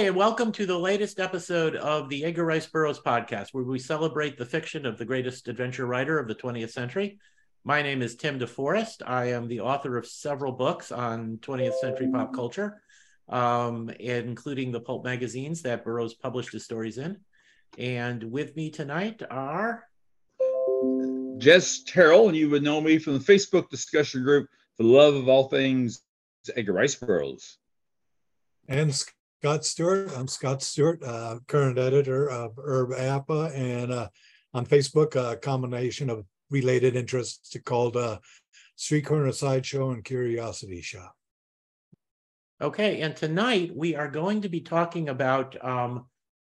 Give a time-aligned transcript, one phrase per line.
[0.00, 3.78] Hey, and welcome to the latest episode of the Edgar Rice Burroughs podcast, where we
[3.78, 7.18] celebrate the fiction of the greatest adventure writer of the 20th century.
[7.64, 9.02] My name is Tim DeForest.
[9.06, 12.80] I am the author of several books on 20th century pop culture,
[13.28, 17.18] um, including the pulp magazines that Burroughs published his stories in.
[17.76, 19.86] And with me tonight are
[21.36, 25.28] Jess Terrell, and you would know me from the Facebook discussion group, The Love of
[25.28, 26.00] All Things
[26.56, 27.58] Edgar Rice Burroughs.
[28.66, 28.94] And
[29.40, 30.10] Scott Stewart.
[30.18, 34.08] I'm Scott Stewart, uh, current editor of ERB-APA, and uh,
[34.52, 38.18] on Facebook, a combination of related interests called uh,
[38.76, 41.16] Street Corner Sideshow and Curiosity Shop.
[42.60, 46.04] Okay, and tonight we are going to be talking about um,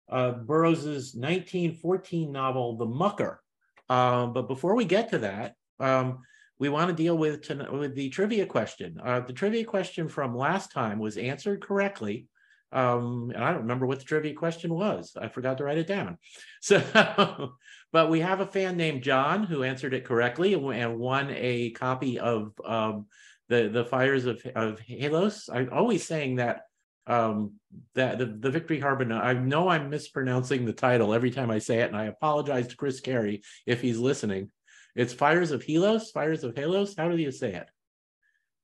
[0.09, 3.43] uh, Burroughs's 1914 novel, The Mucker.
[3.91, 6.21] Um, but before we get to that, um,
[6.59, 8.99] we want to deal with, with the trivia question.
[9.05, 12.27] Uh, the trivia question from last time was answered correctly
[12.73, 15.17] um, and I don't remember what the trivia question was.
[15.21, 16.19] I forgot to write it down.
[16.63, 17.55] So,
[17.91, 22.19] but we have a fan named John who answered it correctly and won a copy
[22.19, 23.07] of um,
[23.49, 25.49] the the Fires of of Halos.
[25.51, 26.65] I'm always saying that
[27.07, 27.55] um,
[27.95, 29.11] that the, the Victory Harbor.
[29.13, 32.77] I know I'm mispronouncing the title every time I say it, and I apologize to
[32.77, 34.51] Chris Carey if he's listening.
[34.95, 36.95] It's Fires of Helos, Fires of Halos.
[36.97, 37.69] How do you say it?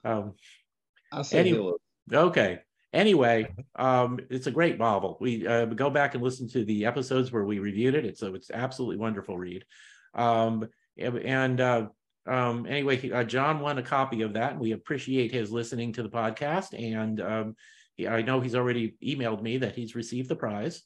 [0.05, 0.34] Um,
[1.11, 1.79] I'll say anyway, Halos.
[2.12, 2.61] Okay.
[2.92, 5.19] Anyway, um, it's a great novel.
[5.20, 8.06] We uh, go back and listen to the episodes where we reviewed it.
[8.06, 9.65] It's a, it's absolutely wonderful read.
[10.15, 11.87] Um, and uh,
[12.27, 15.93] um, anyway, he, uh, John won a copy of that, and we appreciate his listening
[15.95, 16.73] to the podcast.
[16.73, 17.56] And um,
[17.95, 20.83] he, I know he's already emailed me that he's received the prize.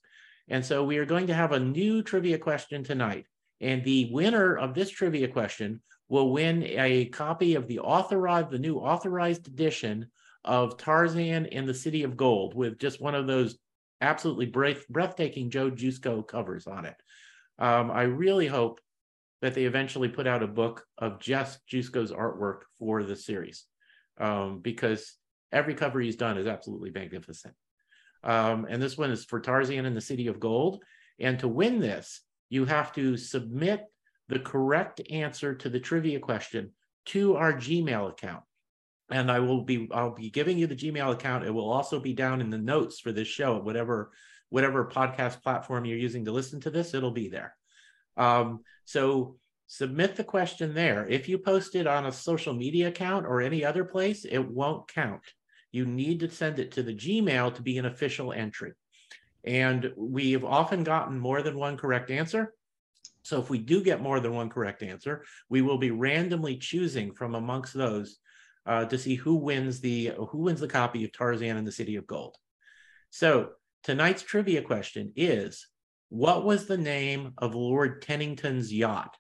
[0.48, 3.26] And so we are going to have a new trivia question tonight.
[3.60, 8.58] And the winner of this trivia question will win a copy of the authorized, the
[8.58, 10.10] new authorized edition
[10.44, 13.58] of Tarzan and the City of Gold with just one of those
[14.00, 16.96] absolutely breath- breathtaking Joe Jusko covers on it.
[17.58, 18.80] Um, I really hope
[19.42, 23.64] that they eventually put out a book of just Jusko's artwork for the series
[24.18, 25.16] um, because
[25.52, 27.54] every cover he's done is absolutely magnificent.
[28.22, 30.82] Um, and this one is for Tarzan and the City of Gold.
[31.18, 33.84] And to win this, you have to submit
[34.28, 36.70] the correct answer to the trivia question
[37.06, 38.42] to our Gmail account
[39.10, 41.44] and I will be I'll be giving you the Gmail account.
[41.44, 44.10] It will also be down in the notes for this show, whatever
[44.50, 47.56] whatever podcast platform you're using to listen to this, it'll be there.
[48.16, 49.36] Um, so
[49.68, 51.06] submit the question there.
[51.08, 54.88] If you post it on a social media account or any other place, it won't
[54.88, 55.22] count.
[55.72, 58.72] You need to send it to the Gmail to be an official entry.
[59.44, 62.52] And we've often gotten more than one correct answer.
[63.22, 67.14] So if we do get more than one correct answer, we will be randomly choosing
[67.14, 68.18] from amongst those
[68.66, 71.96] uh, to see who wins the who wins the copy of Tarzan and the City
[71.96, 72.36] of Gold.
[73.10, 73.50] So
[73.82, 75.66] tonight's trivia question is:
[76.08, 79.16] What was the name of Lord Tennington's yacht?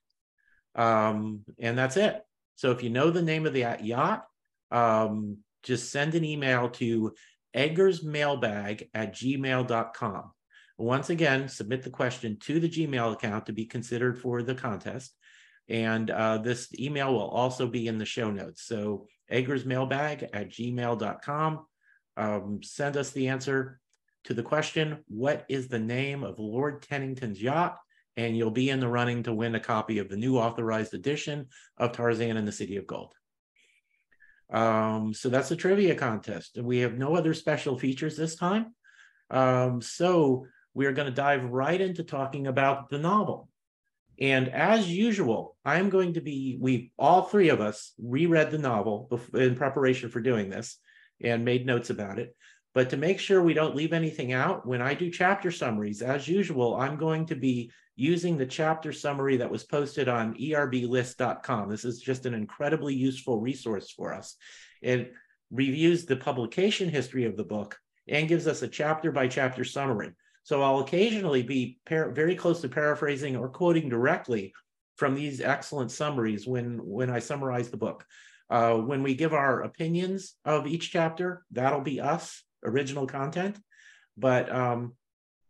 [0.74, 2.20] Um, and that's it.
[2.56, 4.24] So if you know the name of the yacht,
[4.70, 7.14] um, just send an email to
[7.56, 10.30] edgarsmailbag at gmail.com.
[10.78, 15.14] Once again, submit the question to the Gmail account to be considered for the contest.
[15.68, 18.62] And uh, this email will also be in the show notes.
[18.64, 21.66] So edgarsmailbag at gmail.com.
[22.16, 23.80] Um, send us the answer
[24.24, 27.78] to the question, what is the name of Lord Tennington's yacht?
[28.16, 31.46] And you'll be in the running to win a copy of the new authorized edition
[31.78, 33.14] of Tarzan and the City of Gold.
[34.52, 36.58] Um, so that's a trivia contest.
[36.60, 38.74] We have no other special features this time.
[39.30, 43.48] Um, so we're going to dive right into talking about the novel.
[44.20, 49.08] And as usual, I'm going to be, we all three of us reread the novel
[49.32, 50.78] in preparation for doing this
[51.22, 52.36] and made notes about it.
[52.74, 56.28] But to make sure we don't leave anything out, when I do chapter summaries, as
[56.28, 61.68] usual, I'm going to be using the chapter summary that was posted on erblist.com.
[61.68, 64.36] This is just an incredibly useful resource for us.
[64.80, 65.12] It
[65.50, 67.76] reviews the publication history of the book
[68.06, 70.12] and gives us a chapter by chapter summary.
[70.42, 74.52] So I'll occasionally be very close to paraphrasing or quoting directly
[74.96, 78.04] from these excellent summaries when, when I summarize the book.
[78.48, 83.58] Uh, when we give our opinions of each chapter, that'll be us, original content.
[84.16, 84.94] But um,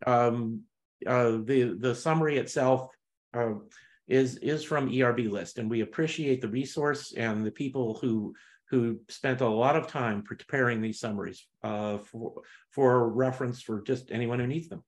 [0.06, 0.62] um,
[1.06, 2.88] uh, the, the summary itself
[3.32, 3.54] uh,
[4.06, 8.34] is, is from ERB list, and we appreciate the resource and the people who
[8.70, 14.12] who spent a lot of time preparing these summaries uh, for, for reference for just
[14.12, 14.84] anyone who needs them.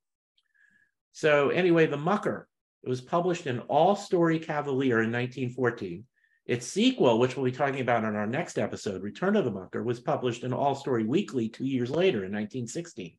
[1.12, 2.49] So anyway, The Mucker,
[2.84, 6.05] it was published in All Story Cavalier in 1914.
[6.46, 9.82] Its sequel, which we'll be talking about in our next episode, Return of the Mucker,
[9.82, 13.17] was published in All Story Weekly two years later in 1916.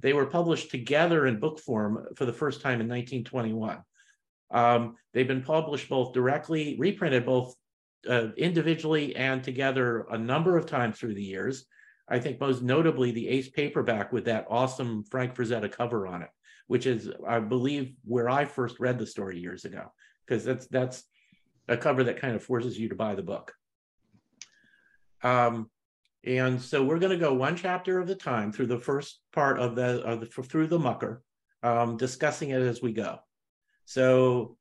[0.00, 3.82] They were published together in book form for the first time in 1921.
[4.50, 7.54] Um, they've been published both directly, reprinted both
[8.08, 11.66] uh, individually and together a number of times through the years.
[12.08, 16.30] I think most notably the Ace paperback with that awesome Frank Frazetta cover on it,
[16.66, 19.92] which is, I believe, where I first read the story years ago,
[20.26, 21.04] because that's that's
[21.68, 23.54] a cover that kind of forces you to buy the book.
[25.22, 25.70] Um,
[26.24, 29.58] and so we're going to go one chapter at a time through the first part
[29.58, 31.22] of the, of the through the mucker,
[31.62, 33.20] um, discussing it as we go.
[33.84, 34.56] So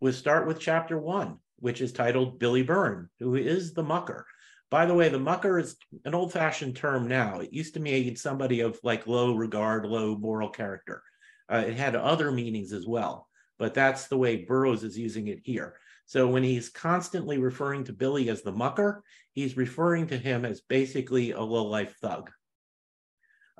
[0.00, 4.26] we'll start with chapter one, which is titled Billy Byrne, who is the mucker.
[4.70, 7.40] By the way, the mucker is an old fashioned term now.
[7.40, 11.02] It used to mean somebody of like low regard, low moral character.
[11.50, 13.28] Uh, it had other meanings as well,
[13.58, 15.76] but that's the way Burroughs is using it here.
[16.04, 19.02] So when he's constantly referring to Billy as the mucker,
[19.32, 22.30] he's referring to him as basically a low-life thug.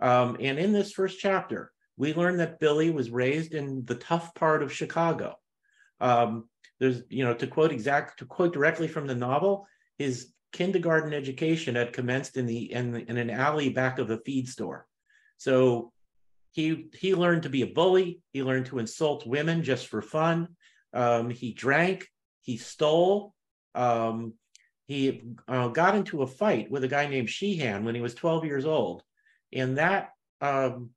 [0.00, 4.34] Um, and in this first chapter, we learn that Billy was raised in the tough
[4.34, 5.36] part of Chicago.
[6.00, 6.48] Um,
[6.80, 9.66] there's, you know, to quote exact, to quote directly from the novel,
[9.98, 14.48] his kindergarten education had commenced in the in, in an alley back of a feed
[14.48, 14.86] store.
[15.36, 15.92] So
[16.52, 18.20] he he learned to be a bully.
[18.32, 20.48] He learned to insult women just for fun.
[20.92, 22.08] Um, he drank.
[22.42, 23.34] He stole.
[23.74, 24.34] Um,
[24.86, 28.46] he uh, got into a fight with a guy named Sheehan when he was 12
[28.46, 29.02] years old.
[29.52, 30.10] And that
[30.40, 30.90] um,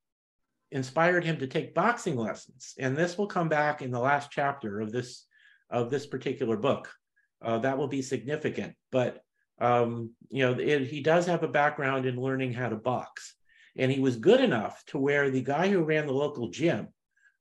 [0.72, 2.74] inspired him to take boxing lessons.
[2.80, 5.26] And this will come back in the last chapter of this
[5.70, 6.92] of this particular book.
[7.42, 8.76] Uh, that will be significant.
[8.92, 9.22] But
[9.60, 13.36] um, you know, it, he does have a background in learning how to box,
[13.78, 16.88] and he was good enough to where the guy who ran the local gym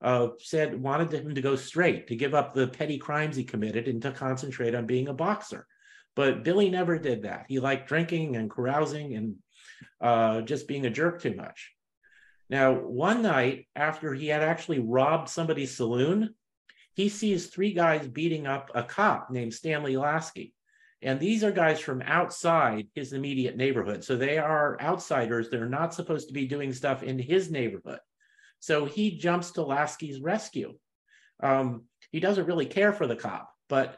[0.03, 3.89] uh, said wanted him to go straight, to give up the petty crimes he committed
[3.89, 5.67] and to concentrate on being a boxer.
[6.17, 7.47] But Billy never did that.
[7.49, 9.37] He liked drinking and carousing and
[10.01, 11.73] uh, just being a jerk too much.
[12.51, 16.35] Now, one night after he had actually robbed somebody's saloon,
[16.95, 20.53] he sees three guys beating up a cop named Stanley Lasky.
[21.01, 24.05] And these are guys from outside his immediate neighborhood.
[24.05, 25.49] So they are outsiders.
[25.49, 28.01] They're not supposed to be doing stuff in his neighborhood.
[28.59, 30.75] So he jumps to Lasky's rescue.
[31.43, 33.97] Um, he doesn't really care for the cop, but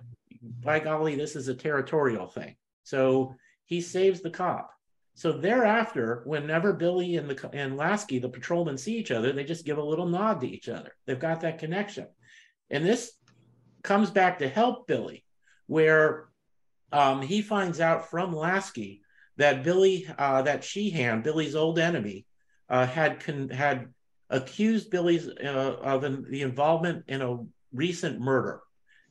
[0.61, 2.55] by golly, this is a territorial thing.
[2.85, 3.35] So
[3.65, 4.71] he saves the cop.
[5.15, 9.67] So thereafter, whenever Billy and the and Lasky, the patrolmen, see each other, they just
[9.67, 10.95] give a little nod to each other.
[11.07, 12.07] They've got that connection,
[12.71, 13.13] and this
[13.83, 15.25] comes back to help Billy,
[15.67, 16.29] where
[16.93, 19.03] um, he finds out from Lasky
[19.37, 22.27] that Billy, uh, that Sheehan, Billy's old enemy,
[22.69, 23.89] uh, had con- had
[24.31, 27.39] accused Billy's uh, of an, the involvement in a
[27.73, 28.61] recent murder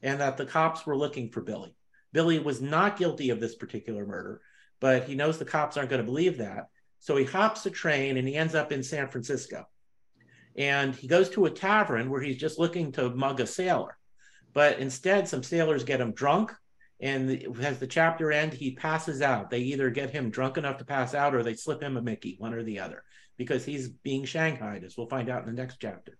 [0.02, 1.76] and that the cops were looking for Billy.
[2.12, 4.42] Billy was not guilty of this particular murder,
[4.82, 6.68] but he knows the cops aren't going to believe that.
[7.00, 9.66] So he hops a train and he ends up in San Francisco.
[10.58, 13.98] And he goes to a tavern where he's just looking to mug a sailor.
[14.54, 16.52] But instead, some sailors get him drunk.
[17.00, 19.50] And as the chapter ends, he passes out.
[19.50, 22.36] They either get him drunk enough to pass out or they slip him a Mickey,
[22.38, 23.04] one or the other
[23.38, 26.18] because he's being shanghaied, as we'll find out in the next chapter.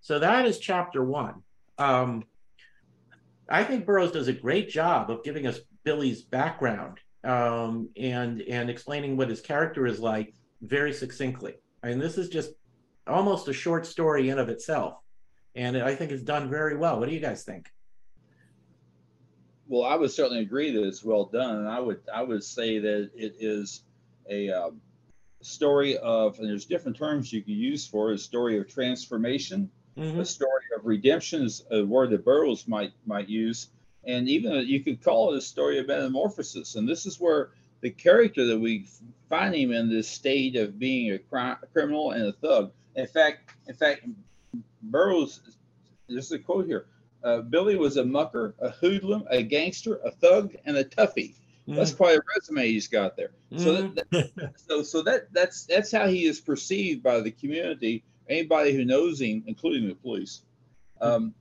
[0.00, 1.42] So that is chapter one.
[1.78, 2.24] Um,
[3.48, 8.70] I think Burroughs does a great job of giving us Billy's background um, and and
[8.70, 11.54] explaining what his character is like very succinctly.
[11.82, 12.52] I mean, this is just
[13.06, 14.94] almost a short story in of itself,
[15.54, 16.98] and I think it's done very well.
[16.98, 17.70] What do you guys think?
[19.66, 22.78] Well, I would certainly agree that it's well done, and I would I would say
[22.78, 23.84] that it is
[24.28, 24.80] a um,
[25.42, 29.70] story of, and there's different terms you can use for it, a story of transformation,
[29.96, 30.20] mm-hmm.
[30.20, 33.68] a story of redemption is a word that Burroughs might might use,
[34.04, 36.74] and even you could call it a story of metamorphosis.
[36.76, 38.86] And this is where the character that we
[39.28, 42.72] find him in this state of being a, crime, a criminal and a thug.
[42.96, 44.06] In fact, in fact,
[44.82, 45.40] Burroughs,
[46.08, 46.86] there's a quote here.
[47.22, 51.34] Uh, Billy was a mucker, a hoodlum, a gangster, a thug, and a toughie.
[51.68, 51.76] Mm.
[51.76, 53.32] That's quite a resume he's got there.
[53.52, 53.60] Mm.
[53.60, 58.02] So, that, that, so, so that that's that's how he is perceived by the community,
[58.28, 60.42] anybody who knows him, including the police.
[61.00, 61.34] Um,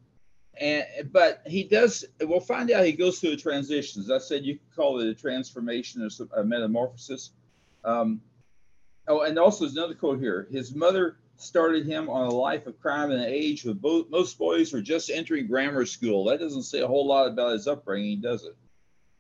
[0.60, 2.06] and but he does.
[2.22, 4.02] We'll find out he goes through a transition.
[4.02, 7.32] As I said, you could call it a transformation or a metamorphosis.
[7.84, 8.22] Um,
[9.08, 10.48] oh, and also there's another quote here.
[10.52, 14.38] His mother started him on a life of crime at an age when both, most
[14.38, 16.26] boys were just entering grammar school.
[16.26, 18.56] That doesn't say a whole lot about his upbringing, does it?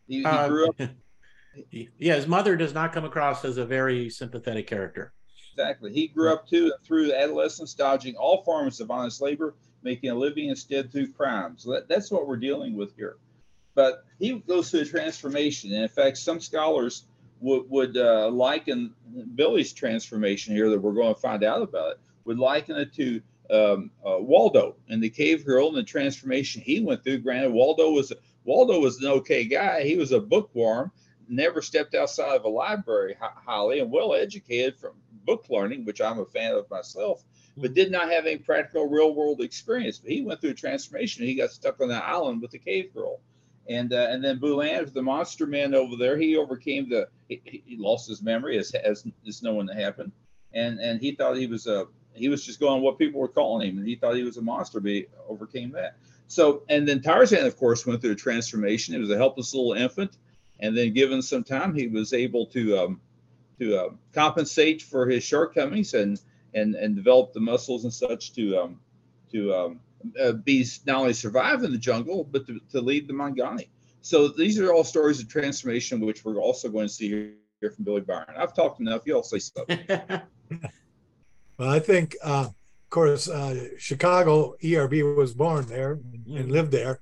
[0.07, 0.75] He, he uh, grew up.
[1.71, 5.13] yeah, his mother does not come across as a very sympathetic character.
[5.53, 5.93] Exactly.
[5.93, 10.49] He grew up too through adolescence, dodging all forms of honest labor, making a living
[10.49, 11.55] instead through crime.
[11.57, 13.17] So that, that's what we're dealing with here.
[13.75, 15.71] But he goes through a transformation.
[15.73, 17.05] And in fact, some scholars
[17.39, 18.93] would, would uh, liken
[19.35, 23.21] Billy's transformation here that we're going to find out about it would liken it to
[23.51, 27.19] um, uh, Waldo and the cave girl and the transformation he went through.
[27.19, 29.83] Granted, Waldo was Waldo was an okay guy.
[29.83, 30.91] He was a bookworm,
[31.27, 34.93] never stepped outside of a library highly, and well educated from
[35.25, 37.23] book learning, which I'm a fan of myself,
[37.61, 39.97] but did not have any practical real world experience.
[39.99, 41.25] But he went through a transformation.
[41.25, 43.19] He got stuck on the island with the cave girl.
[43.69, 47.77] And, uh, and then Bulan, the monster man over there, he overcame the he, he
[47.77, 50.11] lost his memory as as is known to happen,
[50.53, 53.69] and and he thought he was a he was just going what people were calling
[53.69, 55.97] him, and he thought he was a monster, but he overcame that.
[56.27, 58.93] So, and then Tarzan, of course, went through a transformation.
[58.93, 60.17] He was a helpless little infant,
[60.59, 63.01] and then given some time, he was able to um,
[63.59, 66.19] to uh, compensate for his shortcomings and
[66.53, 68.79] and and develop the muscles and such to um,
[69.31, 69.79] to um,
[70.21, 73.67] uh, be not only survive in the jungle but to, to lead the Mangani.
[74.01, 77.71] So these are all stories of transformation, which we're also going to see here, here
[77.71, 78.33] from Billy Byron.
[78.37, 79.01] I've talked enough.
[79.05, 79.79] You all say something.
[81.57, 86.49] well, I think, uh, of course, uh, Chicago ERB was born there and mm-hmm.
[86.49, 87.01] lived there.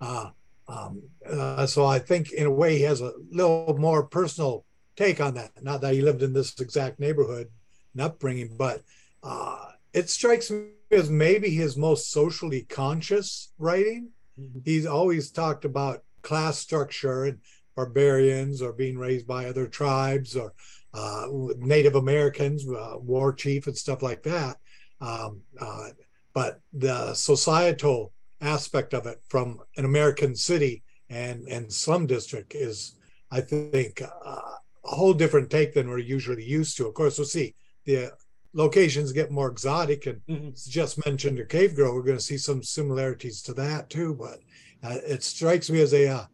[0.00, 0.30] Uh,
[0.68, 4.64] um, uh, so I think, in a way, he has a little more personal
[4.96, 5.50] take on that.
[5.62, 7.48] Not that he lived in this exact neighborhood
[7.94, 8.82] and upbringing, but
[9.22, 14.10] uh, it strikes me as maybe his most socially conscious writing.
[14.38, 14.60] Mm-hmm.
[14.64, 17.38] He's always talked about class structure and
[17.76, 20.52] barbarians or being raised by other tribes or
[20.92, 21.26] uh,
[21.58, 24.56] Native Americans, uh, war chief, and stuff like that.
[25.00, 25.88] Um, uh,
[26.32, 32.96] but the societal aspect of it from an American city and and slum district is,
[33.30, 34.40] I think, uh,
[34.84, 36.86] a whole different take than we're usually used to.
[36.86, 38.12] Of course, we'll see the
[38.54, 40.50] locations get more exotic, and mm-hmm.
[40.70, 41.94] just mentioned a cave girl.
[41.94, 44.14] We're going to see some similarities to that too.
[44.14, 44.38] But
[44.82, 46.24] uh, it strikes me as a uh,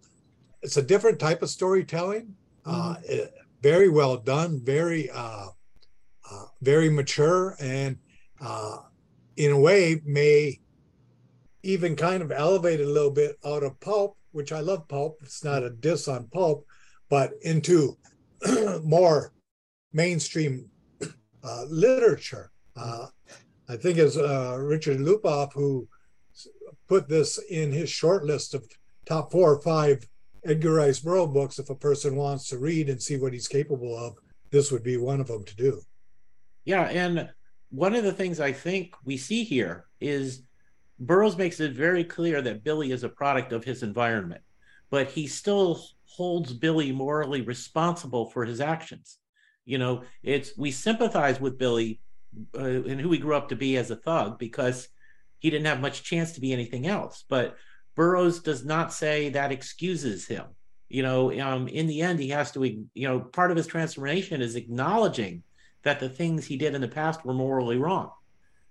[0.62, 2.34] it's a different type of storytelling.
[2.64, 3.02] Uh, mm-hmm.
[3.06, 5.48] It, very well done, very uh,
[6.30, 7.98] uh, very mature, and
[9.36, 10.58] in a way may
[11.62, 15.18] even kind of elevate a little bit out of pulp, which I love pulp.
[15.22, 16.64] It's not a diss on pulp,
[17.10, 17.98] but into
[18.82, 19.34] more
[19.92, 20.69] mainstream uh,
[21.68, 22.50] literature.
[22.76, 23.06] Uh,
[23.68, 25.88] I think it's uh, Richard Lupoff who
[26.88, 28.66] put this in his short list of
[29.06, 30.06] top four or five
[30.44, 31.58] Edgar Rice Burroughs books.
[31.58, 34.16] If a person wants to read and see what he's capable of,
[34.50, 35.80] this would be one of them to do.
[36.64, 37.30] Yeah, and
[37.70, 40.42] one of the things I think we see here is
[40.98, 44.42] Burroughs makes it very clear that Billy is a product of his environment,
[44.90, 49.19] but he still holds Billy morally responsible for his actions.
[49.64, 52.00] You know, it's we sympathize with Billy
[52.54, 54.88] uh, and who he grew up to be as a thug because
[55.38, 57.24] he didn't have much chance to be anything else.
[57.28, 57.56] But
[57.94, 60.44] Burroughs does not say that excuses him.
[60.88, 64.42] You know, um, in the end, he has to, you know, part of his transformation
[64.42, 65.42] is acknowledging
[65.82, 68.10] that the things he did in the past were morally wrong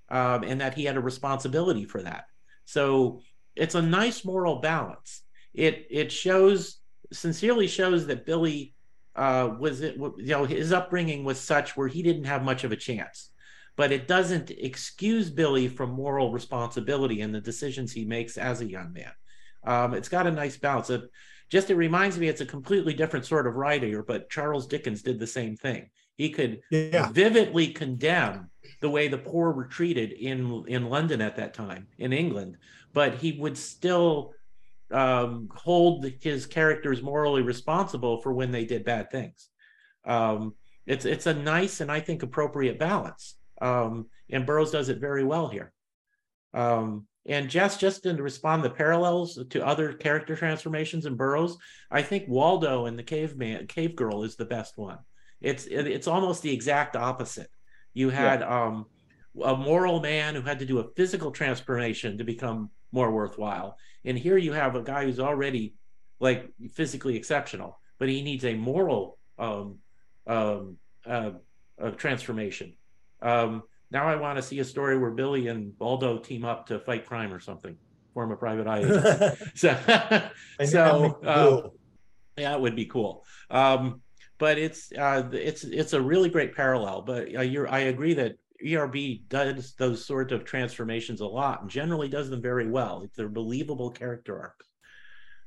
[0.09, 2.25] um, and that he had a responsibility for that.
[2.65, 3.21] So
[3.55, 5.23] it's a nice moral balance.
[5.53, 6.79] It it shows
[7.11, 8.75] sincerely shows that Billy
[9.15, 12.71] uh, was it you know his upbringing was such where he didn't have much of
[12.71, 13.31] a chance.
[13.75, 18.69] But it doesn't excuse billy from moral responsibility and the decisions he makes as a
[18.69, 19.11] young man.
[19.63, 21.03] Um, it's got a nice balance it
[21.49, 25.19] just it reminds me it's a completely different sort of writer but charles dickens did
[25.19, 25.89] the same thing.
[26.15, 27.09] He could yeah.
[27.11, 28.49] vividly condemn
[28.81, 32.57] the way the poor were treated in in london at that time in england
[32.93, 34.33] but he would still
[34.91, 39.49] um, hold his characters morally responsible for when they did bad things.
[40.05, 40.55] Um,
[40.85, 45.23] it's it's a nice and I think appropriate balance, um, and Burroughs does it very
[45.23, 45.71] well here.
[46.53, 51.57] Um, and Jess, just to respond the parallels to other character transformations in Burroughs,
[51.91, 54.97] I think Waldo and the caveman, cave girl, is the best one.
[55.41, 57.49] It's it's almost the exact opposite.
[57.93, 58.81] You had yeah.
[59.43, 63.77] A moral man who had to do a physical transformation to become more worthwhile.
[64.05, 65.75] And here you have a guy who's already
[66.19, 69.77] like physically exceptional, but he needs a moral um,
[70.27, 71.31] um, uh,
[71.81, 72.73] uh, transformation.
[73.21, 76.79] Um, now I want to see a story where Billy and Waldo team up to
[76.79, 77.75] fight crime or something,
[78.13, 79.77] form a private eye so,
[80.63, 81.69] so uh,
[82.37, 83.25] yeah, it would be cool.
[83.49, 84.01] Um,
[84.37, 87.01] but it's uh, it's it's a really great parallel.
[87.01, 91.69] But uh, you're I agree that ERB does those sort of transformations a lot and
[91.69, 93.07] generally does them very well.
[93.15, 94.67] They're believable character arcs.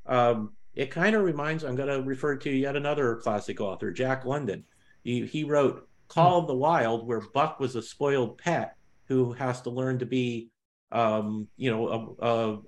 [0.06, 4.24] Um, it kind of reminds, I'm going to refer to yet another classic author, Jack
[4.24, 4.64] London.
[5.04, 8.76] He, he wrote Call of the Wild, where Buck was a spoiled pet
[9.06, 10.48] who has to learn to be,
[10.90, 12.58] um, you know, a, a,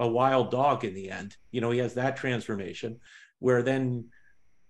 [0.00, 1.36] a wild dog in the end.
[1.50, 2.98] You know, he has that transformation
[3.38, 4.06] where then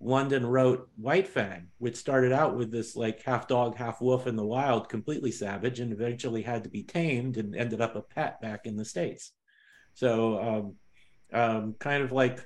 [0.02, 4.37] London wrote White Fang, which started out with this like half dog, half wolf in
[4.37, 8.40] the wild, completely savage, and eventually had to be tamed and ended up a pet
[8.40, 9.32] back in the states.
[9.94, 10.75] So,
[11.32, 12.44] um, um, kind of like,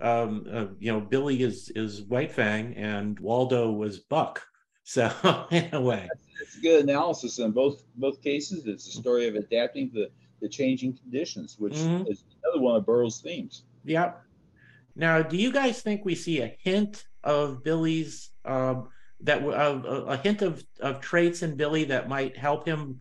[0.00, 4.42] um, uh, you know, Billy is is White Fang and Waldo was Buck.
[4.84, 5.12] So,
[5.52, 6.08] in a way,
[6.40, 8.66] it's a good analysis in both both cases.
[8.66, 10.08] It's a story of adapting to
[10.40, 12.10] the changing conditions, which mm-hmm.
[12.10, 13.62] is another one of Burroughs' themes.
[13.84, 14.20] Yep.
[14.94, 18.88] Now, do you guys think we see a hint of Billy's um,
[19.20, 23.00] that uh, a hint of of traits in Billy that might help him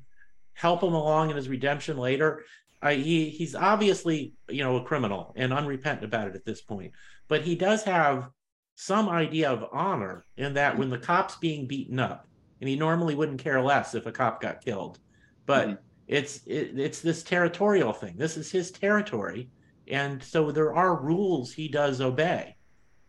[0.54, 2.44] help him along in his redemption later?
[2.82, 6.92] Uh, he he's obviously you know a criminal and unrepentant about it at this point,
[7.28, 8.30] but he does have
[8.76, 12.28] some idea of honor in that when the cop's being beaten up,
[12.60, 15.00] and he normally wouldn't care less if a cop got killed,
[15.46, 15.76] but mm-hmm.
[16.08, 18.16] it's it, it's this territorial thing.
[18.18, 19.50] This is his territory,
[19.92, 22.56] and so there are rules he does obey.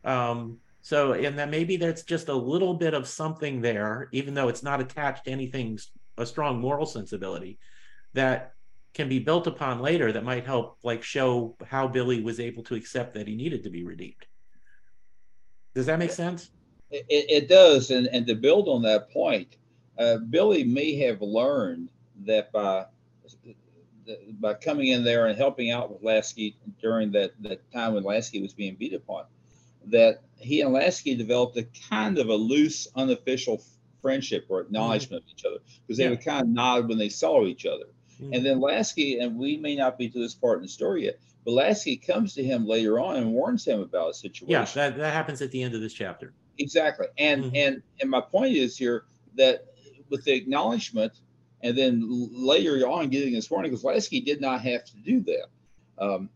[0.04, 4.48] Um, so and then maybe that's just a little bit of something there even though
[4.48, 5.78] it's not attached to anything
[6.18, 7.58] a strong moral sensibility
[8.14, 8.54] that
[8.92, 12.74] can be built upon later that might help like show how billy was able to
[12.74, 14.26] accept that he needed to be redeemed.
[15.74, 16.50] Does that make sense?
[16.90, 17.90] It, it does.
[17.90, 19.56] And, and to build on that point
[19.98, 21.90] uh, billy may have learned
[22.26, 22.86] that by
[24.40, 28.42] by coming in there and helping out with Lasky during that, that time when Lasky
[28.42, 29.24] was being beat upon,
[29.86, 33.62] that he and Lasky developed a kind of a loose, unofficial
[34.00, 35.30] friendship or acknowledgement mm-hmm.
[35.30, 36.10] of each other because they yeah.
[36.10, 37.86] would kind of nod when they saw each other.
[38.20, 38.34] Mm-hmm.
[38.34, 41.18] And then Lasky, and we may not be to this part in the story yet,
[41.44, 44.50] but Lasky comes to him later on and warns him about a situation.
[44.50, 46.32] Yeah, that, that happens at the end of this chapter.
[46.58, 47.06] Exactly.
[47.18, 47.56] And mm-hmm.
[47.56, 49.04] and and my point is here
[49.36, 49.66] that
[50.08, 51.12] with the acknowledgement
[51.62, 52.02] and then
[52.32, 55.46] later on getting this warning because Lasky did not have to do that.
[55.98, 56.28] Um,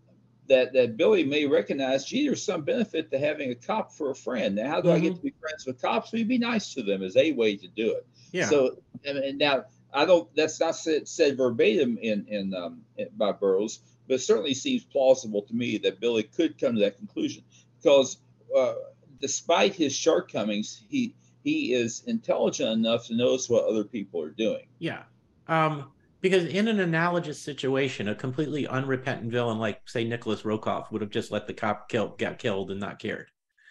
[0.49, 4.15] that that Billy may recognize, gee, there's some benefit to having a cop for a
[4.15, 4.55] friend.
[4.55, 4.97] Now, how do mm-hmm.
[4.97, 5.17] I get mm-hmm.
[5.17, 6.13] to be friends with cops?
[6.13, 8.07] We be nice to them as a way to do it.
[8.33, 8.47] Yeah.
[8.47, 10.33] So and now I don't.
[10.37, 12.83] That's not said, said verbatim in in, um,
[13.17, 16.99] by Burroughs, but it certainly seems plausible to me that Billy could come to that
[16.99, 17.43] conclusion
[17.83, 18.19] because
[18.57, 18.75] uh,
[19.21, 24.67] despite his shortcomings, he he is intelligent enough to notice what other people are doing.
[24.79, 25.03] Yeah.
[25.49, 31.03] Um, because in an analogous situation, a completely unrepentant villain like, say, Nicholas Rokoff would
[31.03, 33.29] have just let the cop kill, get killed and not cared.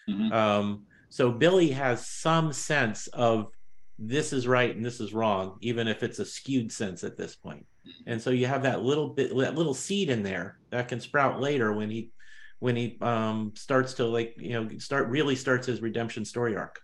[0.10, 0.32] Mm-hmm.
[0.32, 3.50] Um, so Billy has some sense of
[3.98, 7.36] this is right and this is wrong, even if it's a skewed sense at this
[7.36, 7.66] point.
[8.08, 11.40] And so you have that little bit, that little seed in there that can sprout
[11.40, 12.12] later when he,
[12.60, 16.82] when he um, starts to like, you know, start really starts his redemption story arc.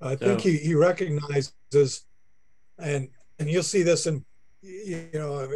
[0.00, 1.52] I so, think he, he recognizes
[2.78, 3.08] and
[3.38, 4.24] and you'll see this in
[4.62, 5.48] you know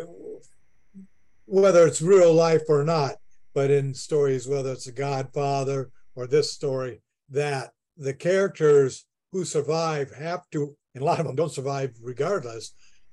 [1.45, 3.15] whether it's real life or not
[3.55, 7.01] but in stories whether it's a godfather or this story
[7.31, 12.73] that the characters who survive have to and a lot of them don't survive regardless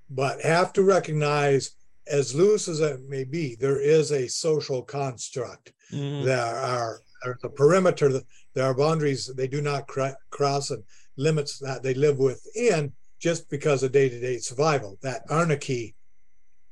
[0.09, 1.71] but have to recognize
[2.07, 6.25] as loose as it may be there is a social construct mm-hmm.
[6.25, 8.21] there are there's a perimeter
[8.53, 9.87] there are boundaries they do not
[10.31, 10.83] cross and
[11.17, 12.91] limits that they live within
[13.23, 14.97] just because of day-to-day survival.
[15.01, 15.95] That anarchy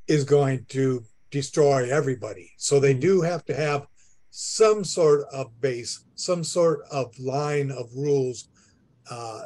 [0.08, 2.52] is going to destroy everybody.
[2.58, 3.88] So they do have to have
[4.32, 8.50] some sort of base, some sort of line of rules
[9.10, 9.44] uh,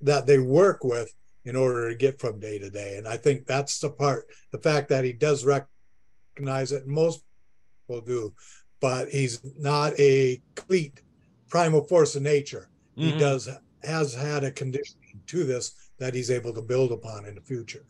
[0.00, 2.96] that they work with in order to get from day to day.
[2.96, 7.22] And I think that's the part, the fact that he does recognize it, most
[7.86, 8.34] people do,
[8.80, 11.00] but he's not a complete
[11.48, 12.70] primal force of nature.
[12.98, 13.10] Mm-hmm.
[13.10, 13.48] He does
[13.84, 17.84] has had a conditioning to this that he's able to build upon in the future.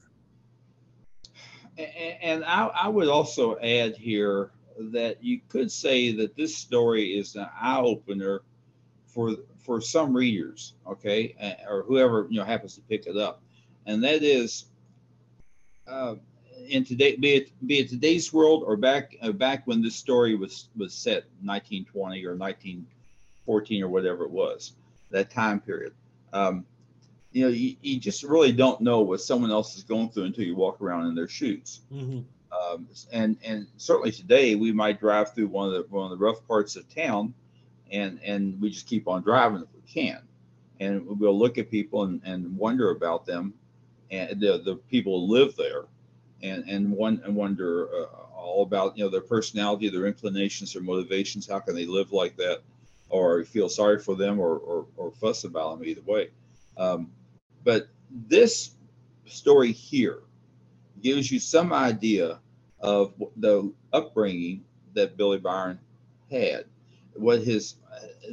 [1.78, 7.36] And I, I would also add here that you could say that this story is
[7.36, 8.42] an eye opener
[9.06, 11.34] for for some readers, okay,
[11.68, 13.40] or whoever you know happens to pick it up,
[13.86, 14.66] and that is
[15.86, 16.16] uh,
[16.68, 20.34] in today, be it be it today's world or back uh, back when this story
[20.34, 24.72] was was set, 1920 or 1914 or whatever it was,
[25.10, 25.92] that time period.
[26.32, 26.66] Um,
[27.32, 30.44] you know, you, you, just really don't know what someone else is going through until
[30.44, 31.80] you walk around in their shoes.
[31.92, 32.20] Mm-hmm.
[32.52, 36.24] Um, and and certainly today we might drive through one of the one of the
[36.24, 37.32] rough parts of town,
[37.92, 40.20] and and we just keep on driving if we can,
[40.80, 43.54] and we'll look at people and, and wonder about them,
[44.10, 45.84] and the the people who live there,
[46.42, 50.82] and and one and wonder uh, all about you know their personality, their inclinations, their
[50.82, 51.48] motivations.
[51.48, 52.62] How can they live like that,
[53.08, 56.30] or feel sorry for them, or or, or fuss about them either way.
[56.76, 57.12] Um,
[57.64, 58.72] but this
[59.26, 60.20] story here
[61.02, 62.38] gives you some idea
[62.80, 65.78] of the upbringing that Billy Byron
[66.30, 66.64] had.
[67.14, 67.74] what his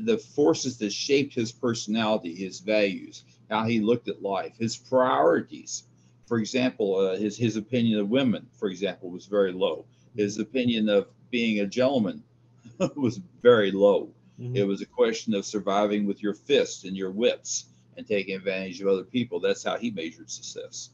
[0.04, 5.84] the forces that shaped his personality, his values, how he looked at life, his priorities.
[6.28, 9.86] For example, uh, his his opinion of women, for example, was very low.
[10.16, 12.24] His opinion of being a gentleman
[12.96, 14.10] was very low.
[14.40, 14.56] Mm-hmm.
[14.56, 17.66] It was a question of surviving with your fists and your wits
[17.98, 19.40] and taking advantage of other people.
[19.40, 20.92] That's how he measured success.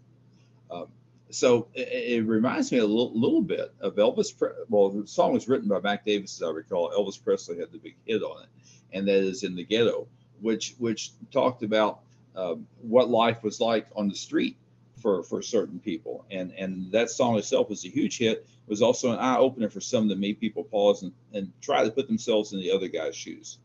[0.71, 0.87] Um,
[1.29, 4.37] so it, it, reminds me a little, little, bit of Elvis.
[4.37, 6.91] Pre- well, the song was written by Mac Davis, as I recall.
[6.91, 8.49] Elvis Presley had the big hit on it,
[8.93, 10.07] and that is in the ghetto,
[10.41, 12.01] which which talked about
[12.35, 14.57] um, what life was like on the street
[15.01, 18.39] for for certain people, and and that song itself was a huge hit.
[18.39, 21.83] It was also an eye opener for some that made people pause and, and try
[21.83, 23.57] to put themselves in the other guy's shoes.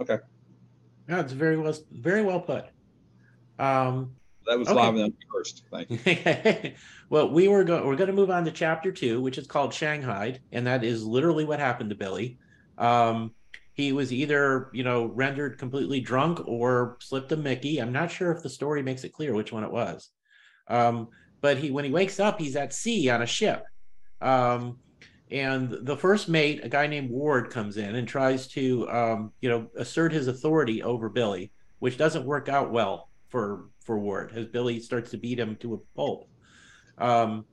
[0.00, 0.18] Okay.
[1.08, 2.66] Yeah, it's very well very well put.
[3.60, 4.76] Um, that was okay.
[4.76, 5.64] live and first.
[5.70, 6.72] Thank you.
[7.10, 7.86] well, we were going.
[7.86, 11.04] We're going to move on to chapter two, which is called Shanghai, and that is
[11.04, 12.38] literally what happened to Billy.
[12.78, 13.32] Um,
[13.74, 17.78] he was either, you know, rendered completely drunk or slipped a Mickey.
[17.78, 20.08] I'm not sure if the story makes it clear which one it was.
[20.68, 21.08] Um,
[21.40, 23.64] but he, when he wakes up, he's at sea on a ship.
[24.20, 24.78] Um,
[25.30, 29.48] and the first mate, a guy named Ward, comes in and tries to, um, you
[29.48, 34.46] know, assert his authority over Billy, which doesn't work out well for for Ward as
[34.46, 36.28] Billy starts to beat him to a pulp.
[36.98, 37.46] Um,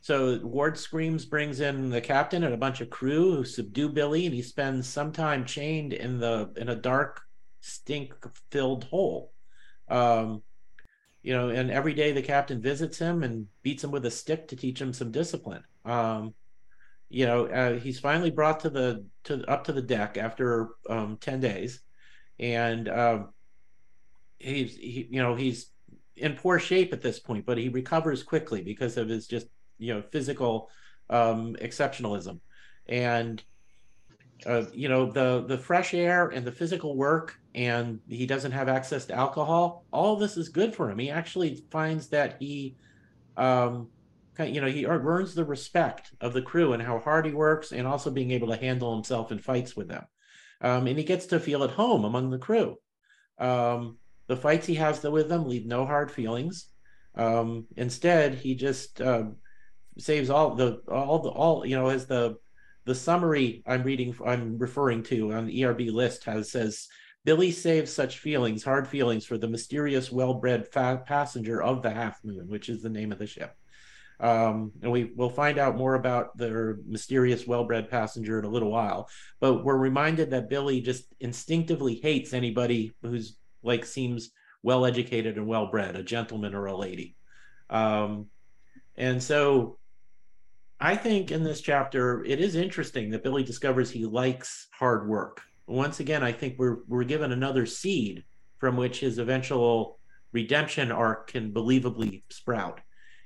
[0.00, 4.26] so Ward screams, brings in the captain and a bunch of crew who subdue Billy,
[4.26, 7.20] and he spends some time chained in the in a dark,
[7.60, 9.32] stink-filled hole.
[9.88, 10.42] Um,
[11.22, 14.48] you know, and every day the captain visits him and beats him with a stick
[14.48, 15.62] to teach him some discipline.
[15.84, 16.34] Um,
[17.08, 21.18] you know, uh, he's finally brought to the to up to the deck after um,
[21.20, 21.80] ten days,
[22.40, 23.28] and um,
[24.42, 25.70] he's he, you know he's
[26.16, 29.46] in poor shape at this point, but he recovers quickly because of his just
[29.78, 30.70] you know physical
[31.10, 32.40] um, exceptionalism,
[32.86, 33.42] and
[34.46, 38.68] uh, you know the the fresh air and the physical work, and he doesn't have
[38.68, 39.84] access to alcohol.
[39.92, 40.98] All this is good for him.
[40.98, 42.76] He actually finds that he,
[43.36, 43.88] um,
[44.38, 47.86] you know, he earns the respect of the crew and how hard he works, and
[47.86, 50.04] also being able to handle himself in fights with them,
[50.60, 52.76] um, and he gets to feel at home among the crew.
[53.38, 53.98] Um,
[54.32, 56.68] the fights he has with them leave no hard feelings.
[57.14, 59.24] Um, instead, he just uh,
[59.98, 62.36] saves all the all the all you know as the
[62.86, 66.88] the summary I'm reading I'm referring to on the ERB list has says
[67.26, 72.24] Billy saves such feelings, hard feelings, for the mysterious, well-bred fa- passenger of the Half
[72.24, 73.54] Moon, which is the name of the ship.
[74.18, 78.70] Um, and we will find out more about their mysterious, well-bred passenger in a little
[78.70, 79.08] while.
[79.40, 84.30] But we're reminded that Billy just instinctively hates anybody who's like seems
[84.62, 87.16] well educated and well bred, a gentleman or a lady.
[87.70, 88.26] Um,
[88.96, 89.78] and so
[90.80, 95.40] I think in this chapter, it is interesting that Billy discovers he likes hard work.
[95.66, 98.24] Once again, I think we're we're given another seed
[98.58, 99.98] from which his eventual
[100.32, 102.80] redemption arc can believably sprout.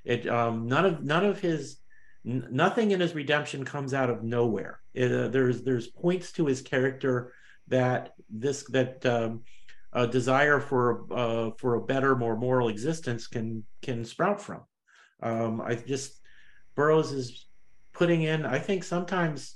[0.05, 1.77] It um, none of none of his
[2.25, 4.79] n- nothing in his redemption comes out of nowhere.
[4.93, 7.33] It, uh, there's there's points to his character
[7.67, 9.41] that this that um,
[9.97, 14.61] a desire for uh, for a better, more moral existence can can sprout from.
[15.23, 16.21] Um, I just
[16.75, 17.47] Burroughs is
[17.93, 19.55] putting in, I think, sometimes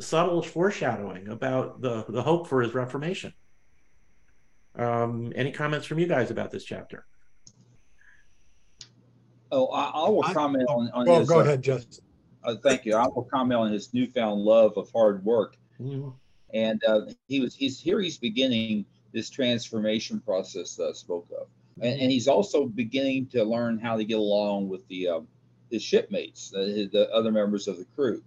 [0.00, 3.34] subtle foreshadowing about the the hope for his reformation.
[4.76, 7.06] Um, any comments from you guys about this chapter?
[9.52, 10.90] Oh, I, I will comment on.
[10.94, 12.02] on well, his, go uh, ahead, Justin.
[12.42, 12.94] Uh, thank you.
[12.96, 16.08] I will comment on his newfound love of hard work, mm-hmm.
[16.54, 18.00] and uh, he was he's here.
[18.00, 18.86] He's beginning
[19.16, 21.46] this transformation process that I spoke of.
[21.80, 25.28] And, and he's also beginning to learn how to get along with the um,
[25.70, 28.22] his shipmates, the, the other members of the crew.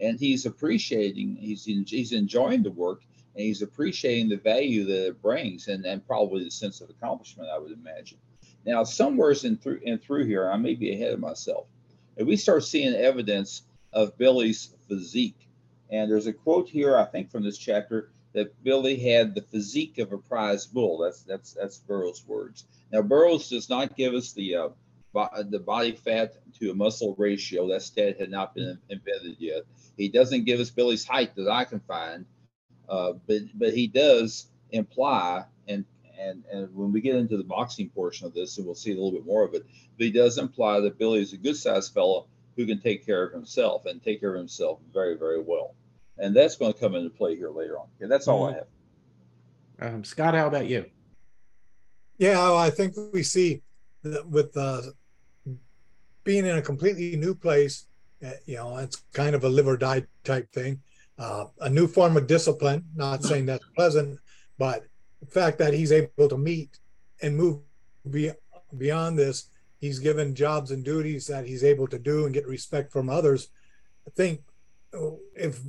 [0.00, 3.02] And he's appreciating, he's, he's enjoying the work,
[3.34, 7.50] and he's appreciating the value that it brings and, and probably the sense of accomplishment,
[7.52, 8.18] I would imagine.
[8.64, 11.66] Now, somewhere in through, in through here, I may be ahead of myself.
[12.16, 15.48] If we start seeing evidence of Billy's physique,
[15.90, 19.98] and there's a quote here, I think, from this chapter that Billy had the physique
[19.98, 20.98] of a prize bull.
[20.98, 22.64] That's that's that's Burroughs' words.
[22.92, 24.68] Now Burroughs does not give us the uh,
[25.12, 27.68] bo- the body fat to muscle ratio.
[27.68, 29.62] That stat had not been invented yet.
[29.96, 32.26] He doesn't give us Billy's height that I can find,
[32.88, 35.84] uh, but but he does imply and
[36.18, 38.94] and and when we get into the boxing portion of this, and we'll see a
[38.94, 39.64] little bit more of it,
[39.96, 43.24] but he does imply that Billy is a good sized fellow who can take care
[43.24, 45.74] of himself and take care of himself very very well
[46.18, 47.86] and that's going to come into play here later on.
[47.96, 48.60] Okay, that's all mm-hmm.
[49.80, 49.94] I have.
[49.94, 50.86] Um, Scott, how about you?
[52.18, 53.62] Yeah, I think we see
[54.28, 54.82] with uh,
[56.24, 57.86] being in a completely new place,
[58.26, 60.80] uh, you know, it's kind of a live or die type thing.
[61.18, 62.84] uh, a new form of discipline.
[62.94, 64.18] Not saying that's pleasant,
[64.58, 64.84] but
[65.20, 66.78] the fact that he's able to meet
[67.22, 67.60] and move
[68.08, 68.30] be,
[68.76, 69.50] beyond this,
[69.80, 73.48] he's given jobs and duties that he's able to do and get respect from others.
[74.06, 74.42] I think
[75.34, 75.60] if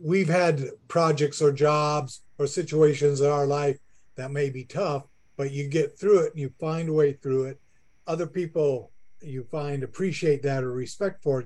[0.00, 3.78] we've had projects or jobs or situations in our life
[4.16, 5.04] that may be tough,
[5.36, 7.60] but you get through it and you find a way through it.
[8.06, 11.44] Other people you find appreciate that or respect for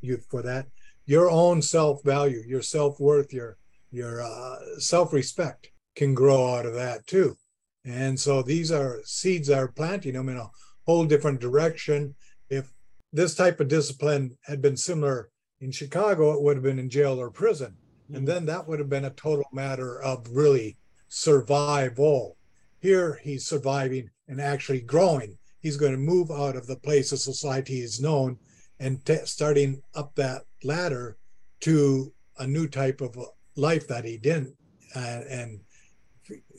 [0.00, 0.66] you for that.
[1.06, 3.56] Your own self value, your self worth, your
[3.90, 7.36] your uh, self respect can grow out of that too.
[7.84, 10.50] And so these are seeds are planting them in a
[10.86, 12.14] whole different direction.
[12.50, 12.72] If
[13.12, 15.30] this type of discipline had been similar
[15.60, 17.76] in Chicago, it would have been in jail or prison.
[18.14, 20.76] And then that would have been a total matter of really
[21.08, 22.36] survival.
[22.80, 25.36] Here, he's surviving and actually growing.
[25.60, 28.38] He's going to move out of the place of society is known
[28.80, 31.18] and t- starting up that ladder
[31.60, 33.16] to a new type of
[33.56, 34.54] life that he didn't.
[34.94, 35.60] Uh, and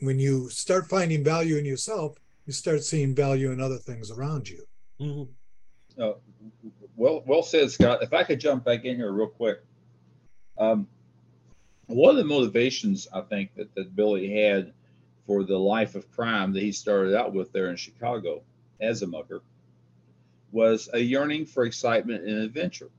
[0.01, 4.49] when you start finding value in yourself, you start seeing value in other things around
[4.49, 4.63] you.
[4.99, 6.01] Mm-hmm.
[6.01, 6.13] Uh,
[6.95, 8.03] well, well said, Scott.
[8.03, 9.59] If I could jump back in here real quick,
[10.57, 10.88] um,
[11.95, 14.73] one of the motivations I think that, that Billy had
[15.25, 18.41] for the life of crime that he started out with there in Chicago
[18.80, 19.41] as a mucker
[20.52, 22.89] was a yearning for excitement and adventure.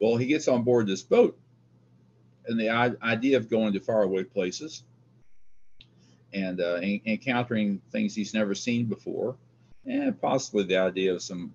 [0.00, 1.38] Well, he gets on board this boat,
[2.46, 2.70] and the
[3.02, 4.82] idea of going to faraway places
[6.32, 9.36] and uh, encountering things he's never seen before,
[9.84, 11.52] and possibly the idea of some,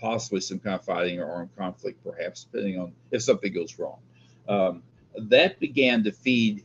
[0.00, 3.98] possibly some kind of fighting or armed conflict, perhaps, depending on if something goes wrong.
[4.48, 4.82] Um,
[5.16, 6.64] that began to feed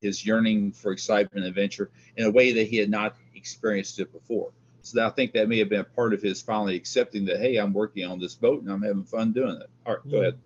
[0.00, 4.12] his yearning for excitement and adventure in a way that he had not experienced it
[4.12, 4.52] before.
[4.82, 7.56] So I think that may have been a part of his finally accepting that, hey,
[7.56, 9.70] I'm working on this boat and I'm having fun doing it.
[9.86, 10.38] All right, go ahead.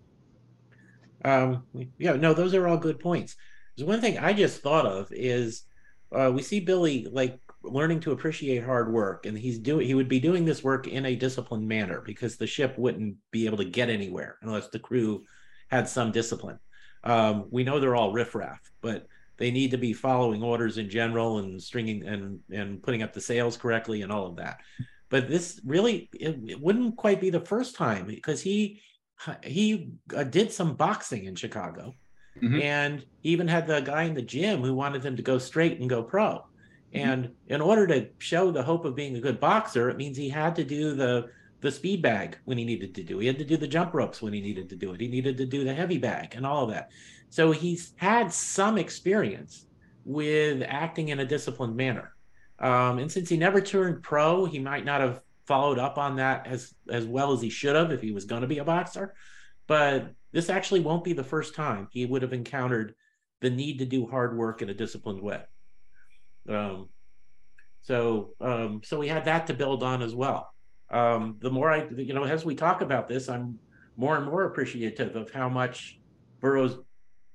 [1.25, 1.63] Um,
[1.97, 3.35] yeah, no, those are all good points.
[3.75, 5.63] There's one thing I just thought of is
[6.13, 10.07] uh, we see Billy like learning to appreciate hard work, and he's doing he would
[10.07, 13.65] be doing this work in a disciplined manner because the ship wouldn't be able to
[13.65, 15.25] get anywhere unless the crew
[15.69, 16.59] had some discipline.
[17.03, 19.07] Um, we know they're all riffraff, but
[19.37, 23.21] they need to be following orders in general and stringing and and putting up the
[23.21, 24.59] sails correctly and all of that.
[25.09, 28.81] But this really it, it wouldn't quite be the first time because he
[29.43, 31.95] he uh, did some boxing in Chicago,
[32.41, 32.61] mm-hmm.
[32.61, 35.89] and even had the guy in the gym who wanted him to go straight and
[35.89, 36.43] go pro.
[36.93, 37.09] Mm-hmm.
[37.09, 40.29] And in order to show the hope of being a good boxer, it means he
[40.29, 41.29] had to do the
[41.61, 43.19] the speed bag when he needed to do.
[43.19, 45.01] He had to do the jump ropes when he needed to do it.
[45.01, 46.89] He needed to do the heavy bag and all of that.
[47.29, 49.65] So he's had some experience
[50.05, 52.15] with acting in a disciplined manner.
[52.59, 56.45] Um, and since he never turned pro, he might not have followed up on that
[56.45, 59.13] as as well as he should have if he was going to be a boxer.
[59.67, 62.95] But this actually won't be the first time he would have encountered
[63.41, 65.41] the need to do hard work in a disciplined way.
[66.47, 66.89] Um,
[67.81, 70.53] so um, so we had that to build on as well
[70.91, 73.59] um, the more I, you know, as we talk about this, I'm
[73.95, 75.99] more and more appreciative of how much
[76.39, 76.77] Burroughs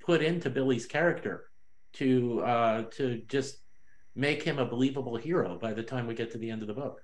[0.00, 1.50] put into Billy's character
[1.94, 3.58] to uh, to just
[4.14, 6.74] make him a believable hero by the time we get to the end of the
[6.74, 7.02] book.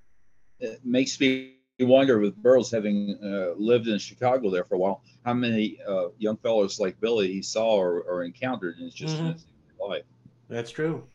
[0.59, 5.03] It makes me wonder, with Burroughs having uh, lived in Chicago there for a while,
[5.25, 9.17] how many uh, young fellows like Billy he saw or, or encountered in his just
[9.17, 9.31] mm-hmm.
[9.31, 9.45] his
[9.79, 10.03] life.
[10.49, 11.07] That's true.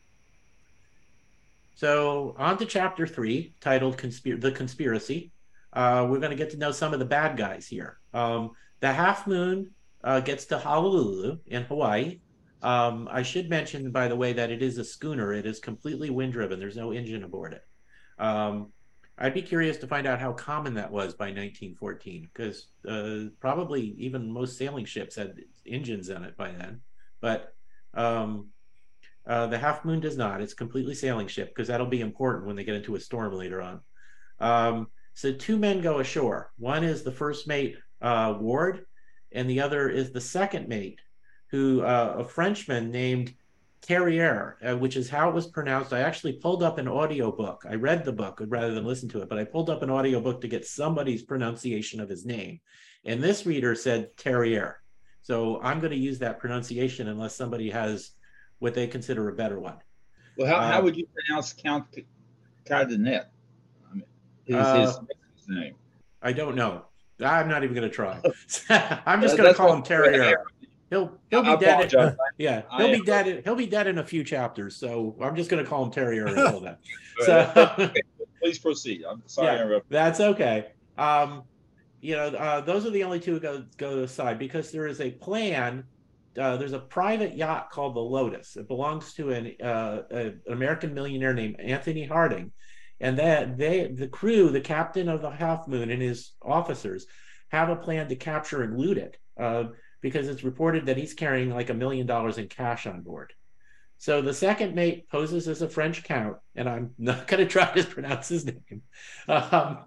[1.77, 5.31] So on to chapter three, titled Conspir- "The Conspiracy."
[5.75, 7.99] Uh, we're going to get to know some of the bad guys here.
[8.15, 12.21] Um, the Half Moon uh, gets to Honolulu in Hawaii.
[12.63, 15.35] Um, I should mention, by the way, that it is a schooner.
[15.35, 16.59] It is completely wind driven.
[16.59, 17.65] There's no engine aboard it.
[18.19, 18.73] Um,
[19.19, 23.95] I'd be curious to find out how common that was by 1914, because uh, probably
[23.99, 25.35] even most sailing ships had
[25.67, 26.81] engines in it by then.
[27.21, 27.55] But
[27.93, 28.49] um,
[29.27, 30.41] uh, the Half Moon does not.
[30.41, 33.61] It's completely sailing ship because that'll be important when they get into a storm later
[33.61, 33.81] on.
[34.39, 36.53] Um, so two men go ashore.
[36.59, 38.87] One is the first mate uh, Ward,
[39.33, 41.01] and the other is the second mate,
[41.51, 43.35] who uh, a Frenchman named
[43.83, 45.93] Theriere, uh, which is how it was pronounced.
[45.93, 47.65] I actually pulled up an audio book.
[47.69, 50.21] I read the book rather than listen to it, but I pulled up an audio
[50.21, 52.61] book to get somebody's pronunciation of his name.
[53.05, 54.75] And this reader said Theriere.
[55.23, 58.13] So I'm going to use that pronunciation unless somebody has
[58.59, 59.77] what they consider a better one.
[60.37, 61.87] Well, how, uh, how would you pronounce Count
[62.65, 63.27] Cardenet?
[63.91, 64.05] I mean,
[64.45, 65.01] his, uh,
[65.37, 65.75] his name.
[66.23, 66.83] I don't know.
[67.25, 68.21] I'm not even going to try.
[69.07, 70.37] I'm just going to call him Theriere.
[70.91, 71.93] He'll he'll be dead.
[71.93, 73.27] In, yeah, he'll be dead.
[73.27, 74.77] In, he'll be dead in a few chapters.
[74.77, 76.77] So I'm just going to call him Theriere until then.
[77.21, 77.91] so
[78.41, 79.05] please proceed.
[79.09, 79.59] I'm sorry.
[79.59, 80.67] Yeah, that's okay.
[80.97, 81.43] Um,
[82.01, 85.11] you know, uh, those are the only two go go aside because there is a
[85.11, 85.85] plan
[86.39, 88.57] uh, there's a private yacht called the Lotus.
[88.57, 92.53] It belongs to an, uh, an American millionaire named Anthony Harding,
[93.01, 97.07] and that they the crew, the captain of the Half Moon and his officers,
[97.49, 99.65] have a plan to capture and loot it uh,
[100.01, 103.33] because it's reported that he's carrying like a million dollars in cash on board.
[103.99, 107.73] So the second mate poses as a French count, and I'm not going to try
[107.73, 108.83] to pronounce his name.
[109.29, 109.79] Um,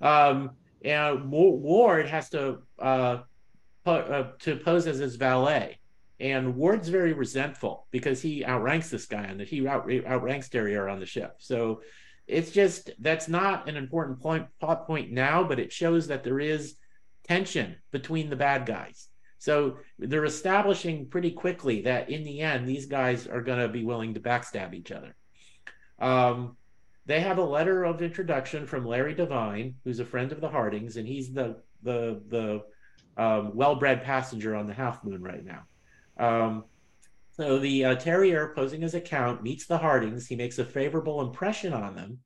[0.00, 0.50] um,
[0.84, 3.18] and Ward has to uh,
[3.86, 5.78] uh, to pose as his valet.
[6.18, 10.90] And Ward's very resentful because he outranks this guy and that he out, outranks Theriere
[10.90, 11.36] on the ship.
[11.38, 11.82] So
[12.26, 16.40] it's just that's not an important point plot point now, but it shows that there
[16.40, 16.76] is
[17.28, 19.08] tension between the bad guys.
[19.38, 23.84] So they're establishing pretty quickly that in the end, these guys are going to be
[23.84, 25.14] willing to backstab each other.
[25.98, 26.56] Um,
[27.04, 30.96] they have a letter of introduction from Larry Divine, who's a friend of the Hardings,
[30.96, 32.62] and he's the the the
[33.16, 35.62] um, well-bred passenger on the Half Moon right now.
[36.18, 36.64] Um,
[37.32, 40.26] so the uh, Theriere, posing as a count, meets the Hardings.
[40.26, 42.18] He makes a favorable impression on them,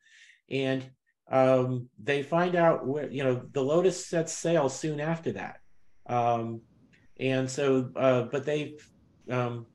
[0.48, 0.88] and
[1.31, 5.59] um, they find out where you know the Lotus sets sail soon after that.
[6.07, 6.61] Um,
[7.18, 8.81] and so, uh, but they've
[9.29, 9.66] um,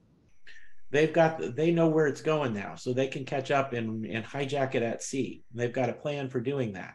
[0.89, 4.25] they've got they know where it's going now, so they can catch up and and
[4.25, 5.43] hijack it at sea.
[5.54, 6.93] they've got a plan for doing that.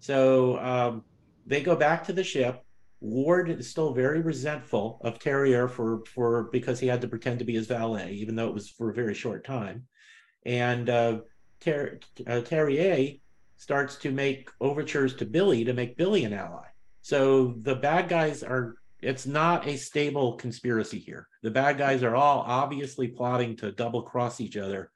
[0.00, 1.04] So um,
[1.46, 2.64] they go back to the ship
[3.00, 7.44] Ward is still very resentful of Theriere for for because he had to pretend to
[7.44, 9.86] be his valet, even though it was for a very short time.
[10.44, 11.20] And uh,
[11.60, 13.20] Ter- uh, Theriere
[13.56, 16.66] starts to make overtures to Billy to make Billy an ally.
[17.02, 18.76] So the bad guys are.
[19.02, 21.26] It's not a stable conspiracy here.
[21.42, 24.90] The bad guys are all obviously plotting to double cross each other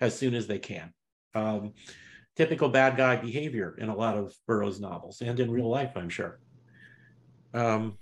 [0.00, 0.92] as soon as they can.
[1.34, 1.72] Um,
[2.36, 6.08] typical bad guy behavior in a lot of Burroughs novels and in real life, I'm
[6.08, 6.38] sure.
[7.54, 7.98] Um,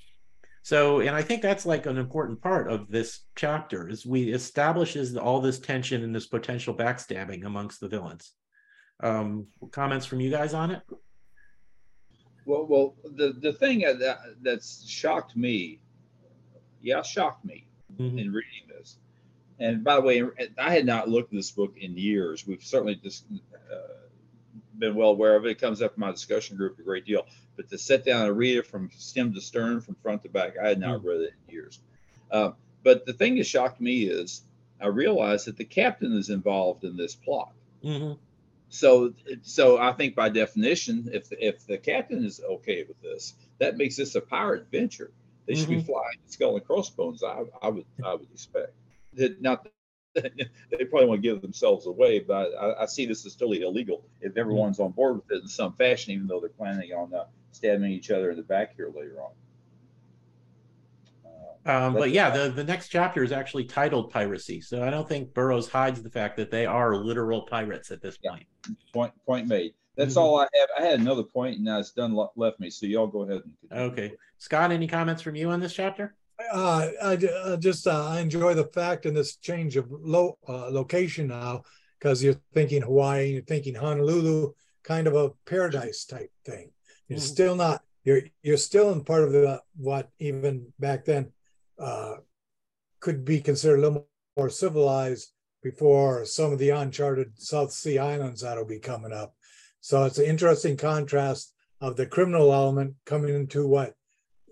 [0.62, 5.16] so, and I think that's like an important part of this chapter is we establishes
[5.16, 8.32] all this tension and this potential backstabbing amongst the villains.
[9.00, 10.82] Um, comments from you guys on it?
[12.46, 15.80] Well, well, the the thing that that's shocked me,
[16.82, 18.18] yeah, shocked me mm-hmm.
[18.18, 18.98] in reading this.
[19.58, 20.22] And by the way,
[20.58, 22.46] I had not looked at this book in years.
[22.46, 23.26] We've certainly just
[23.72, 24.05] uh,
[24.78, 25.50] been well aware of it.
[25.50, 27.26] It comes up in my discussion group a great deal.
[27.56, 30.54] But to sit down and read it from stem to stern, from front to back,
[30.62, 31.08] I had not mm-hmm.
[31.08, 31.80] read it in years.
[32.30, 32.50] Uh,
[32.82, 34.42] but the thing that shocked me is
[34.80, 37.52] I realized that the captain is involved in this plot.
[37.82, 38.12] Mm-hmm.
[38.68, 43.76] So, so I think by definition, if if the captain is okay with this, that
[43.76, 45.12] makes this a pirate venture.
[45.46, 45.78] They should mm-hmm.
[45.78, 47.22] be flying skull and crossbones.
[47.22, 48.72] I, I would I would expect.
[49.40, 49.66] Not
[50.70, 54.04] they probably want to give themselves away, but I, I, see this as totally illegal
[54.20, 54.40] if mm-hmm.
[54.40, 57.90] everyone's on board with it in some fashion, even though they're planning on uh, stabbing
[57.90, 59.30] each other in the back here later on.
[61.66, 64.60] Uh, um, but yeah, the, the next chapter is actually titled Piracy.
[64.60, 68.16] So I don't think Burroughs hides the fact that they are literal pirates at this
[68.16, 68.46] point.
[68.68, 68.74] Yeah.
[68.92, 69.74] Point point made.
[69.96, 70.22] That's mm-hmm.
[70.22, 70.68] all I have.
[70.78, 72.70] I had another point, and now it's done left me.
[72.70, 73.42] So y'all go ahead.
[73.70, 74.70] And okay, Scott.
[74.70, 76.14] Any comments from you on this chapter?
[76.52, 77.18] Uh, I,
[77.52, 81.62] I just uh, I enjoy the fact in this change of lo- uh, location now
[81.98, 84.52] because you're thinking Hawaii, you're thinking Honolulu,
[84.84, 86.70] kind of a paradise type thing.
[87.08, 87.26] You're mm-hmm.
[87.26, 91.32] still not you're you're still in part of the what even back then
[91.78, 92.16] uh,
[93.00, 98.42] could be considered a little more civilized before some of the uncharted South Sea islands
[98.42, 99.34] that'll be coming up.
[99.80, 103.94] So it's an interesting contrast of the criminal element coming into what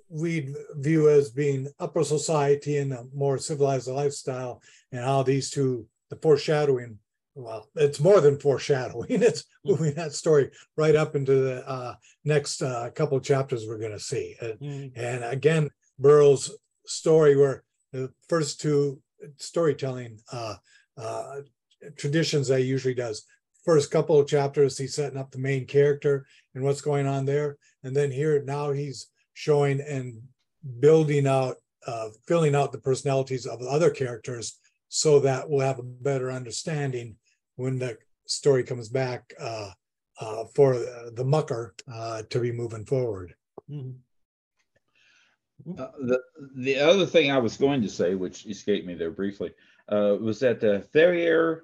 [0.09, 4.63] we view as being upper society and a more civilized lifestyle,
[4.93, 6.99] and how these two, the foreshadowing,
[7.35, 9.09] well, it's more than foreshadowing.
[9.23, 13.93] It's moving that story right up into the uh, next uh, couple chapters we're going
[13.93, 14.37] to see.
[14.41, 14.93] And, mm.
[14.95, 19.01] and again, Burroughs' story, where the first two
[19.39, 20.57] storytelling uh,
[20.97, 21.41] uh,
[21.97, 23.25] traditions that he usually does.
[23.65, 27.57] First couple of chapters, he's setting up the main character and what's going on there.
[27.83, 30.21] And then here, now he's showing and
[30.81, 31.57] building out,
[31.87, 34.59] uh, filling out the personalities of other characters
[34.89, 37.17] so that we'll have a better understanding
[37.57, 39.71] when the story comes back uh,
[40.21, 40.75] uh, for
[41.15, 43.35] the mucker uh, to be moving forward.
[43.71, 43.91] Mm-hmm.
[45.79, 46.21] Uh, the
[46.57, 49.53] the other thing I was going to say, which escaped me there briefly,
[49.89, 51.63] uh, was that the Theriere,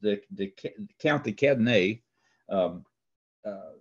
[0.00, 0.52] the the
[1.00, 2.02] Count de Cadenet,
[2.48, 2.84] um,
[3.44, 3.72] uh,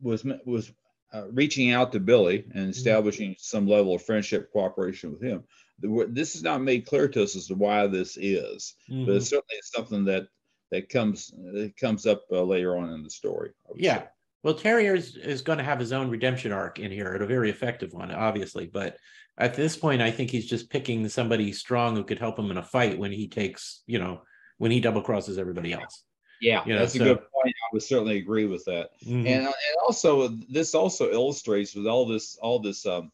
[0.00, 0.72] was was
[1.12, 2.70] uh, reaching out to Billy and mm-hmm.
[2.70, 5.44] establishing some level of friendship cooperation with him.
[5.80, 9.06] The, this is not made clear to us as to why this is, mm-hmm.
[9.06, 10.26] but it's certainly is something that
[10.70, 13.50] that comes that comes up uh, later on in the story.
[13.74, 13.98] Yeah.
[13.98, 14.08] Say.
[14.42, 17.50] Well, Theriere is, is going to have his own redemption arc in here, a very
[17.50, 18.66] effective one, obviously.
[18.66, 18.96] But
[19.36, 22.56] at this point, I think he's just picking somebody strong who could help him in
[22.56, 24.22] a fight when he takes, you know,
[24.56, 26.04] when he double crosses everybody else.
[26.40, 27.18] Yeah, you know, that's so, a good.
[27.44, 28.90] I would certainly agree with that.
[29.04, 29.26] Mm-hmm.
[29.26, 33.10] And and also this also illustrates with all this all this um,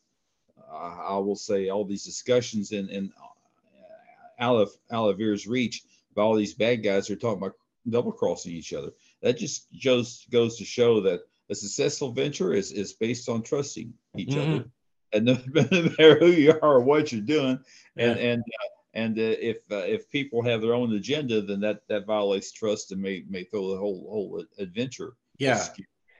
[0.70, 6.54] I will say all these discussions in in uh, Aleph Alavir's reach of all these
[6.54, 7.56] bad guys who are talking about
[7.88, 8.90] double crossing each other.
[9.22, 11.20] That just goes goes to show that
[11.50, 14.54] a successful venture is is based on trusting each mm-hmm.
[14.54, 14.64] other,
[15.12, 15.24] and
[15.54, 17.58] no matter who you are or what you're doing,
[17.96, 18.26] and yeah.
[18.26, 22.06] and uh, and uh, if uh, if people have their own agenda, then that that
[22.06, 25.14] violates trust and may may throw the whole whole adventure.
[25.38, 25.64] Yeah.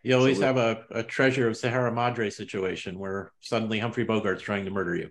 [0.03, 4.43] You always so, have a, a treasure of Sierra Madre situation where suddenly Humphrey Bogart's
[4.43, 5.11] trying to murder you.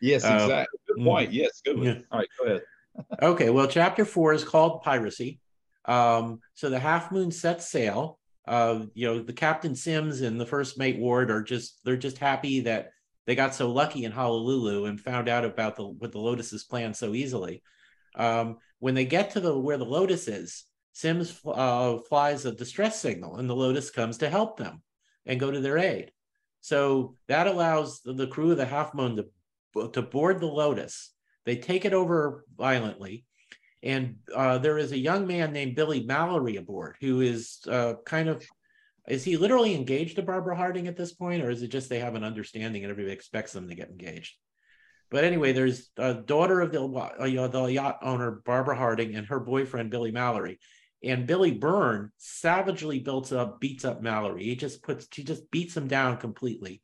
[0.00, 0.78] Yes, um, exactly.
[0.86, 1.04] Good mm.
[1.04, 1.32] point.
[1.32, 1.86] Yes, good one.
[1.86, 1.98] Yeah.
[2.12, 2.62] All right, go ahead.
[3.22, 5.40] okay, well, chapter four is called Piracy.
[5.86, 8.20] Um, so the Half Moon sets sail.
[8.46, 12.18] Uh, you know, the Captain Sims and the First Mate Ward are just they're just
[12.18, 12.90] happy that
[13.26, 16.94] they got so lucky in Honolulu and found out about the what the Lotus's plan
[16.94, 17.62] so easily.
[18.14, 23.00] Um, when they get to the where the Lotus is, Sims uh, flies a distress
[23.00, 24.80] signal, and the Lotus comes to help them
[25.26, 26.12] and go to their aid.
[26.60, 31.12] So that allows the, the crew of the Half Moon to to board the Lotus.
[31.44, 33.26] They take it over violently,
[33.82, 38.28] and uh, there is a young man named Billy Mallory aboard who is uh, kind
[38.28, 38.46] of
[39.08, 42.00] is he literally engaged to Barbara Harding at this point, or is it just they
[42.00, 44.34] have an understanding and everybody expects them to get engaged?
[45.10, 49.38] But anyway, there's a daughter of the, uh, the yacht owner, Barbara Harding, and her
[49.38, 50.58] boyfriend, Billy Mallory.
[51.04, 54.44] And Billy Byrne savagely built up, beats up Mallory.
[54.44, 56.82] He just puts, he just beats him down completely.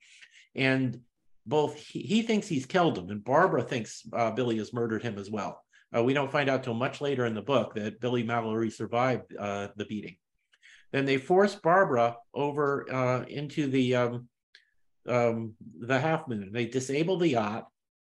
[0.55, 1.01] And
[1.47, 5.19] both he, he thinks he's killed him, and Barbara thinks uh, Billy has murdered him
[5.19, 5.65] as well.
[5.97, 9.35] Uh, we don't find out till much later in the book that Billy Mallory survived
[9.37, 10.17] uh, the beating.
[10.93, 14.29] Then they force Barbara over uh, into the um,
[15.09, 16.51] um, the Half Moon.
[16.53, 17.67] They disable the yacht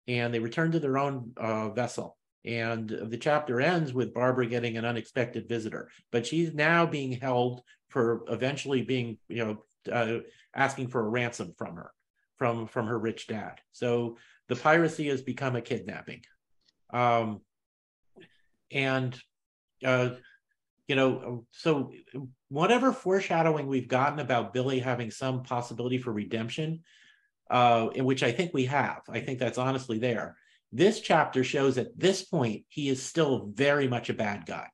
[0.07, 2.17] and they return to their own uh, vessel.
[2.45, 7.61] And the chapter ends with Barbara getting an unexpected visitor, but she's now being held
[7.89, 10.19] for eventually being, you know, uh,
[10.55, 11.91] asking for a ransom from her,
[12.37, 13.59] from from her rich dad.
[13.71, 14.17] So
[14.47, 16.21] the piracy has become a kidnapping,
[16.91, 17.41] um,
[18.71, 19.19] and
[19.83, 20.11] uh,
[20.89, 21.91] you know, so
[22.49, 26.81] whatever foreshadowing we've gotten about Billy having some possibility for redemption,
[27.51, 30.35] uh, in which I think we have, I think that's honestly there.
[30.71, 34.67] This chapter shows at this point he is still very much a bad guy.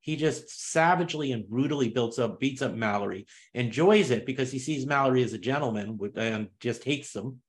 [0.00, 4.86] He just savagely and brutally builds up, beats up Mallory, enjoys it because he sees
[4.86, 7.42] Mallory as a gentleman and just hates him.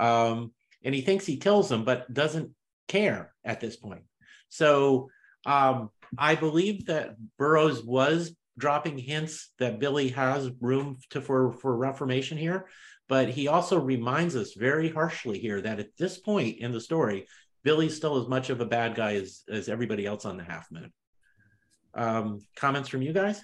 [0.00, 0.52] Um,
[0.82, 2.52] and he thinks he kills him, but doesn't
[2.88, 4.04] care at this point.
[4.48, 5.10] So
[5.44, 11.76] um, I believe that Burroughs was dropping hints that Billy has room to for for
[11.76, 12.68] reformation here,
[13.08, 17.26] but he also reminds us very harshly here that at this point in the story,
[17.64, 20.68] Billy's still as much of a bad guy as as everybody else on the Half
[20.70, 20.92] Moon.
[21.94, 23.42] Um, comments from you guys?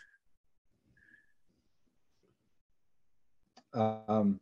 [3.75, 4.41] Um,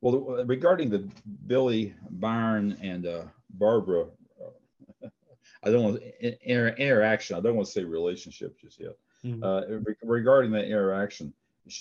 [0.00, 1.10] well, regarding the
[1.46, 4.06] Billy Byrne and uh, Barbara
[5.62, 7.36] I don't want inter- interaction.
[7.36, 8.96] I don't want to say relationship just yet.
[9.24, 9.44] Mm-hmm.
[9.44, 11.32] Uh, re- regarding that interaction,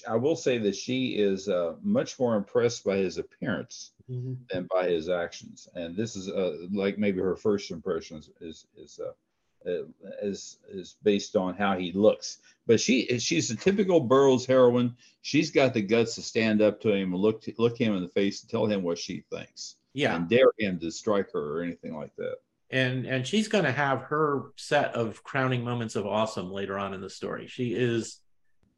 [0.07, 4.34] I will say that she is uh, much more impressed by his appearance mm-hmm.
[4.51, 8.67] than by his actions, and this is uh, like maybe her first impression is is
[8.77, 9.84] is, uh, uh,
[10.21, 12.39] is, is based on how he looks.
[12.67, 14.97] But she she's a typical Burroughs heroine.
[15.21, 18.03] She's got the guts to stand up to him and look to, look him in
[18.03, 19.77] the face and tell him what she thinks.
[19.93, 22.39] Yeah, and dare him to strike her or anything like that
[22.72, 26.93] and and she's going to have her set of crowning moments of awesome later on
[26.93, 27.47] in the story.
[27.47, 28.20] She is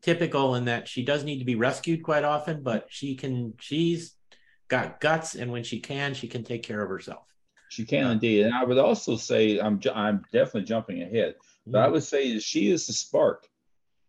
[0.02, 4.16] typical in that she does need to be rescued quite often but she can she's
[4.68, 7.24] got guts and when she can she can take care of herself.
[7.70, 8.46] She can indeed.
[8.46, 11.36] And i would also say i'm i'm definitely jumping ahead
[11.66, 11.86] but mm-hmm.
[11.86, 13.48] i would say she is the spark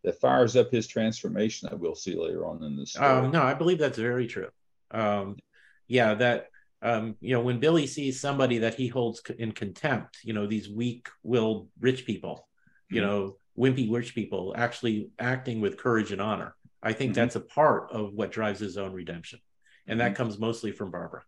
[0.04, 3.54] that fires up his transformation that we'll see later on in this um, no i
[3.54, 4.48] believe that's very true.
[4.90, 5.36] Um,
[5.88, 6.48] yeah that
[6.82, 10.68] um, you know, when Billy sees somebody that he holds in contempt, you know, these
[10.68, 12.48] weak-willed rich people,
[12.90, 13.10] you mm-hmm.
[13.10, 16.56] know, wimpy rich people actually acting with courage and honor.
[16.82, 17.20] I think mm-hmm.
[17.20, 19.38] that's a part of what drives his own redemption,
[19.86, 20.16] and that mm-hmm.
[20.16, 21.22] comes mostly from Barbara.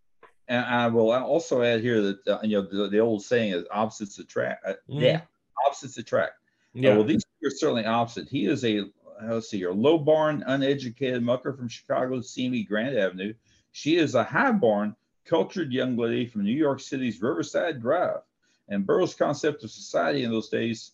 [0.48, 3.64] And I will also add here that uh, you know the, the, old saying is
[3.70, 4.66] opposites attract.
[4.66, 5.00] Uh, mm-hmm.
[5.00, 5.20] Yeah,
[5.64, 6.32] opposites attract.
[6.76, 6.90] Uh, yeah.
[6.90, 8.28] Uh, well, these are certainly opposite.
[8.28, 8.82] He is a
[9.22, 13.34] let's see, a low born, uneducated mucker from Chicago's seamy Grand Avenue.
[13.72, 14.94] She is a high barn,
[15.24, 18.20] cultured young lady from New York City's Riverside Drive.
[18.68, 20.92] And Burroughs' concept of society in those days,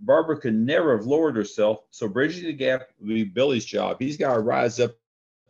[0.00, 1.84] Barbara could never have lowered herself.
[1.90, 3.96] So bridging the gap would be Billy's job.
[3.98, 4.92] He's got to rise up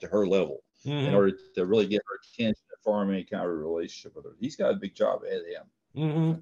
[0.01, 1.07] to her level mm-hmm.
[1.07, 4.37] in order to really get her attention and form any kind of relationship with her.
[4.39, 5.65] He's got a big job ahead of him.
[5.97, 6.41] Mm-hmm.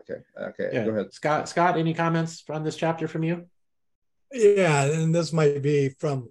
[0.00, 0.22] Okay.
[0.38, 0.70] Okay.
[0.72, 0.84] Yeah.
[0.84, 1.12] Go ahead.
[1.12, 3.46] Scott, Scott, any comments on this chapter from you?
[4.32, 6.28] Yeah, and this might be from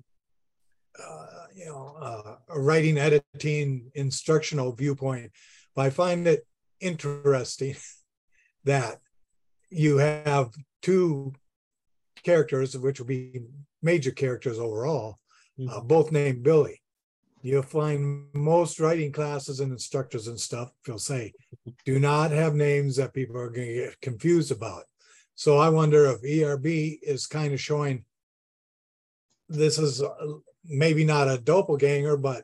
[1.01, 5.31] uh, you know uh, a writing, editing, instructional viewpoint,
[5.75, 6.47] but I find it
[6.79, 7.75] interesting
[8.63, 8.99] that
[9.69, 10.51] you have
[10.81, 11.33] two
[12.23, 13.41] characters, which will be
[13.81, 15.17] major characters overall,
[15.59, 15.77] uh, mm-hmm.
[15.77, 16.81] uh, both named Billy.
[17.41, 21.31] You'll find most writing classes and instructors and stuff will say,
[21.85, 24.83] do not have names that people are going to get confused about.
[25.35, 28.03] So I wonder if ERB is kind of showing
[29.47, 30.09] this is uh,
[30.65, 32.43] maybe not a doppelganger, but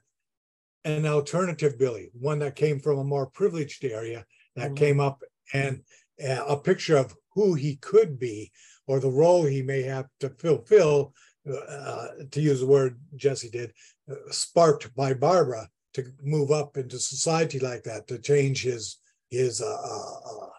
[0.84, 4.76] an alternative Billy, one that came from a more privileged area that mm-hmm.
[4.76, 5.82] came up and
[6.24, 8.52] uh, a picture of who he could be
[8.88, 11.14] or the role he may have to fulfill,
[11.52, 13.74] uh, to use the word Jesse did,
[14.10, 18.98] uh, sparked by Barbara to move up into society like that, to change his
[19.30, 20.50] his uh, uh,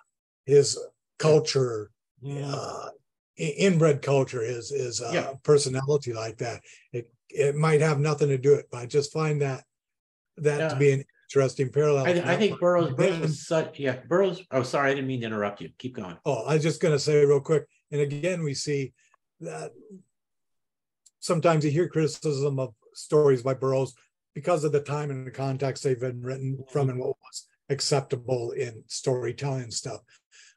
[0.45, 0.79] his
[1.19, 1.91] culture,
[2.21, 2.89] yeah.
[3.37, 5.33] inbred culture, his his yeah.
[5.43, 6.63] personality like that.
[6.93, 9.65] It it might have nothing to do with it, but I just find that
[10.39, 10.69] that yeah.
[10.69, 12.07] to be an interesting parallel.
[12.07, 14.43] I, I think Burroughs, Burroughs such, yeah, Burroughs.
[14.51, 15.71] Oh, sorry, I didn't mean to interrupt you.
[15.79, 16.17] Keep going.
[16.25, 17.67] Oh, I was just going to say real quick.
[17.91, 18.93] And again, we see
[19.41, 19.73] that
[21.21, 23.95] sometimes you hear criticism of stories by Burroughs
[24.35, 28.53] because of the time and the context they've been written from and what was acceptable
[28.53, 30.01] in storytelling and stuff.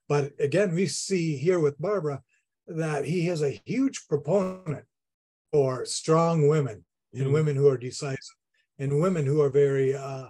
[0.08, 2.22] But again, we see here with Barbara
[2.68, 4.86] that he is a huge proponent
[5.52, 6.84] for strong women
[7.14, 7.34] and mm.
[7.34, 8.36] women who are decisive
[8.78, 10.28] and women who are very uh,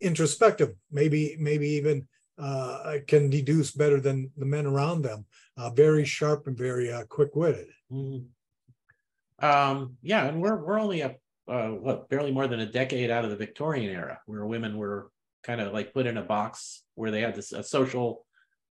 [0.00, 2.06] introspective, maybe maybe even
[2.38, 5.24] uh, can deduce better than the men around them.
[5.56, 7.68] Uh, very sharp and very uh, quick witted.
[7.90, 9.44] Mm-hmm.
[9.44, 11.16] Um, yeah, and we're we're only a
[11.48, 15.10] uh, what barely more than a decade out of the Victorian era, where women were
[15.42, 18.26] kind of like put in a box where they had this a social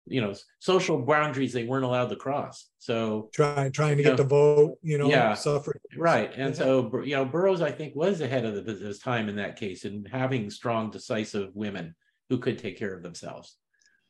[0.06, 2.68] you know social boundaries they weren't allowed to cross.
[2.78, 6.32] So trying trying to get know, the vote you know yeah suffering right.
[6.34, 6.58] And yeah.
[6.58, 9.84] so you know burroughs i think was ahead of the, his time in that case
[9.84, 11.94] in having strong decisive women
[12.28, 13.56] who could take care of themselves.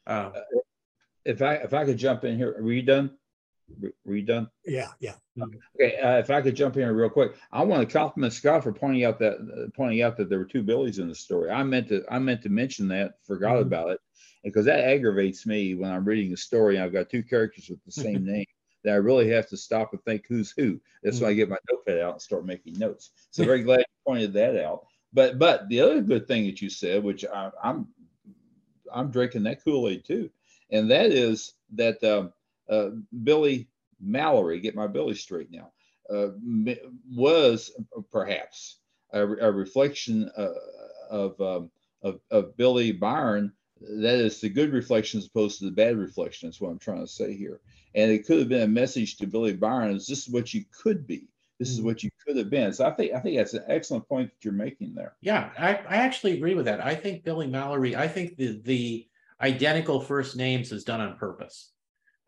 [0.06, 0.30] Uh,
[1.24, 3.10] if i if i could jump in here are you done?
[4.04, 4.48] Were you done?
[4.64, 5.14] Yeah yeah.
[5.38, 8.62] Okay uh, if i could jump in here real quick i want to compliment scott
[8.62, 11.50] for pointing out that uh, pointing out that there were two billies in the story.
[11.50, 13.62] I meant to i meant to mention that forgot mm-hmm.
[13.62, 14.00] about it
[14.44, 17.84] because that aggravates me when I'm reading a story and I've got two characters with
[17.84, 18.46] the same name
[18.84, 20.80] that I really have to stop and think who's who.
[21.02, 21.24] That's mm-hmm.
[21.26, 23.10] when I get my notepad out and start making notes.
[23.30, 24.86] So very glad you pointed that out.
[25.12, 27.88] But but the other good thing that you said, which I, I'm
[28.92, 30.30] I'm drinking that Kool Aid too,
[30.70, 32.32] and that is that um,
[32.68, 32.90] uh,
[33.24, 33.68] Billy
[34.00, 35.72] Mallory, get my Billy straight now,
[36.12, 36.28] uh,
[37.12, 37.72] was
[38.10, 38.78] perhaps
[39.12, 40.48] a, a reflection uh,
[41.10, 41.70] of, um,
[42.02, 46.48] of, of Billy Byron that is the good reflection as opposed to the bad reflection.
[46.48, 47.60] That's what I'm trying to say here.
[47.94, 50.64] And it could have been a message to Billy Byron: "Is this is what you
[50.70, 51.28] could be?
[51.58, 51.86] This is mm-hmm.
[51.86, 54.44] what you could have been." So I think I think that's an excellent point that
[54.44, 55.14] you're making there.
[55.20, 56.84] Yeah, I, I actually agree with that.
[56.84, 57.96] I think Billy Mallory.
[57.96, 59.06] I think the the
[59.40, 61.72] identical first names is done on purpose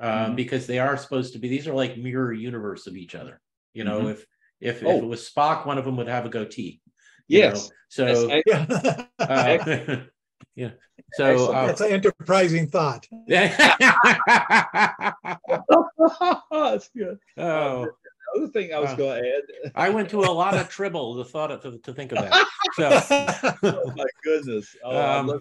[0.01, 0.35] um, mm-hmm.
[0.35, 1.49] because they are supposed to be.
[1.49, 3.41] These are like mirror universe of each other.
[3.75, 4.11] You know, mm-hmm.
[4.11, 4.27] if
[4.61, 4.97] if, oh.
[4.97, 6.81] if it was Spock, one of them would have a goatee.
[7.29, 7.69] Yes.
[7.69, 7.75] Know?
[7.89, 9.05] So yeah.
[9.19, 9.97] uh,
[10.55, 10.71] yeah.
[11.15, 13.09] So uh, that's an enterprising thought.
[13.29, 13.57] that's
[16.97, 17.19] good.
[17.37, 17.89] Oh.
[18.35, 19.43] Other thing I was uh, going to add.
[19.75, 22.47] I went to a lot of tribble to thought to, to think of that.
[22.75, 22.89] So,
[23.65, 24.75] oh my goodness!
[24.83, 25.41] Oh, um,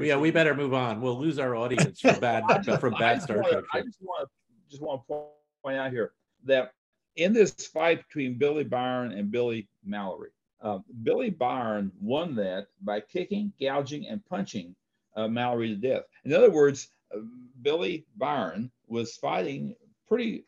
[0.00, 1.00] yeah, we better move on.
[1.00, 3.62] We'll lose our audience from bad from bad Star Trek.
[3.72, 4.30] I just want to
[4.68, 5.26] just want to
[5.62, 6.14] point out here
[6.46, 6.72] that
[7.14, 13.00] in this fight between Billy Byron and Billy Mallory, uh, Billy Byron won that by
[13.00, 14.74] kicking, gouging, and punching
[15.16, 16.02] uh, Mallory to death.
[16.24, 17.20] In other words, uh,
[17.62, 19.74] Billy Byron was fighting
[20.06, 20.44] pretty,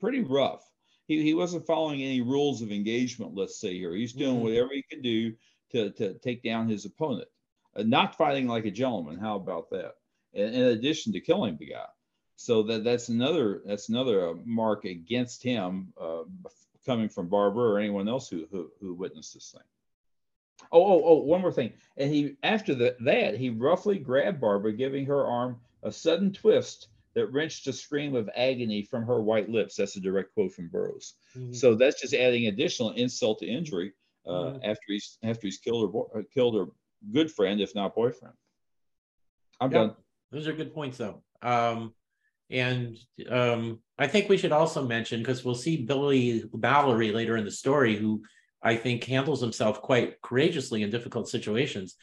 [0.00, 0.64] pretty rough.
[1.06, 3.94] He, he wasn't following any rules of engagement, let's say here.
[3.94, 4.44] He's doing mm-hmm.
[4.44, 5.34] whatever he could do
[5.72, 7.28] to, to take down his opponent.
[7.74, 9.18] Uh, not fighting like a gentleman.
[9.18, 9.94] How about that?
[10.32, 11.86] In, in, addition to killing the guy.
[12.36, 16.22] So that that's another that's another uh, mark against him uh,
[16.86, 19.62] coming from Barbara or anyone else who, who, who witnessed this thing.
[20.72, 21.72] Oh, oh, oh, one more thing.
[21.96, 26.88] And he, after the, that, he roughly grabbed Barbara, giving her arm a sudden twist
[27.14, 29.76] that wrenched a scream of agony from her white lips.
[29.76, 31.14] That's a direct quote from Burroughs.
[31.36, 31.52] Mm-hmm.
[31.52, 33.92] So that's just adding additional insult to injury
[34.26, 34.64] uh, mm-hmm.
[34.64, 36.66] after he's after he's killed her uh, killed her
[37.12, 38.34] good friend, if not boyfriend.
[39.60, 39.96] I'm yeah, done.
[40.30, 41.22] Those are good points, though.
[41.42, 41.94] Um,
[42.50, 42.96] and
[43.28, 47.50] um, I think we should also mention because we'll see Billy Mallory later in the
[47.50, 48.22] story, who
[48.62, 51.96] I think handles himself quite courageously in difficult situations.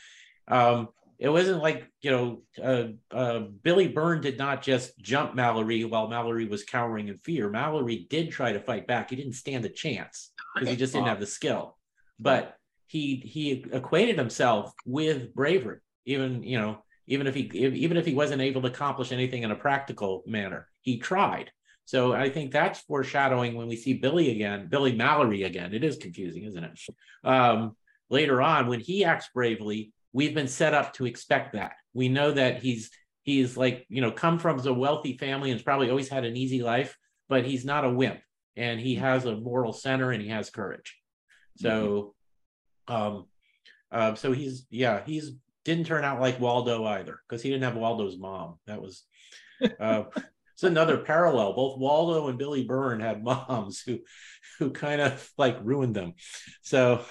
[0.47, 5.83] Um, it wasn't like you know uh, uh, Billy Byrne did not just jump Mallory
[5.85, 7.49] while Mallory was cowering in fear.
[7.49, 9.09] Mallory did try to fight back.
[9.09, 11.77] He didn't stand a chance because he just didn't have the skill.
[12.19, 12.55] But
[12.87, 18.13] he he equated himself with bravery, even you know even if he even if he
[18.13, 21.51] wasn't able to accomplish anything in a practical manner, he tried.
[21.85, 25.73] So I think that's foreshadowing when we see Billy again, Billy Mallory again.
[25.73, 26.79] It is confusing, isn't it?
[27.23, 27.75] Um,
[28.09, 31.73] later on, when he acts bravely, we've been set up to expect that.
[31.93, 32.89] We know that he's
[33.21, 36.63] he's like you know come from a wealthy family and probably always had an easy
[36.63, 36.97] life,
[37.29, 38.21] but he's not a wimp,
[38.55, 40.95] and he has a moral center and he has courage.
[41.57, 42.15] So,
[42.87, 43.25] um,
[43.91, 45.33] uh, so he's yeah he's
[45.65, 48.59] didn't turn out like Waldo either because he didn't have Waldo's mom.
[48.67, 49.03] That was
[49.79, 50.03] uh,
[50.53, 51.53] it's another parallel.
[51.53, 53.99] Both Waldo and Billy Byrne had moms who
[54.59, 56.13] who kind of like ruined them.
[56.61, 57.03] So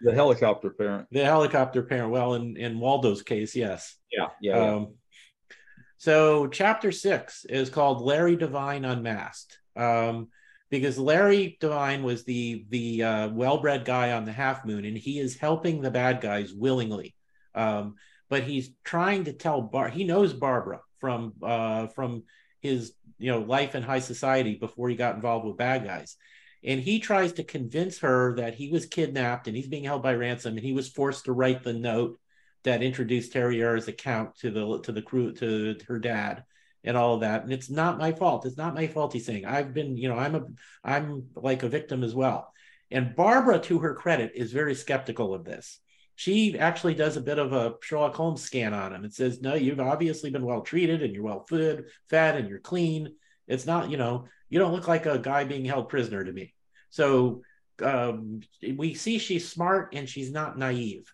[0.00, 1.08] the helicopter parent.
[1.10, 2.12] The helicopter parent.
[2.12, 3.96] Well, in in Waldo's case, yes.
[4.12, 4.58] Yeah, yeah.
[4.58, 5.54] Um, yeah.
[5.96, 9.58] So chapter six is called Larry Divine Unmasked.
[9.74, 10.28] Um,
[10.70, 15.18] because Larry Divine was the the uh, well-bred guy on the Half Moon, and he
[15.18, 17.14] is helping the bad guys willingly.
[17.54, 17.96] Um,
[18.28, 19.88] but he's trying to tell Bar.
[19.88, 22.24] He knows Barbara from uh, from
[22.60, 26.16] his you know life in high society before he got involved with bad guys,
[26.62, 30.14] and he tries to convince her that he was kidnapped and he's being held by
[30.14, 32.18] ransom, and he was forced to write the note
[32.64, 36.44] that introduced Theriere's account to the to the crew to her dad
[36.84, 37.42] and all of that.
[37.42, 38.46] And it's not my fault.
[38.46, 39.12] It's not my fault.
[39.12, 40.44] He's saying I've been you know I'm a
[40.84, 42.52] I'm like a victim as well.
[42.90, 45.78] And Barbara, to her credit, is very skeptical of this
[46.18, 49.54] she actually does a bit of a Sherlock Holmes scan on him and says, No,
[49.54, 53.14] you've obviously been well treated and you're well fed, fed and you're clean.
[53.46, 56.54] It's not, you know, you don't look like a guy being held prisoner to me.
[56.90, 57.42] So
[57.80, 61.08] um, we see she's smart and she's not naive.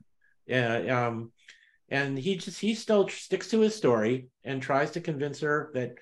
[0.50, 1.32] Uh, um,
[1.90, 5.96] and he just he still sticks to his story and tries to convince her that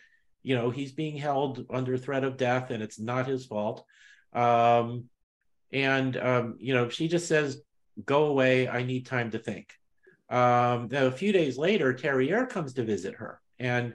[0.45, 3.85] you know he's being held under threat of death and it's not his fault
[4.33, 5.07] um,
[5.73, 7.61] and um, you know she just says
[8.05, 8.69] go away.
[8.69, 9.73] I need time to think.
[10.31, 13.95] Um, a few days later, Theriere comes to visit her, and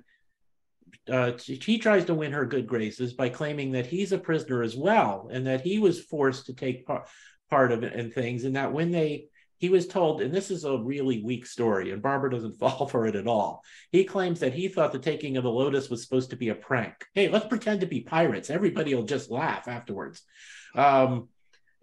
[1.12, 4.76] uh, he tries to win her good graces by claiming that he's a prisoner as
[4.76, 7.08] well, and that he was forced to take part
[7.50, 9.28] part of it and things, and that when they
[9.58, 13.08] he was told, and this is a really weak story, and Barbara doesn't fall for
[13.08, 13.64] it at all.
[13.92, 16.56] He claims that he thought the taking of the Lotus was supposed to be a
[16.56, 16.94] prank.
[17.14, 18.50] Hey, let's pretend to be pirates.
[18.50, 20.22] Everybody will just laugh afterwards.
[20.76, 21.30] Um,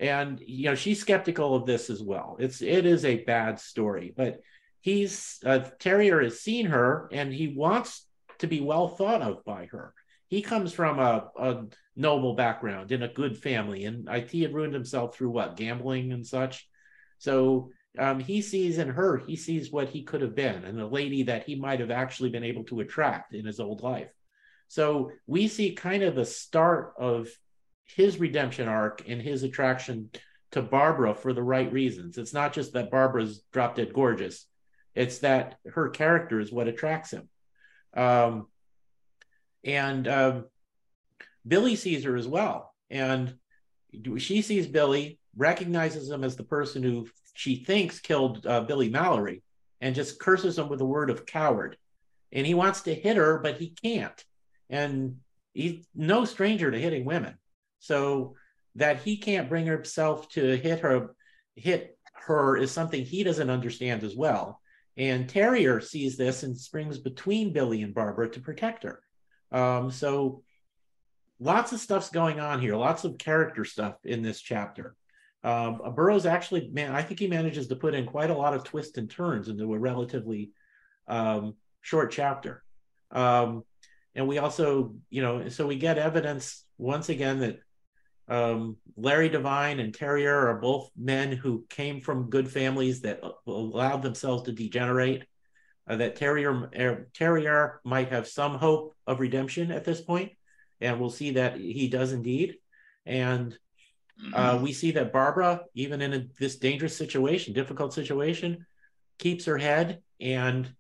[0.05, 2.37] and you know she's skeptical of this as well.
[2.39, 4.41] It's it is a bad story but
[4.83, 8.07] he's uh, Theriere has seen her and he wants
[8.39, 9.95] to be well thought of by her.
[10.29, 11.65] He comes from a, a
[11.97, 16.13] noble background in a good family and I, he had ruined himself through what gambling
[16.13, 16.69] and such?
[17.19, 20.87] So um, he sees in her he sees what he could have been and a
[20.87, 24.11] lady that he might have actually been able to attract in his old life.
[24.69, 27.29] So we see kind of the start of
[27.87, 30.11] his redemption arc and his attraction
[30.53, 32.19] to Barbara for the right reasons.
[32.19, 34.47] It's not just that Barbara's drop dead gorgeous,
[34.95, 37.29] it's that her character is what attracts him.
[37.97, 38.47] Um,
[39.65, 40.45] and um,
[41.47, 42.73] Billy sees her as well.
[42.91, 43.35] And
[44.19, 49.43] she sees Billy, recognizes him as the person who she thinks killed uh, Billy Mallory,
[49.81, 51.77] and just curses him with the word of coward.
[52.33, 54.25] And he wants to hit her, but he can't.
[54.71, 55.17] And
[55.53, 57.37] he's no stranger to hitting women
[57.85, 58.35] so
[58.77, 61.15] that he can't bring himself to hit her
[61.55, 64.61] hit her is something he doesn't understand as well.
[64.97, 69.01] And Theriere sees this and springs between billy and barbara to protect her.
[69.53, 70.43] Um, so
[71.39, 72.75] lots of stuff's going on here.
[72.75, 74.97] Lots of character stuff in this chapter.
[75.43, 78.65] Um, burroughs actually man i think he manages to put in quite a lot of
[78.65, 80.53] twists and turns into a relatively
[81.07, 82.65] um, short chapter.
[83.11, 83.63] Um,
[84.15, 87.61] and we also you know so we get evidence once again that
[88.29, 94.03] um, Larry Divine and Theriere are both men who came from good families that allowed
[94.03, 95.25] themselves to degenerate.
[95.87, 100.33] Uh, that Theriere er, Theriere might have some hope of redemption at this point,
[100.81, 102.55] and we'll see that he does indeed.
[103.05, 103.59] And
[104.33, 104.63] uh, mm-hmm.
[104.63, 108.65] we see that Barbara, even in a, this dangerous situation, difficult situation,
[109.19, 110.73] keeps her head and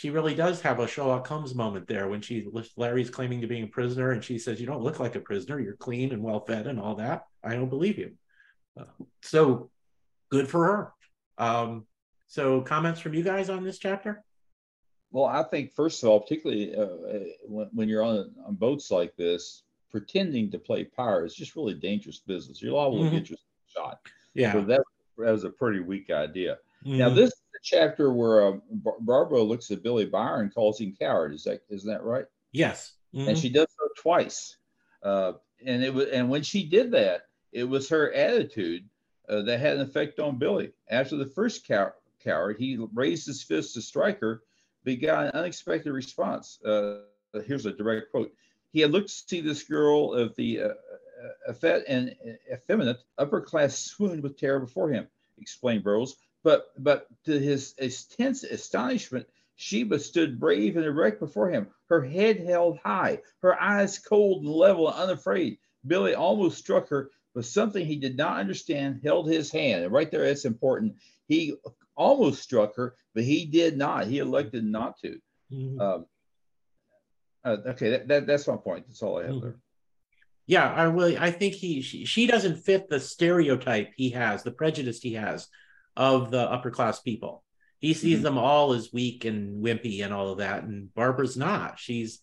[0.00, 2.48] she really does have a Sherlock Holmes moment there when she
[2.78, 5.60] Larry's claiming to being a prisoner and she says, "You don't look like a prisoner.
[5.60, 7.26] You're clean and well fed and all that.
[7.44, 8.12] I don't believe you."
[8.80, 8.84] Uh,
[9.20, 9.70] so
[10.30, 10.92] good for her.
[11.36, 11.84] Um,
[12.28, 14.24] so comments from you guys on this chapter?
[15.10, 18.90] Well, I think first of all, particularly uh, uh, when, when, you're on on boats
[18.90, 22.62] like this, pretending to play pirate is just really dangerous business.
[22.62, 23.16] You're liable mm-hmm.
[23.16, 24.00] to get your shot.
[24.32, 24.52] Yeah.
[24.52, 24.80] So that,
[25.18, 26.56] that was a pretty weak idea.
[26.86, 26.96] Mm-hmm.
[26.96, 28.52] Now, this chapter where uh,
[29.00, 31.34] Barbara looks at Billy Byron and calls him coward.
[31.34, 32.26] Is that isn't that right?
[32.52, 32.92] Yes.
[33.14, 33.28] Mm-hmm.
[33.28, 34.56] And she does so twice.
[35.02, 35.32] Uh,
[35.64, 38.88] and it was, and when she did that, it was her attitude
[39.28, 40.72] uh, that had an effect on Billy.
[40.88, 41.92] After the first cow-
[42.22, 44.42] coward, he raised his fist to strike her,
[44.84, 46.60] but he got an unexpected response.
[46.62, 47.00] Uh,
[47.46, 48.32] here's a direct quote.
[48.72, 50.72] He had looked to see this girl of the uh, uh
[51.48, 52.14] effete and
[52.52, 55.06] effeminate upper class swoon with terror before him,
[55.38, 56.16] explained Burroughs.
[56.42, 59.26] But but to his intense astonishment,
[59.56, 64.50] Sheba stood brave and erect before him, her head held high, her eyes cold and
[64.50, 65.58] level and unafraid.
[65.86, 69.84] Billy almost struck her, but something he did not understand held his hand.
[69.84, 70.96] And right there, that's important.
[71.28, 71.56] He
[71.94, 74.06] almost struck her, but he did not.
[74.06, 75.20] He elected not to.
[75.52, 75.80] Mm-hmm.
[75.80, 76.06] Um,
[77.44, 78.86] uh, okay, that, that, that's my point.
[78.86, 79.44] That's all I have mm-hmm.
[79.44, 79.56] there.
[80.46, 84.50] Yeah, I really, I think he she, she doesn't fit the stereotype he has, the
[84.50, 85.48] prejudice he has
[85.96, 87.44] of the upper class people.
[87.78, 88.24] He sees mm-hmm.
[88.24, 91.78] them all as weak and wimpy and all of that, and Barbara's not.
[91.78, 92.20] She's,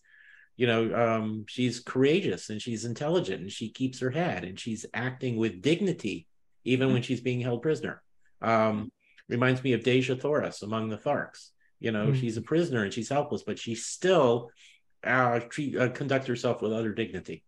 [0.56, 4.86] you know, um, she's courageous and she's intelligent and she keeps her head and she's
[4.94, 6.26] acting with dignity
[6.64, 6.94] even mm-hmm.
[6.94, 8.02] when she's being held prisoner.
[8.40, 8.92] Um,
[9.28, 11.50] reminds me of Dejah Thoris among the Tharks.
[11.80, 12.20] You know, mm-hmm.
[12.20, 14.50] she's a prisoner and she's helpless, but she still
[15.04, 17.44] uh, treat, uh, conduct herself with utter dignity.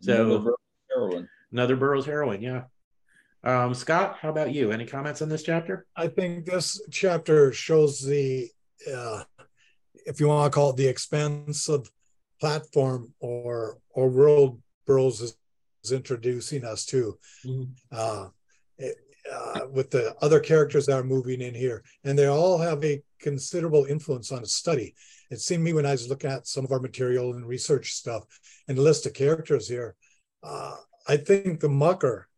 [0.00, 0.54] So another
[0.90, 1.28] heroine.
[1.52, 2.62] Another Burroughs heroine, yeah.
[3.42, 4.70] Um, Scott, how about you?
[4.70, 5.86] Any comments on this chapter?
[5.96, 8.48] I think this chapter shows the,
[8.92, 9.24] uh,
[10.06, 11.90] if you want to call it the expansive
[12.40, 15.36] platform or or world Burroughs is,
[15.84, 17.70] is introducing us to, mm-hmm.
[17.92, 18.28] uh,
[18.78, 18.96] it,
[19.32, 23.02] uh, with the other characters that are moving in here, and they all have a
[23.20, 24.94] considerable influence on the study.
[25.30, 27.92] It seemed to me when I was looking at some of our material and research
[27.92, 28.24] stuff
[28.68, 29.94] and the list of characters here,
[30.42, 30.76] uh,
[31.06, 32.28] I think the mucker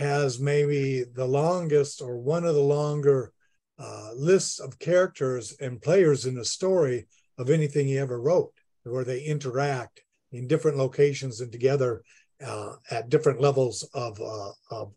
[0.00, 3.32] has maybe the longest or one of the longer
[3.78, 7.06] uh, lists of characters and players in the story
[7.38, 8.52] of anything he ever wrote,
[8.84, 12.02] where they interact in different locations and together
[12.44, 14.92] uh, at different levels of uh, of,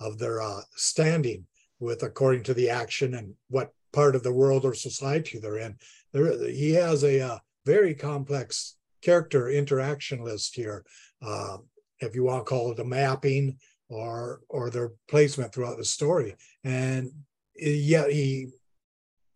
[0.00, 1.46] of their uh, standing,
[1.78, 5.76] with according to the action and what part of the world or society they're in.
[6.12, 10.84] There, he has a uh, very complex character interaction list here.
[11.22, 11.58] Uh,
[12.00, 13.56] if you want to call it a mapping
[13.90, 16.36] or or their placement throughout the story.
[16.64, 17.10] And
[17.56, 18.48] yet he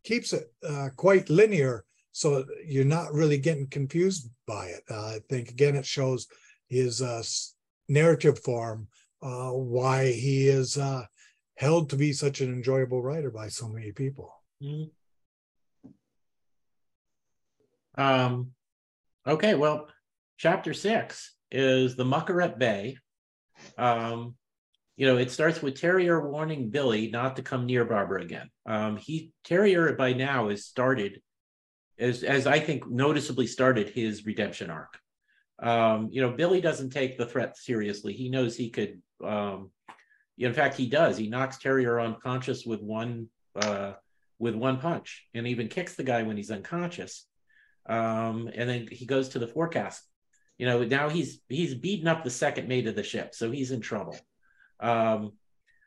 [0.05, 4.85] keeps it uh, quite linear so you're not really getting confused by it.
[4.89, 6.29] Uh, i think again it shows
[6.69, 7.23] his uh,
[7.89, 8.87] narrative form
[9.23, 11.05] uh, why he is uh,
[11.57, 14.33] held to be such an enjoyable writer by so many people.
[14.63, 14.85] Mm-hmm.
[18.01, 18.53] um,
[19.27, 19.89] okay well
[20.39, 22.97] chapter six is the mucker at bay.
[23.79, 24.37] Um,
[24.97, 28.49] you know, it starts with Theriere warning Billy not to come near Barbara again.
[28.65, 31.21] Um, he Theriere by now has started,
[31.99, 34.99] as as I think noticeably started his redemption arc.
[35.61, 38.13] Um, you know, Billy doesn't take the threat seriously.
[38.13, 39.01] He knows he could.
[39.23, 39.71] Um,
[40.39, 41.17] in fact, he does.
[41.17, 43.95] He knocks Theriere unconscious with one uh,
[44.39, 47.27] with one punch, and even kicks the guy when he's unconscious.
[47.87, 50.03] Um, and then he goes to the forecast.
[50.57, 53.73] You know, now he's he's beaten up the second mate of the ship, so he's
[53.73, 54.17] in trouble.
[54.81, 55.33] Um,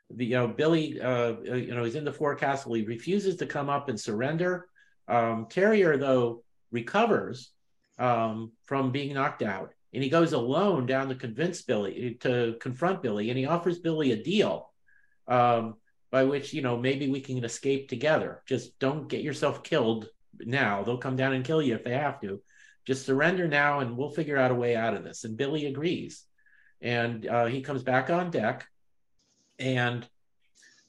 [0.09, 2.73] the, you know, Billy, uh, you know, he's in the forecastle.
[2.73, 4.67] He refuses to come up and surrender.
[5.07, 7.51] Um, Theriere, though, recovers
[7.99, 13.01] um, from being knocked out, and he goes alone down to convince Billy to confront
[13.01, 14.71] Billy, and he offers Billy a deal
[15.27, 15.75] um,
[16.11, 18.43] by which you know maybe we can escape together.
[18.45, 20.07] Just don't get yourself killed
[20.39, 20.83] now.
[20.83, 22.41] They'll come down and kill you if they have to.
[22.85, 25.25] Just surrender now, and we'll figure out a way out of this.
[25.25, 26.23] And Billy agrees,
[26.81, 28.65] and uh, he comes back on deck
[29.59, 30.07] and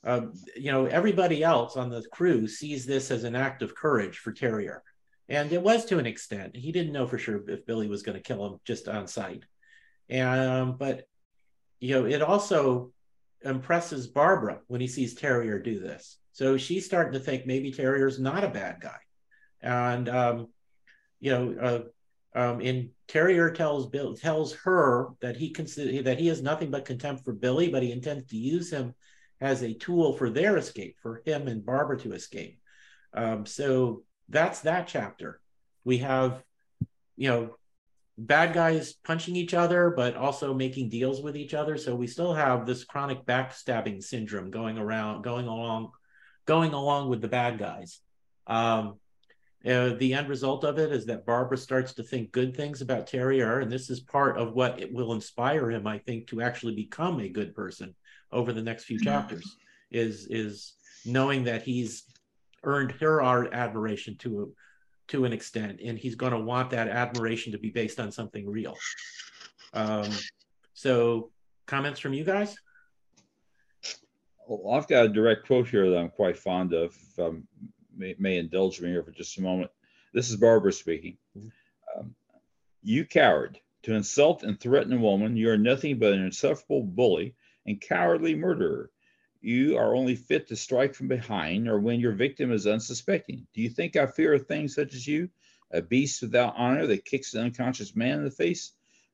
[0.05, 0.23] uh,
[0.57, 4.33] you know everybody else on the crew sees this as an act of courage for
[4.33, 4.83] Theriere,
[5.29, 6.57] and it was to an extent.
[6.57, 9.45] He didn't know for sure if Billy was going to kill him just on sight,
[10.09, 11.07] and um, but
[11.81, 12.93] you know it also
[13.45, 16.19] impresses Barbara when he sees Theriere do this.
[16.33, 18.99] So she's starting to think maybe Theriere's not a bad guy,
[19.61, 20.49] and um,
[21.21, 21.81] you know, uh,
[22.39, 26.85] um, and Theriere tells Bill tells her that he consider that he has nothing but
[26.85, 28.95] contempt for Billy, but he intends to use him
[29.41, 32.61] as a tool for their escape, for him and Barbara to escape.
[33.13, 35.41] Um, so that's that chapter.
[35.83, 36.45] We have,
[37.17, 37.57] you know,
[38.17, 41.77] bad guys punching each other, but also making deals with each other.
[41.77, 45.91] So we still have this chronic backstabbing syndrome going around, going along,
[46.47, 47.99] going along with the bad guys.
[48.47, 49.01] Um,
[49.67, 53.11] uh, the end result of it is that Barbara starts to think good things about
[53.11, 56.77] Theriere, and this is part of what it will inspire him, I think, to actually
[56.77, 57.95] become a good person
[58.31, 59.57] over the next few chapters.
[59.91, 62.05] Is is knowing that he's
[62.63, 64.55] earned her our admiration to
[65.09, 68.49] to an extent, and he's going to want that admiration to be based on something
[68.49, 68.77] real.
[69.73, 70.11] Um,
[70.75, 71.31] so,
[71.67, 72.57] comments from you guys?
[74.47, 76.95] Well, I've got a direct quote here that I'm quite fond of.
[77.19, 77.49] Um,
[77.99, 79.71] may, may, indulge me here for just a moment.
[80.13, 81.19] This is Barbara speaking.
[81.37, 81.49] Mm-hmm.
[81.99, 82.15] Um,
[82.83, 87.35] you coward, to insult and threaten a woman, you are nothing but an insufferable bully
[87.67, 88.91] and cowardly murderer.
[89.41, 93.47] You are only fit to strike from behind or when your victim is unsuspecting.
[93.55, 95.31] Do you think I fear a thing such as you,
[95.71, 98.73] a beast without honor that kicks an unconscious man in the face?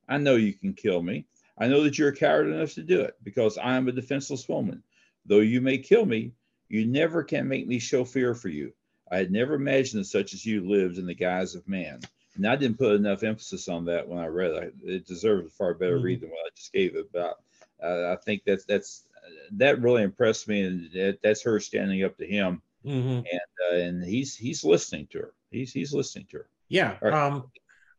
[0.09, 1.27] I know you can kill me.
[1.59, 4.49] I know that you're a coward enough to do it because I am a defenseless
[4.49, 4.83] woman.
[5.27, 6.33] Though you may kill me,
[6.69, 8.73] you never can make me show fear for you.
[9.11, 12.01] I had never imagined that such as you lived in the guise of man.
[12.37, 14.75] And I didn't put enough emphasis on that when I read it.
[14.83, 16.05] It deserves a far better mm-hmm.
[16.05, 17.13] read than what I just gave it.
[17.13, 17.39] But
[17.83, 19.07] uh, I think that's that's
[19.53, 23.19] that really impressed me, and that, that's her standing up to him, mm-hmm.
[23.19, 25.35] and uh, and he's he's listening to her.
[25.51, 26.49] He's he's listening to her.
[26.69, 26.97] Yeah.
[27.01, 27.13] Right.
[27.15, 27.51] Um,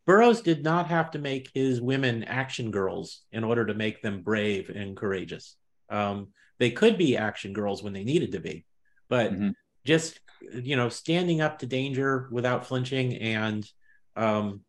[0.05, 4.21] Burroughs did not have to make his women action girls in order to make them
[4.21, 5.55] brave and courageous.
[5.89, 6.27] Um,
[6.59, 8.65] they could be action girls when they needed to be,
[9.09, 9.49] but mm-hmm.
[9.85, 13.69] just you know, standing up to danger without flinching and
[14.15, 14.61] um,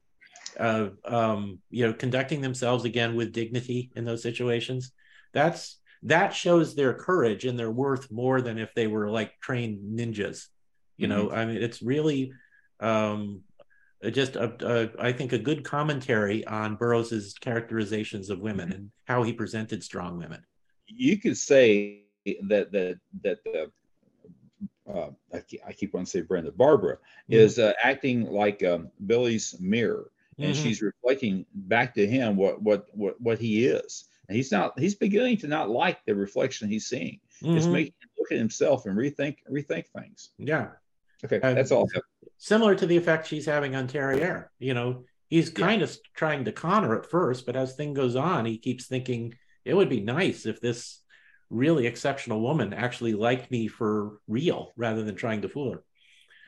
[0.58, 4.92] uh, um, you know, conducting themselves again with dignity in those situations.
[5.32, 9.98] That's that shows their courage and their worth more than if they were like trained
[9.98, 10.46] ninjas.
[10.96, 11.16] You mm-hmm.
[11.16, 12.32] know, I mean, it's really
[12.80, 13.42] um,
[14.10, 19.22] just a, a, I think a good commentary on Burroughs's characterizations of women and how
[19.22, 20.42] he presented strong women.
[20.86, 23.70] You could say that that that the
[24.92, 27.34] uh, I, keep, I keep wanting to say Brenda Barbara mm-hmm.
[27.34, 30.62] is uh, acting like um, Billy's mirror, and mm-hmm.
[30.62, 34.04] she's reflecting back to him what what what what he is.
[34.28, 37.20] And he's not he's beginning to not like the reflection he's seeing.
[37.42, 37.56] Mm-hmm.
[37.56, 40.30] It's making him look at himself and rethink rethink things.
[40.38, 40.68] Yeah.
[41.24, 41.88] Okay, that's all.
[42.38, 44.48] Similar to the effect she's having on Theriere.
[44.58, 45.86] You know, he's kind yeah.
[45.86, 49.34] of trying to con her at first, but as thing goes on, he keeps thinking
[49.66, 51.00] it would be nice if this
[51.50, 55.82] really exceptional woman actually liked me for real rather than trying to fool her.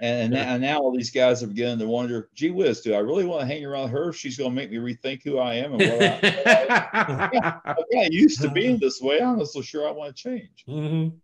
[0.01, 0.45] And, yeah.
[0.45, 3.25] now, and now all these guys are beginning to wonder, gee whiz, do I really
[3.25, 4.13] want to hang around her?
[4.13, 8.41] She's going to make me rethink who I am and what I, am I used
[8.43, 9.21] to being this way.
[9.21, 10.65] I'm not so sure I want to change.
[10.69, 11.17] Mm-hmm.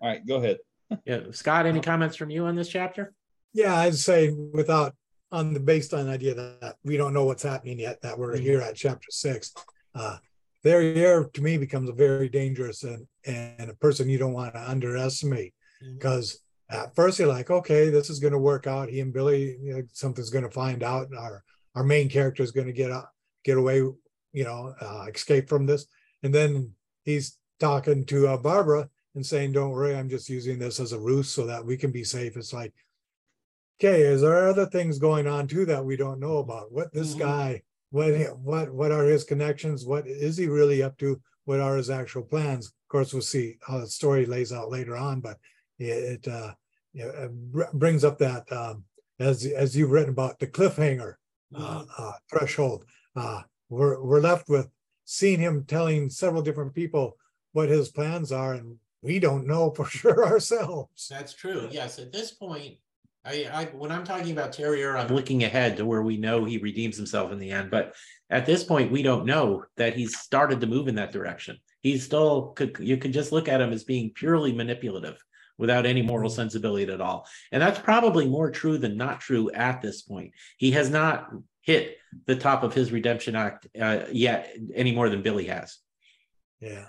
[0.00, 0.58] All right, go ahead.
[1.04, 3.14] yeah, Scott, any comments from you on this chapter?
[3.52, 4.94] Yeah, I'd say without
[5.30, 8.34] on the based on the idea that we don't know what's happening yet, that we're
[8.34, 8.42] mm-hmm.
[8.42, 9.54] here at chapter six.
[9.94, 10.16] Uh,
[10.64, 14.70] there, to me becomes a very dangerous and, and a person you don't want to
[14.70, 15.54] underestimate
[15.94, 16.32] because.
[16.32, 16.38] Mm-hmm
[16.70, 18.88] at first you're like, okay, this is going to work out.
[18.88, 21.08] He and Billy, you know, something's going to find out.
[21.16, 21.42] Our
[21.74, 23.12] our main character is going to get up,
[23.44, 25.86] get away, you know, uh, escape from this.
[26.22, 26.72] And then
[27.04, 31.00] he's talking to uh, Barbara and saying, "Don't worry, I'm just using this as a
[31.00, 32.72] ruse so that we can be safe." It's like,
[33.78, 36.72] okay, is there other things going on too that we don't know about?
[36.72, 37.20] What this mm-hmm.
[37.20, 37.62] guy,
[37.94, 39.86] what what what are his connections?
[39.86, 41.20] What is he really up to?
[41.44, 42.66] What are his actual plans?
[42.66, 45.38] Of course, we'll see how the story lays out later on, but
[45.78, 46.54] it, uh,
[46.92, 48.82] know, uh, brings up that um,
[49.20, 51.14] as as you've written about the cliffhanger
[51.54, 51.90] uh, mm-hmm.
[51.96, 52.84] uh, threshold.
[53.14, 54.68] Uh, we're we're left with
[55.04, 57.16] seeing him telling several different people
[57.52, 61.06] what his plans are, and we don't know for sure ourselves.
[61.08, 61.68] That's true.
[61.70, 62.74] Yes, at this point,
[63.24, 66.58] I, I when I'm talking about Theriere, I'm looking ahead to where we know he
[66.58, 67.70] redeems himself in the end.
[67.70, 67.94] But
[68.28, 71.58] at this point, we don't know that he's started to move in that direction.
[71.80, 75.22] He's still could you could just look at him as being purely manipulative
[75.56, 77.26] without any moral sensibility at all.
[77.52, 80.32] And that's probably more true than not true at this point.
[80.58, 81.96] He has not hit
[82.26, 85.78] the top of his redemption act uh, yet any more than Billy has.
[86.60, 86.86] Yeah.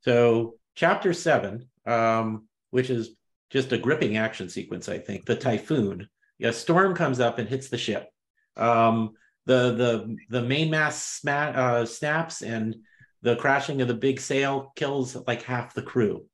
[0.00, 3.10] So chapter seven, um, which is
[3.50, 5.24] just a gripping action sequence, I think.
[5.24, 6.08] The typhoon.
[6.42, 8.08] A storm comes up and hits the ship.
[8.56, 9.14] Um,
[9.46, 12.76] the the the mainmast sma- uh, snaps and
[13.22, 16.26] the crashing of the big sail kills like half the crew.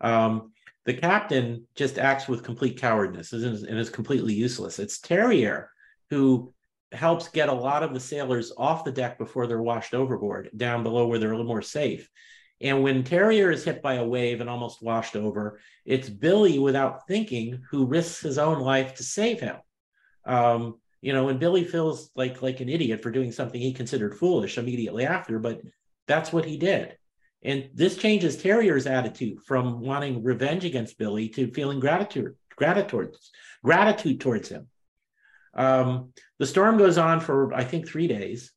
[0.00, 0.52] Um,
[0.84, 4.78] the captain just acts with complete cowardness and is completely useless.
[4.78, 5.66] It's Theriere
[6.10, 6.52] who
[6.92, 10.82] helps get a lot of the sailors off the deck before they're washed overboard down
[10.82, 12.08] below where they're a little more safe.
[12.64, 17.06] And when Theriere is hit by a wave and almost washed over, it's Billy, without
[17.06, 19.56] thinking, who risks his own life to save him.
[20.24, 24.16] Um, you know, and Billy feels like like an idiot for doing something he considered
[24.16, 25.60] foolish immediately after, but
[26.06, 26.96] that's what he did.
[27.42, 33.14] And this changes Theriere's attitude from wanting revenge against Billy to feeling gratitude, gratitude,
[33.62, 34.68] gratitude towards him.
[35.52, 38.52] Um, the storm goes on for I think three days,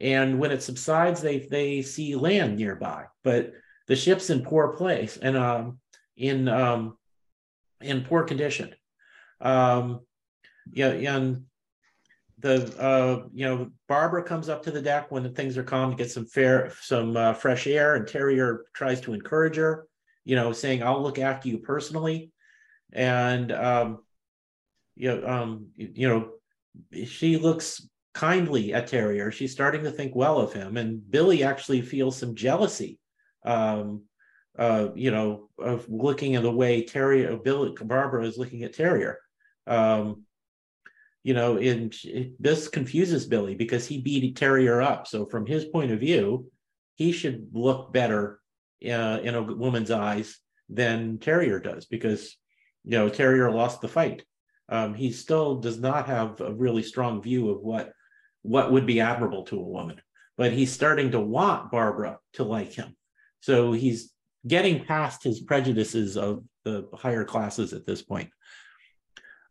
[0.00, 3.52] and when it subsides, they they see land nearby, but
[3.86, 5.78] the ship's in poor place and um,
[6.16, 6.96] in um,
[7.80, 8.74] in poor condition.
[9.40, 10.00] Um,
[10.70, 11.44] yeah, and
[12.38, 15.90] the uh, you know Barbara comes up to the deck when the things are calm
[15.90, 19.88] to get some fair some uh, fresh air, and Theriere tries to encourage her,
[20.24, 22.30] you know, saying I'll look after you personally,
[22.92, 23.98] and um,
[24.94, 27.88] you know, um, you know, she looks
[28.18, 29.32] kindly at Theriere.
[29.32, 32.98] She's starting to think well of him, and Billy actually feels some jealousy.
[33.44, 34.02] Um,
[34.58, 39.18] uh, you know, of looking at the way Theriere, Billy, Barbara is looking at Theriere.
[39.68, 40.24] Um,
[41.22, 41.94] you know, and
[42.40, 45.06] this confuses Billy because he beat Theriere up.
[45.06, 46.50] So from his point of view,
[46.96, 48.40] he should look better
[48.84, 50.38] uh, in a woman's eyes
[50.68, 52.36] than Theriere does because
[52.84, 54.24] you know Theriere lost the fight.
[54.68, 57.92] Um, he still does not have a really strong view of what
[58.42, 60.00] what would be admirable to a woman,
[60.36, 62.96] but he's starting to want Barbara to like him.
[63.40, 64.12] So he's
[64.46, 68.30] getting past his prejudices of the higher classes at this point.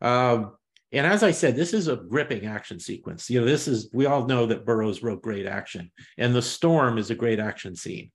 [0.02, 0.56] Um,
[0.92, 3.30] and as I said, this is a gripping action sequence.
[3.30, 6.98] You know, this is, we all know that Burroughs wrote great action, and The Storm
[6.98, 8.12] is a great action scene.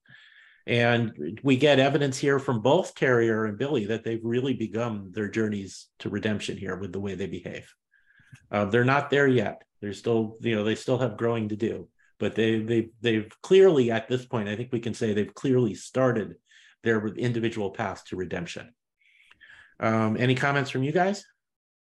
[0.66, 5.28] And we get evidence here from both Theriere and Billy that they've really begun their
[5.28, 7.68] journeys to redemption here with the way they behave.
[8.50, 9.62] Uh, they're not there yet.
[9.80, 13.90] They're still, you know, they still have growing to do, but they they they've clearly
[13.90, 16.36] at this point, I think we can say they've clearly started
[16.84, 18.72] their individual path to redemption.
[19.80, 21.24] Um, any comments from you guys?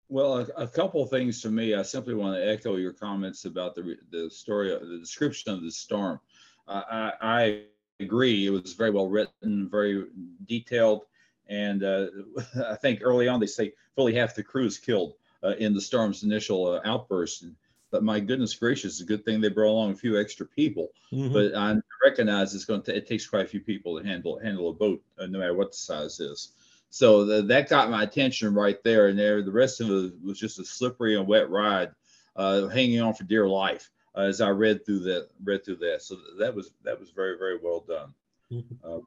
[0.08, 1.74] Well, a, a couple things to me.
[1.74, 5.70] I simply want to echo your comments about the the story, the description of the
[5.70, 6.18] storm.
[6.66, 7.62] Uh, I, I,
[8.00, 8.46] agree.
[8.46, 10.06] It was very well written, very
[10.46, 11.04] detailed,
[11.48, 12.06] and uh,
[12.68, 15.14] I think early on they say fully half the crew is killed
[15.44, 17.42] uh, in the storm's initial uh, outburst.
[17.42, 17.54] And,
[17.90, 20.88] but my goodness gracious, it's a good thing they brought along a few extra people.
[21.12, 21.32] Mm-hmm.
[21.32, 24.70] But I recognize it's going to it takes quite a few people to handle handle
[24.70, 26.52] a boat, uh, no matter what the size is.
[26.88, 29.08] So the, that got my attention right there.
[29.08, 31.90] And there, the rest of it was just a slippery and wet ride,
[32.36, 35.28] uh, hanging on for dear life uh, as I read through that.
[35.44, 36.02] Read through that.
[36.02, 38.14] So that was that was very very well done.
[38.50, 38.74] Mm-hmm.
[38.84, 39.00] Uh,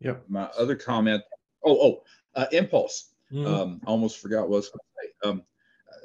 [0.00, 0.24] yep.
[0.28, 1.22] My other comment.
[1.64, 2.02] Oh oh,
[2.34, 3.10] uh, impulse.
[3.32, 3.46] Mm-hmm.
[3.46, 5.28] Um, almost forgot what I was going to say.
[5.28, 5.42] Um,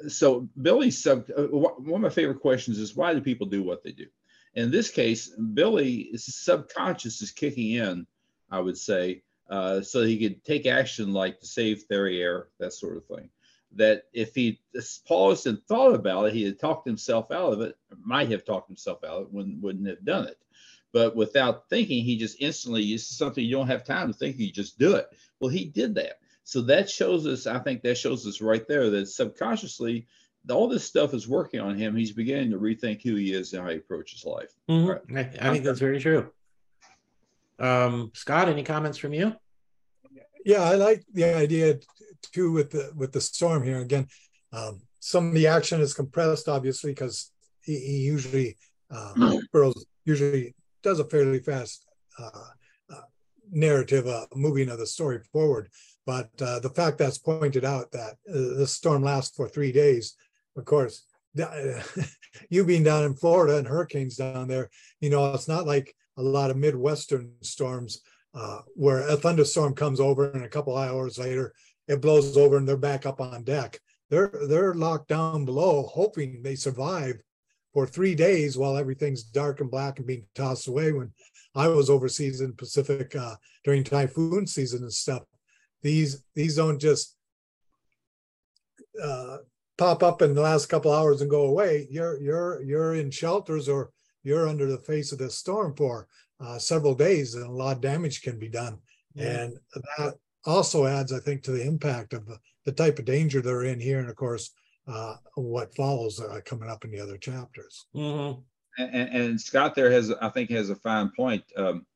[0.08, 1.26] so Billy's sub.
[1.36, 4.06] Uh, one of my favorite questions is why do people do what they do?
[4.54, 8.06] In this case, Billy's subconscious is kicking in.
[8.50, 12.96] I would say uh, so he could take action like to save Theriere, that sort
[12.96, 13.28] of thing.
[13.72, 14.60] That if he
[15.06, 18.68] paused and thought about it, he had talked himself out of it, might have talked
[18.68, 20.38] himself out of it, wouldn't, wouldn't have done it.
[20.92, 24.52] But without thinking, he just instantly, it's something you don't have time to think, you
[24.52, 25.08] just do it.
[25.40, 26.20] Well, he did that.
[26.44, 30.06] So that shows us, I think that shows us right there that subconsciously,
[30.50, 31.96] all this stuff is working on him.
[31.96, 34.52] He's beginning to rethink who he is and how he approaches life.
[34.68, 35.14] Mm-hmm.
[35.14, 35.28] Right.
[35.40, 36.30] I, I think that's very true.
[37.58, 39.34] Um, Scott, any comments from you?
[40.44, 41.78] Yeah, I like the idea
[42.32, 43.78] too with the with the storm here.
[43.78, 44.06] Again,
[44.52, 47.30] um, some of the action is compressed, obviously, because
[47.62, 48.58] he, he, usually
[48.90, 51.86] um, Burroughs usually does a fairly fast
[52.18, 52.44] uh,
[52.90, 53.00] uh,
[53.50, 55.70] narrative, uh, moving of the story forward.
[56.06, 60.16] But uh, the fact that's pointed out that uh, the storm lasts for three days,
[60.56, 61.06] of course,
[62.50, 66.22] you being down in Florida and hurricanes down there, you know, it's not like a
[66.22, 68.02] lot of Midwestern storms
[68.34, 71.54] uh, where a thunderstorm comes over and a couple hours later
[71.88, 73.78] it blows over and they're back up on deck.
[74.10, 77.16] They're they're locked down below, hoping they survive
[77.72, 80.92] for three days while everything's dark and black and being tossed away.
[80.92, 81.12] When
[81.54, 85.22] I was overseas in Pacific uh, during typhoon season and stuff,
[85.84, 87.14] these these don't just
[89.00, 89.36] uh,
[89.78, 91.86] pop up in the last couple hours and go away.
[91.90, 93.90] You're you're you're in shelters or
[94.24, 96.08] you're under the face of this storm for
[96.40, 98.78] uh, several days, and a lot of damage can be done.
[99.14, 99.42] Yeah.
[99.42, 99.58] And
[99.98, 100.14] that
[100.46, 103.78] also adds, I think, to the impact of the, the type of danger they're in
[103.78, 104.50] here, and of course,
[104.88, 107.86] uh, what follows uh, coming up in the other chapters.
[107.94, 108.40] Mm-hmm.
[108.78, 111.44] And, and, Scott there has, I think, has a fine point.
[111.56, 111.86] Um,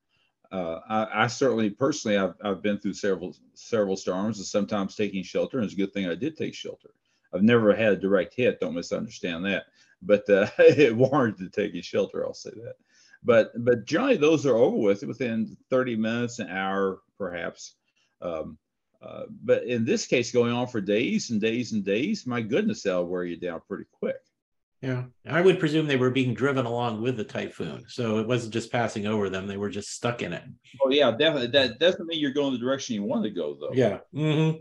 [0.51, 5.23] uh, I, I, certainly personally, I've, I've been through several several storms, and sometimes taking
[5.23, 5.59] shelter.
[5.59, 6.91] And it's a good thing I did take shelter.
[7.35, 8.61] I've never had a direct hit.
[8.61, 9.65] Don't misunderstand that.
[10.01, 12.25] But uh, it warranted taking shelter.
[12.25, 12.77] I'll say that.
[13.23, 17.75] But but generally those are over with within 30 minutes, an hour, perhaps.
[18.23, 18.57] Um,
[19.03, 22.83] uh, but in this case, going on for days and days and days, my goodness,
[22.83, 24.17] that'll wear you down pretty quick.
[24.81, 28.53] Yeah, I would presume they were being driven along with the typhoon, so it wasn't
[28.53, 30.45] just passing over them; they were just stuck in it.
[30.85, 31.49] Oh yeah, definitely.
[31.49, 33.73] That doesn't mean you're going the direction you want to go, though.
[33.73, 33.99] Yeah.
[34.15, 34.59] Mm-hmm.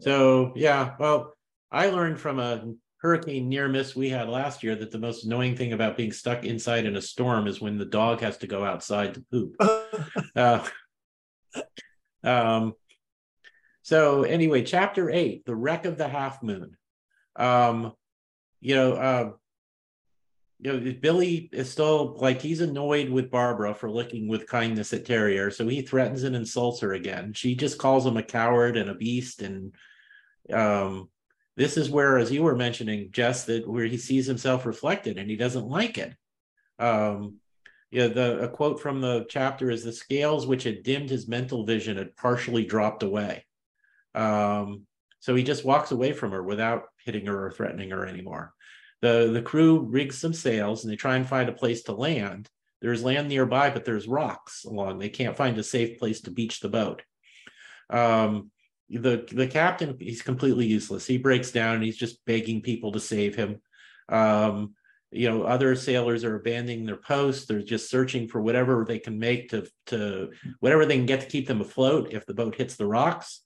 [0.00, 1.34] So yeah, well,
[1.72, 5.56] I learned from a hurricane near miss we had last year that the most annoying
[5.56, 8.64] thing about being stuck inside in a storm is when the dog has to go
[8.64, 9.56] outside to poop.
[10.36, 10.66] uh,
[12.22, 12.74] um,
[13.82, 16.76] so anyway, chapter eight, the wreck of the half moon.
[17.36, 17.92] Um,
[18.60, 19.30] you know, uh,
[20.58, 25.04] you know, Billy is still like he's annoyed with Barbara for looking with kindness at
[25.04, 27.32] Theriere, so he threatens and insults her again.
[27.34, 29.74] She just calls him a coward and a beast, and
[30.52, 31.10] um,
[31.56, 35.28] this is where, as you were mentioning, Jess, that where he sees himself reflected and
[35.28, 36.14] he doesn't like it.
[36.78, 37.36] Um,
[37.90, 41.64] yeah, the a quote from the chapter is the scales which had dimmed his mental
[41.64, 43.46] vision had partially dropped away.
[44.14, 44.86] Um,
[45.20, 48.52] so he just walks away from her without hitting her or threatening her anymore.
[49.02, 52.48] The, the crew rigs some sails and they try and find a place to land.
[52.80, 54.98] There's land nearby, but there's rocks along.
[54.98, 57.02] They can't find a safe place to beach the boat.
[57.90, 58.50] Um,
[58.88, 61.06] the the captain he's completely useless.
[61.06, 63.60] He breaks down and he's just begging people to save him.
[64.08, 64.74] Um,
[65.10, 67.46] you know, other sailors are abandoning their posts.
[67.46, 71.26] They're just searching for whatever they can make to to whatever they can get to
[71.26, 73.42] keep them afloat if the boat hits the rocks.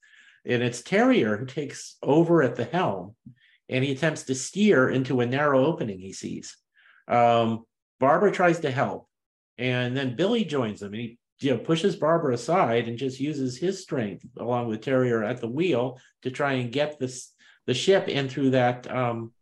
[0.47, 3.15] And it's Theriere who takes over at the helm
[3.71, 6.57] and he attempts to steer into a narrow opening he sees.
[7.09, 7.65] Um,
[8.01, 9.09] Barbara tries to help,
[9.59, 13.57] and then Billy joins him, and he you know pushes Barbara aside and just uses
[13.57, 17.33] his strength along with Theriere at the wheel to try and get this
[17.67, 19.33] the ship in through that um,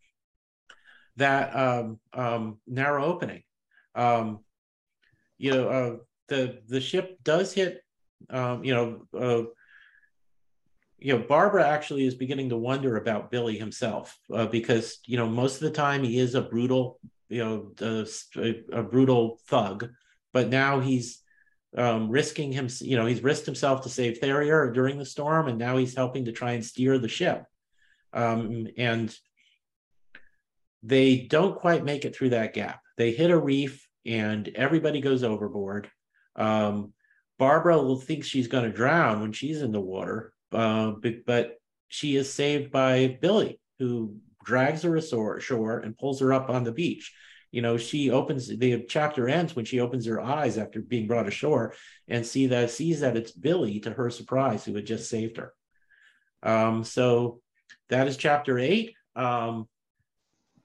[1.17, 3.43] that um, um, narrow opening.
[3.95, 4.41] Um,
[5.39, 5.97] you know, uh,
[6.29, 7.83] the the ship does hit.
[8.31, 9.49] Um, you know, uh,
[10.99, 15.29] you know, Barbara actually is beginning to wonder about Billy himself uh, because you know
[15.29, 19.89] most of the time he is a brutal, you know, a, a brutal thug,
[20.33, 21.23] but now he's
[21.77, 22.69] um, risking him.
[22.81, 26.25] You know, he's risked himself to save Theriere during the storm, and now he's helping
[26.25, 27.45] to try and steer the ship.
[28.13, 29.15] Um, and
[30.83, 32.81] they don't quite make it through that gap.
[32.97, 35.91] They hit a reef, and everybody goes overboard.
[36.35, 36.93] Um,
[37.39, 40.93] Barbara thinks she's going to drown when she's in the water, uh,
[41.27, 46.65] but she is saved by Billy, who drags her ashore and pulls her up on
[46.65, 47.15] the beach.
[47.51, 51.29] You know, she opens the chapter ends when she opens her eyes after being brought
[51.29, 51.75] ashore
[52.07, 55.55] and see that sees that it's Billy to her surprise who had just saved her.
[56.43, 57.41] Um, so
[57.89, 58.95] that is chapter eight.
[59.17, 59.67] Um,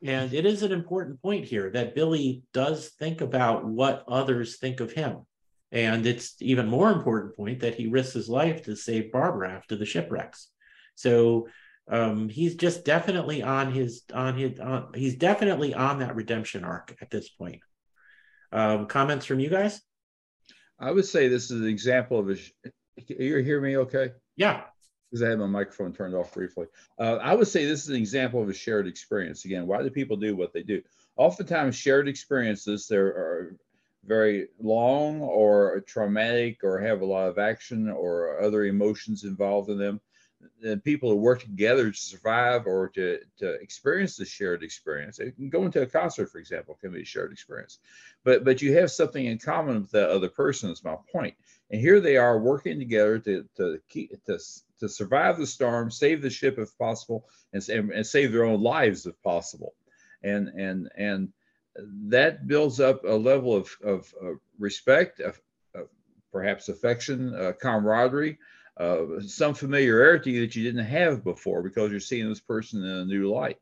[0.04, 4.82] and it is an important point here that Billy does think about what others think
[4.82, 5.26] of him.
[5.74, 9.76] And it's even more important point that he risks his life to save Barbara after
[9.76, 10.50] the shipwrecks.
[10.94, 11.48] So
[11.90, 16.96] um, he's just definitely on his on his on, he's definitely on that redemption arc
[17.02, 17.62] at this point.
[18.52, 19.82] Um, comments from you guys?
[20.80, 22.38] I would say this is an example of a.
[23.08, 24.12] You hear me okay?
[24.36, 24.62] Yeah.
[25.10, 26.68] Because I had my microphone turned off briefly.
[27.00, 29.46] Uh, I would say this is an example of a shared experience.
[29.46, 30.84] Again, why do people do what they do?
[31.18, 33.58] Oftentimes, shared experiences there are
[34.06, 39.78] very long or traumatic or have a lot of action or other emotions involved in
[39.78, 40.02] them.
[40.62, 45.20] And people who work together to survive or to, to experience the shared experience.
[45.20, 47.80] It can go into a concert, for example, can be a shared experience.
[48.26, 51.36] But but you have something in common with that other person, is my point.
[51.72, 54.38] And here they are working together to to keep to,
[54.82, 59.06] to survive the storm, save the ship if possible, and, and save their own lives
[59.06, 59.76] if possible.
[60.24, 61.30] And and and
[61.76, 65.40] that builds up a level of, of, of respect, of,
[65.76, 65.88] of,
[66.32, 68.38] perhaps affection, uh, camaraderie,
[68.78, 73.06] uh, some familiarity that you didn't have before because you're seeing this person in a
[73.06, 73.60] new light.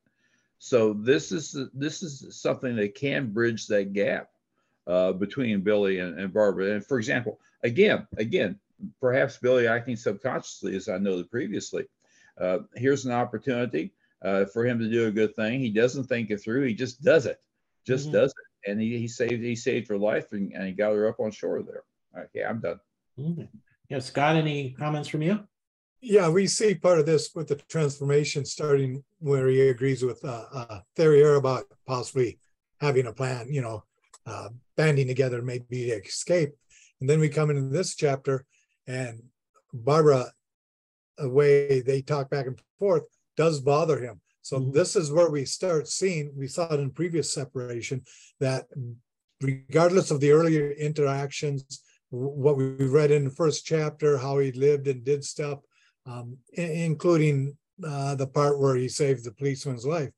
[0.59, 4.29] So this is this is something that can bridge that gap
[4.87, 6.75] uh, between Billy and, and Barbara.
[6.75, 8.59] And for example, again, again,
[8.99, 11.87] perhaps Billy acting subconsciously, as I noted previously.
[12.39, 15.59] Uh, here's an opportunity uh, for him to do a good thing.
[15.59, 16.63] He doesn't think it through.
[16.65, 17.41] He just does it
[17.85, 18.13] just mm-hmm.
[18.13, 18.69] does it.
[18.71, 21.31] And he, he saved he saved her life and, and he got her up on
[21.31, 21.83] shore there.
[22.25, 22.79] Okay, I'm done.
[23.19, 23.43] Mm-hmm.
[23.89, 25.39] Yeah, Scott, any comments from you?
[26.01, 30.45] Yeah, we see part of this with the transformation starting where he agrees with uh,
[30.51, 32.39] uh, Theriere about possibly
[32.79, 33.83] having a plan, you know,
[34.25, 36.53] uh, banding together maybe to escape.
[36.99, 38.45] And then we come into this chapter
[38.87, 39.21] and
[39.73, 40.31] Barbara,
[41.17, 43.03] the way they talk back and forth
[43.37, 44.21] does bother him.
[44.41, 48.03] So this is where we start seeing, we saw it in previous separation,
[48.39, 48.65] that
[49.41, 54.87] regardless of the earlier interactions, what we read in the first chapter, how he lived
[54.87, 55.59] and did stuff,
[56.05, 57.55] um, including
[57.85, 60.11] uh, the part where he saved the policeman's life,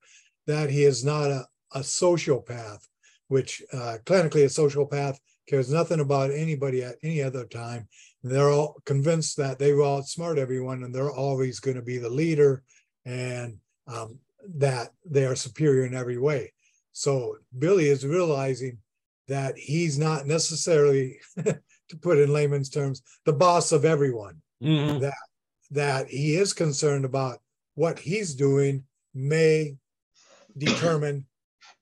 [0.48, 1.46] that he is not a,
[1.76, 2.88] a sociopath,
[3.28, 5.18] which uh, clinically a sociopath
[5.48, 7.88] cares nothing about anybody at any other time.
[8.24, 12.10] They're all convinced that they will outsmart everyone and they're always going to be the
[12.10, 12.64] leader
[13.06, 13.58] and
[13.88, 14.20] um,
[14.56, 16.54] that they are superior in every way.
[16.92, 18.78] So Billy is realizing
[19.28, 24.42] that he's not necessarily, to put in layman's terms, the boss of everyone.
[24.62, 25.00] Mm-hmm.
[25.00, 25.14] That
[25.72, 27.40] that he is concerned about
[27.76, 28.84] what he's doing
[29.14, 29.76] may
[30.58, 31.26] determine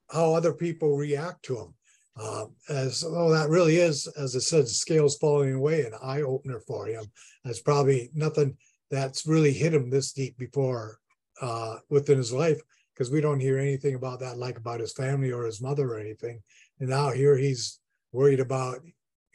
[0.09, 1.73] how other people react to him.
[2.21, 6.59] Um, as though that really is, as I said, scales falling away, an eye opener
[6.59, 7.05] for him.
[7.43, 8.57] That's probably nothing
[8.89, 10.99] that's really hit him this deep before
[11.41, 12.61] uh, within his life,
[12.93, 15.99] because we don't hear anything about that, like about his family or his mother or
[15.99, 16.41] anything.
[16.79, 17.79] And now here he's
[18.11, 18.79] worried about.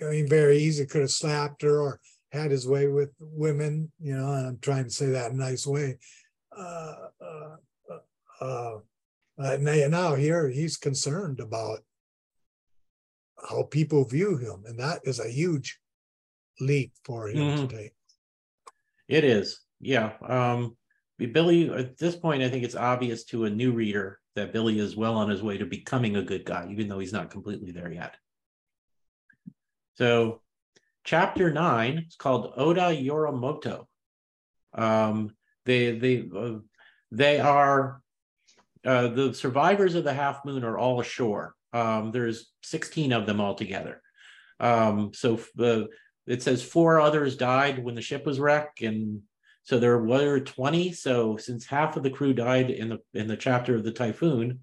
[0.00, 2.00] I mean, very easy could have slapped her or
[2.30, 3.90] had his way with women.
[4.00, 5.98] You know, and I'm trying to say that in a nice way.
[6.56, 7.56] Uh, uh,
[8.40, 8.78] uh,
[9.38, 11.80] uh now here he's concerned about
[13.48, 15.78] how people view him, and that is a huge
[16.60, 17.66] leap for him mm-hmm.
[17.66, 17.92] to take.
[19.08, 20.12] It is, yeah.
[20.26, 20.76] Um,
[21.18, 24.96] Billy, at this point, I think it's obvious to a new reader that Billy is
[24.96, 27.90] well on his way to becoming a good guy, even though he's not completely there
[27.90, 28.16] yet.
[29.94, 30.42] So,
[31.04, 33.86] chapter nine is called Oda Yorimoto.
[34.74, 35.34] Um,
[35.64, 36.58] they they uh,
[37.10, 38.02] they are
[38.84, 41.54] uh, the survivors of the half moon are all ashore.
[41.72, 44.02] Um, there's 16 of them altogether.
[44.60, 45.88] Um, so the
[46.26, 49.22] it says four others died when the ship was wrecked, and
[49.66, 50.92] so there were 20.
[50.92, 54.60] So since half of the crew died in the in the chapter of the typhoon,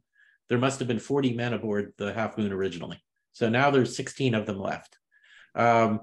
[0.47, 3.03] there must have been 40 men aboard the half moon originally.
[3.33, 4.97] So now there's 16 of them left.
[5.55, 5.99] Um,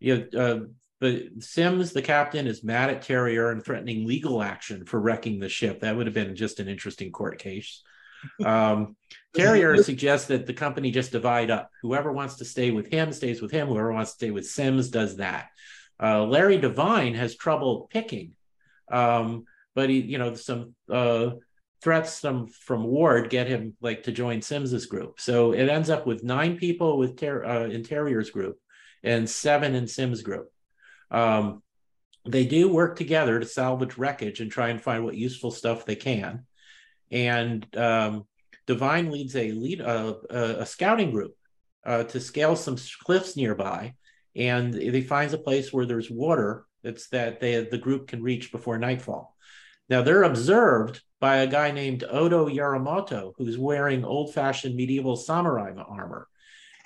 [0.00, 0.58] you know, uh,
[0.98, 5.48] but Sims, the captain, is mad at Theriere and threatening legal action for wrecking the
[5.48, 5.80] ship.
[5.80, 7.80] That would have been just an interesting court case.
[8.44, 8.96] Um,
[9.36, 11.70] Theriere suggests that the company just divide up.
[11.82, 13.68] Whoever wants to stay with him stays with him.
[13.68, 15.50] Whoever wants to stay with Sims does that.
[16.02, 18.34] Uh, Larry Divine has trouble picking,
[18.90, 19.44] um,
[19.74, 21.30] but he, you know, some uh,
[21.82, 25.20] threats from from Ward get him like to join Sims's group.
[25.20, 28.58] So it ends up with nine people with ter- uh, in Theriere's group
[29.02, 30.50] and seven in Sims group.
[31.10, 31.62] Um,
[32.26, 35.96] they do work together to salvage wreckage and try and find what useful stuff they
[35.96, 36.44] can.
[37.10, 38.26] And um,
[38.66, 41.36] Divine leads a lead uh, a scouting group
[41.84, 43.94] uh, to scale some cliffs nearby,
[44.36, 48.52] and he finds a place where there's water that's that they the group can reach
[48.52, 49.34] before nightfall.
[49.88, 56.28] Now they're observed by a guy named Odo Yorimoto, who's wearing old-fashioned medieval samurai armor,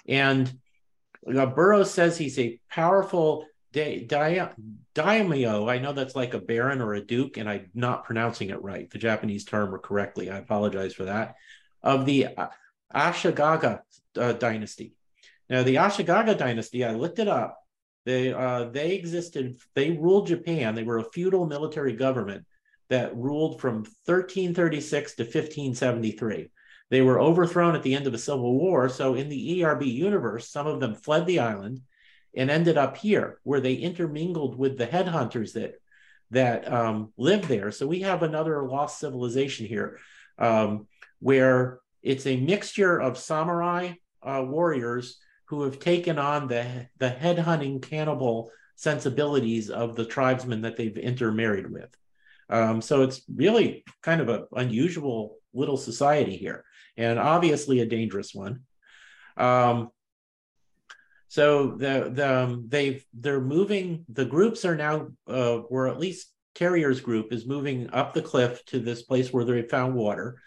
[0.07, 0.53] and
[1.27, 4.09] Burroughs says he's a powerful Di,
[4.95, 8.63] daimyo, I know that's like a baron or a duke, and I'm not pronouncing it
[8.63, 10.29] right, the Japanese term or correctly.
[10.29, 11.37] I apologize for that.
[11.83, 12.49] Of the uh,
[12.93, 13.83] Ashikaga
[14.17, 14.95] uh, dynasty.
[15.51, 17.59] Now, the Ashikaga dynasty, I looked it up.
[18.07, 19.59] They uh, they existed.
[19.75, 20.75] They ruled Japan.
[20.75, 22.47] They were a feudal military government
[22.89, 26.51] that ruled from 1336 to 1573.
[26.89, 28.89] They were overthrown at the end of the Civil War.
[28.89, 31.81] So, in the ERB universe, some of them fled the island
[32.35, 35.75] and ended up here where they intermingled with the headhunters that
[36.31, 37.73] that um, live there.
[37.73, 39.99] So we have another lost civilization here,
[40.39, 40.87] um,
[41.19, 45.19] where it's a mixture of samurai uh, warriors
[45.51, 51.69] who have taken on the the headhunting cannibal sensibilities of the tribesmen that they've intermarried
[51.69, 51.91] with.
[52.49, 56.65] Um, so it's really kind of an unusual little society here,
[56.97, 58.61] and obviously a dangerous one.
[59.37, 59.91] Um,
[61.27, 64.05] so the the um, they've they're moving.
[64.09, 68.65] The groups are now, uh, or at least Theriere's group is moving up the cliff
[68.67, 70.41] to this place where they found water.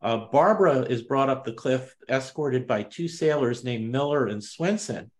[0.00, 5.10] Uh, Barbara is brought up the cliff, escorted by two sailors named Miller and Swenson,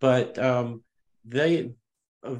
[0.00, 0.82] but um,
[1.24, 1.72] they
[2.22, 2.36] uh,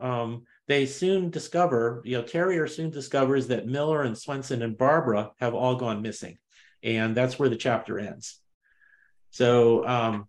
[0.00, 5.30] um, they soon discover, you know, Theriere soon discovers that Miller and Swenson and Barbara
[5.38, 6.38] have all gone missing,
[6.82, 8.40] and that's where the chapter ends.
[9.30, 10.28] So um,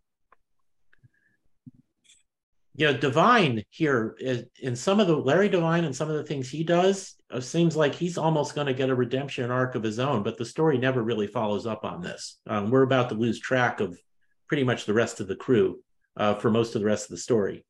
[2.80, 4.15] you know, Divine here
[4.61, 7.76] in some of the Larry Divine and some of the things he does uh, seems
[7.76, 10.77] like he's almost going to get a redemption arc of his own, but the story
[10.77, 12.39] never really follows up on this.
[12.47, 13.99] Um, we're about to lose track of
[14.47, 15.81] pretty much the rest of the crew
[16.15, 17.65] uh, for most of the rest of the story.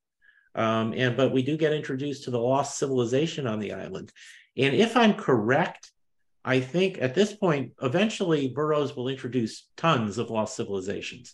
[0.53, 4.11] Um, and but we do get introduced to the lost civilization on the island.
[4.57, 5.91] And if I'm correct,
[6.45, 11.34] I think at this point, eventually Burroughs will introduce tons of lost civilizations.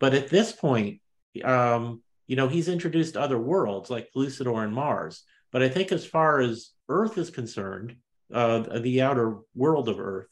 [0.00, 1.00] But at this point,
[1.44, 5.22] um, you know, he's introduced other worlds like Lucidor and Mars.
[5.52, 7.96] But I think as far as Earth is concerned,
[8.32, 10.28] uh, the outer world of Earth,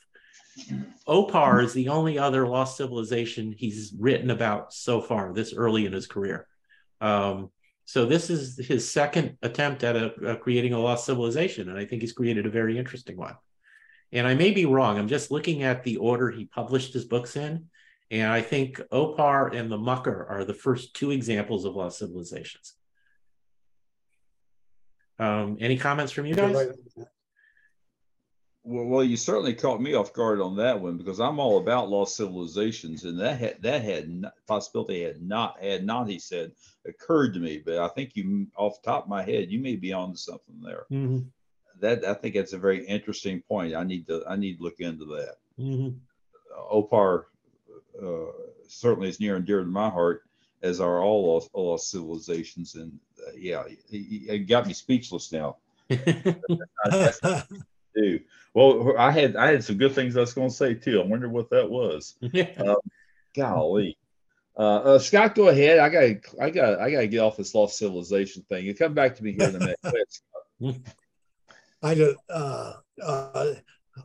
[1.06, 5.92] Opar is the only other lost civilization he's written about so far, this early in
[5.92, 6.46] his career.
[7.00, 7.50] Um,
[7.86, 11.84] so this is his second attempt at a, a creating a lost civilization, and I
[11.84, 13.36] think he's created a very interesting one.
[14.14, 14.96] and I may be wrong.
[14.96, 17.66] I'm just looking at the order he published his books in,
[18.10, 22.74] and I think Opar and the Mucker are the first two examples of lost civilizations.
[25.18, 26.68] Um, any comments from you guys?
[28.66, 31.90] Well, well, you certainly caught me off guard on that one because I'm all about
[31.90, 36.52] lost civilizations, and that had that had not, possibility had not had not he said
[36.86, 37.62] occurred to me.
[37.64, 40.18] But I think you, off the top of my head, you may be on to
[40.18, 40.86] something there.
[40.90, 41.18] Mm-hmm.
[41.81, 43.74] That I think that's a very interesting point.
[43.74, 45.35] I need to I need to look into that.
[45.59, 45.98] Mm-hmm.
[46.70, 47.26] Opar
[48.02, 48.32] uh,
[48.68, 50.24] certainly is near and dear to my heart,
[50.62, 52.74] as are all lost, all lost civilizations.
[52.74, 55.56] And uh, yeah, he, he got me speechless now.
[55.90, 56.34] do.
[58.52, 61.00] Well, I had I had some good things I was going to say too.
[61.00, 62.14] I wonder what that was.
[62.58, 62.76] um,
[63.34, 63.96] golly,
[64.56, 65.78] uh, uh, Scott, go ahead.
[65.78, 66.02] I got
[66.40, 68.64] I got I got to get off this lost civilization thing.
[68.64, 69.80] You come back to me here in a minute.
[71.82, 73.54] I just uh, uh,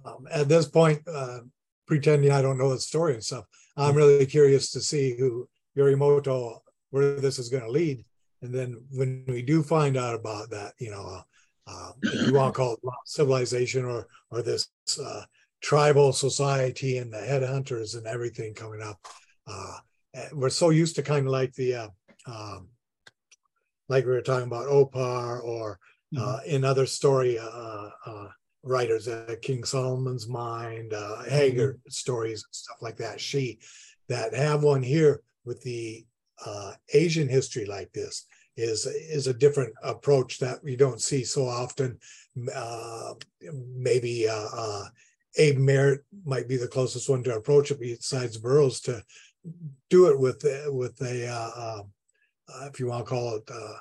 [0.03, 1.39] um, at this point, uh,
[1.85, 3.45] pretending I don't know the story and stuff.
[3.79, 5.47] I'm really curious to see who
[5.77, 6.59] Yorimoto
[6.91, 8.03] where this is going to lead,
[8.41, 11.21] and then when we do find out about that, you know, uh,
[11.67, 14.67] uh, if you want to call it civilization or or this
[15.03, 15.21] uh,
[15.61, 18.97] tribal society and the headhunters and everything coming up.
[19.45, 19.77] Uh,
[20.33, 21.87] we're so used to kind of like the uh,
[22.25, 22.69] um,
[23.87, 25.79] like we were talking about Opar or
[26.17, 26.49] uh, mm-hmm.
[26.49, 27.37] in other story
[28.63, 29.07] uh, writers,
[29.41, 30.93] King Solomon's Mines,
[31.29, 31.89] Haggard mm-hmm.
[31.89, 33.19] stories stuff like that.
[33.19, 33.59] She
[34.07, 36.05] that have one here with the
[36.93, 38.25] Asian history like this
[38.59, 41.97] is is a different approach that we don't see so often.
[42.53, 43.13] Uh,
[43.75, 44.85] maybe uh, uh,
[45.37, 49.03] Abe Merritt might be the closest one to approach it, besides Burroughs, to
[49.89, 51.91] do it with with a uh, um,
[52.53, 53.73] uh, if you want to call it uh,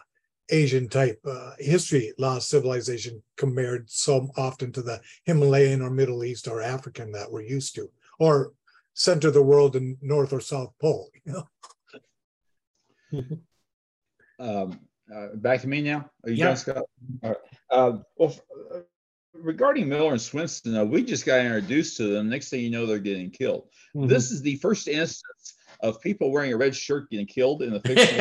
[0.51, 1.21] Asian type
[1.59, 7.31] history, lost civilization compared so often to the Himalayan or Middle East or African that
[7.31, 8.53] we're used to, or
[8.95, 11.11] center the world in North or South Pole.
[11.25, 11.33] You
[13.13, 13.29] know.
[14.41, 14.79] Um,
[15.13, 16.09] uh, back to me now.
[16.25, 16.45] Are you yeah.
[16.45, 16.85] done, Scott?
[17.25, 17.37] All right.
[17.71, 18.37] Uh, well,
[18.73, 18.81] uh,
[19.33, 22.29] regarding Miller and Swenson, uh, we just got introduced to them.
[22.29, 23.69] Next thing you know, they're getting killed.
[23.97, 24.07] Mm-hmm.
[24.07, 27.81] This is the first instance of people wearing a red shirt getting killed in a
[27.85, 28.17] fiction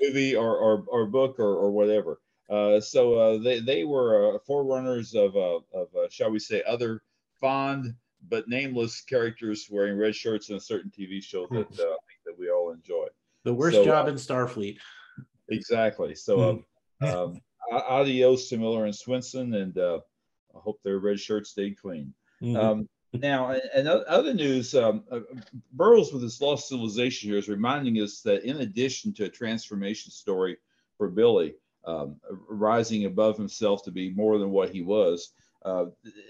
[0.00, 2.20] movie or, or, or book or, or whatever.
[2.48, 6.62] Uh, so uh, they, they were uh, forerunners of, uh, of uh, shall we say,
[6.66, 7.02] other
[7.40, 7.94] fond
[8.28, 12.20] but nameless characters wearing red shirts in a certain TV show that uh, I think
[12.24, 13.06] that we all enjoy.
[13.44, 14.78] The worst so, job in Starfleet.
[15.48, 16.14] Exactly.
[16.14, 16.64] So,
[17.02, 17.12] mm.
[17.12, 17.40] um, um,
[17.70, 20.00] adios to Miller and Swenson, and uh,
[20.54, 22.12] I hope their red shirts stayed clean.
[22.42, 22.56] Mm-hmm.
[22.56, 22.88] Um,
[23.20, 25.20] now, and other news, um, uh,
[25.72, 30.10] Burroughs with his Lost Civilization here is reminding us that in addition to a transformation
[30.10, 30.56] story
[30.96, 32.16] for Billy, um,
[32.48, 35.32] rising above himself to be more than what he was,
[35.64, 35.86] uh,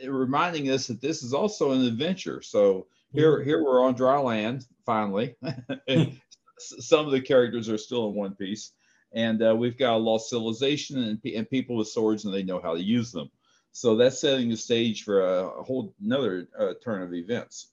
[0.06, 2.42] reminding us that this is also an adventure.
[2.42, 3.48] So here, mm-hmm.
[3.48, 5.36] here we're on dry land finally,
[6.58, 8.72] some of the characters are still in One Piece,
[9.12, 12.60] and uh, we've got a lost civilization and, and people with swords, and they know
[12.60, 13.30] how to use them.
[13.76, 17.72] So that's setting the stage for a, a whole another uh, turn of events,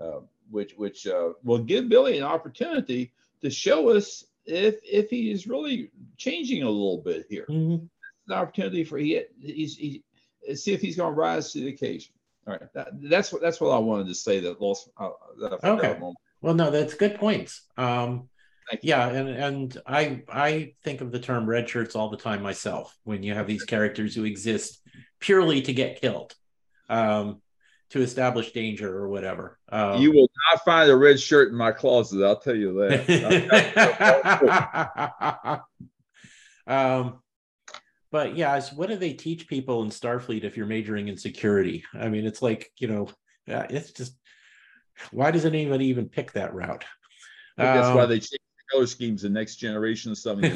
[0.00, 0.18] uh,
[0.50, 5.46] which which uh, will give Billy an opportunity to show us if if he is
[5.46, 7.46] really changing a little bit here.
[7.48, 7.84] Mm-hmm.
[8.26, 10.02] An opportunity for he he's he,
[10.56, 12.14] see if he's going to rise to the occasion.
[12.48, 14.40] All right, that, that's what that's what I wanted to say.
[14.40, 14.88] That lost.
[14.98, 15.10] Uh,
[15.40, 16.00] that okay.
[16.40, 17.62] Well, no, that's good points.
[17.76, 18.28] Um,
[18.82, 22.98] yeah, and and I I think of the term red shirts all the time myself.
[23.04, 24.80] When you have these characters who exist
[25.24, 26.34] purely to get killed,
[26.90, 27.40] um,
[27.90, 29.58] to establish danger or whatever.
[29.70, 32.22] Um, you will not find a red shirt in my closet.
[32.22, 33.00] I'll tell you that.
[36.66, 37.20] um,
[38.10, 41.84] but yeah, what do they teach people in Starfleet if you're majoring in security?
[41.94, 43.08] I mean, it's like you know,
[43.46, 44.14] it's just
[45.10, 46.84] why does anybody even pick that route?
[47.56, 48.43] that's um, why they changed the
[48.74, 50.40] color schemes the next generation of some.
[50.40, 50.48] they,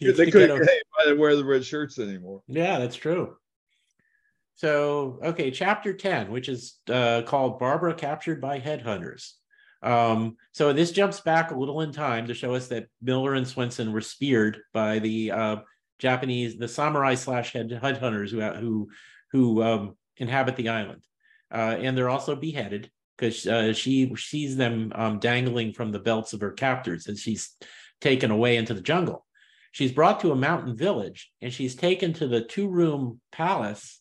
[0.00, 2.42] they couldn't hey, why they wear the red shirts anymore.
[2.48, 3.36] Yeah, that's true.
[4.56, 9.32] So, okay, chapter 10, which is uh, called Barbara Captured by Headhunters.
[9.82, 13.46] Um, so this jumps back a little in time to show us that Miller and
[13.46, 15.56] Swenson were speared by the uh,
[15.98, 18.88] Japanese, the samurai slash headhunters who who
[19.32, 21.02] who um, inhabit the island
[21.50, 26.32] uh, and they're also beheaded because uh, she sees them um, dangling from the belts
[26.32, 27.56] of her captors as she's
[28.00, 29.24] taken away into the jungle.
[29.72, 34.00] She's brought to a mountain village and she's taken to the two room palace.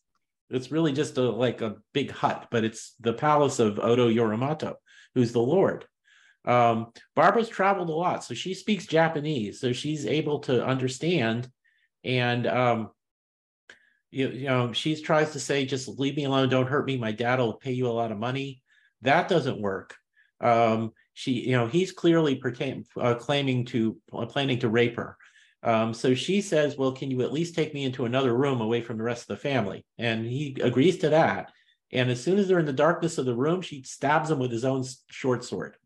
[0.50, 4.76] It's really just a, like a big hut, but it's the palace of Odo Yorimoto,
[5.16, 5.86] who's the Lord.
[6.46, 11.50] Um, Barbara's traveled a lot, so she speaks Japanese, so she's able to understand
[12.06, 12.92] and um,
[14.12, 16.98] you, you know, she tries to say, just leave me alone, don't hurt me.
[16.98, 18.62] My dad will pay you a lot of money.
[19.06, 19.96] That doesn't work.
[20.42, 25.18] Um, she, you know, he's clearly pertain, uh, claiming to uh, planning to rape her.
[25.64, 28.82] Um, so she says, Well, can you at least take me into another room away
[28.82, 29.86] from the rest of the family?
[29.98, 31.52] And he agrees to that.
[31.92, 34.52] And as soon as they're in the darkness of the room, she stabs him with
[34.52, 35.78] his own short sword.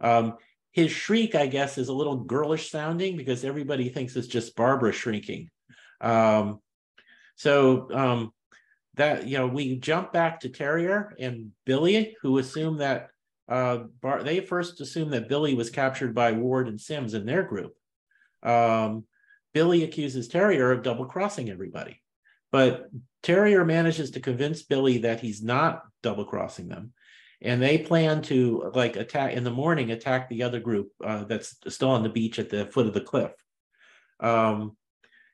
[0.00, 0.34] Um,
[0.72, 4.92] his shriek, I guess, is a little girlish sounding because everybody thinks it's just Barbara
[4.92, 5.48] shrinking.
[6.00, 6.60] Um,
[7.36, 8.32] so um,
[8.96, 13.08] that you know, we jump back to Theriere and Billy, who assume that
[13.48, 17.42] uh, Bar- they first assumed that Billy was captured by Ward and Sims in their
[17.42, 17.74] group.
[18.42, 19.04] Um,
[19.54, 22.02] Billy accuses Theriere of double crossing everybody,
[22.50, 22.88] but
[23.22, 26.92] Theriere manages to convince Billy that he's not double crossing them.
[27.42, 31.56] And they plan to like attack in the morning, attack the other group uh, that's
[31.68, 33.32] still on the beach at the foot of the cliff.
[34.20, 34.76] Um,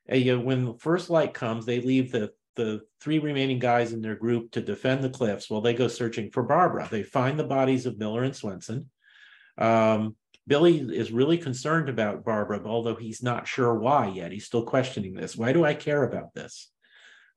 [0.05, 3.93] and, you know, when the first light comes, they leave the the three remaining guys
[3.93, 6.87] in their group to defend the cliffs while they go searching for Barbara.
[6.89, 8.89] They find the bodies of Miller and Swenson.
[9.57, 10.15] Um,
[10.45, 14.31] Billy is really concerned about Barbara, although he's not sure why yet.
[14.31, 15.35] He's still questioning this.
[15.35, 16.69] Why do I care about this?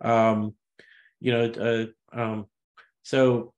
[0.01, 0.55] Um,
[1.20, 1.44] you know,
[2.12, 2.47] uh, um,
[3.02, 3.52] so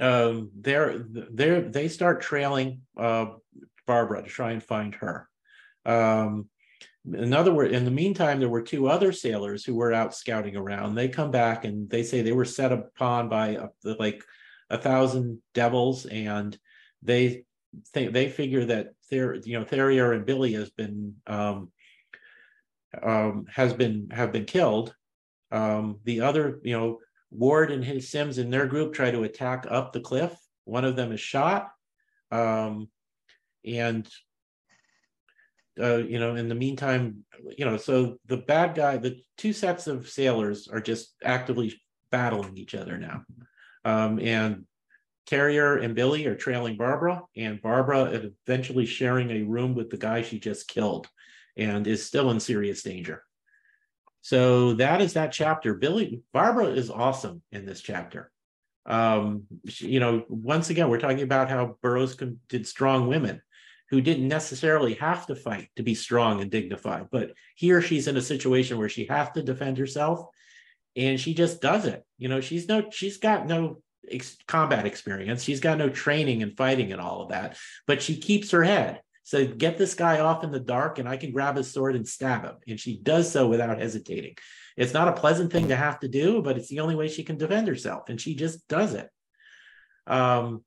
[0.00, 3.26] um, they're they're they start trailing uh,
[3.86, 5.28] Barbara to try and find her.
[5.86, 6.48] Um,
[7.12, 10.56] in other words, in the meantime, there were two other sailors who were out scouting
[10.56, 10.94] around.
[10.94, 14.24] They come back and they say they were set upon by a, like
[14.70, 16.56] a thousand devils, and
[17.02, 17.44] they
[17.92, 21.70] think they figure that Ther, you know, Theriere and Billy has been um,
[23.02, 24.94] um, has been have been killed.
[25.52, 27.00] Um, the other, you know,
[27.30, 30.34] Ward and his Sims in their group try to attack up the cliff.
[30.64, 31.68] One of them is shot,
[32.30, 32.88] um,
[33.62, 34.08] and
[35.80, 37.24] uh, you know, in the meantime,
[37.56, 41.74] you know, so the bad guy, the two sets of sailors are just actively
[42.10, 43.22] battling each other now.
[43.84, 44.64] Um, and
[45.26, 50.22] Theriere and Billy are trailing Barbara, and Barbara eventually sharing a room with the guy
[50.22, 51.08] she just killed
[51.56, 53.22] and is still in serious danger.
[54.22, 55.74] So that is that chapter.
[55.74, 58.30] Billy, Barbara is awesome in this chapter.
[58.86, 62.16] Um, she, you know, once again, we're talking about how Burroughs
[62.48, 63.42] did strong women
[63.94, 68.16] who didn't necessarily have to fight to be strong and dignified, but here she's in
[68.16, 70.26] a situation where she has to defend herself
[70.96, 72.04] and she just does it.
[72.18, 73.80] You know, she's no, she's got no
[74.10, 75.44] ex- combat experience.
[75.44, 77.56] She's got no training and fighting and all of that,
[77.86, 79.00] but she keeps her head.
[79.22, 82.06] So get this guy off in the dark and I can grab his sword and
[82.06, 82.56] stab him.
[82.66, 84.34] And she does so without hesitating.
[84.76, 87.22] It's not a pleasant thing to have to do, but it's the only way she
[87.22, 88.08] can defend herself.
[88.08, 89.08] And she just does it.
[90.08, 90.64] Um,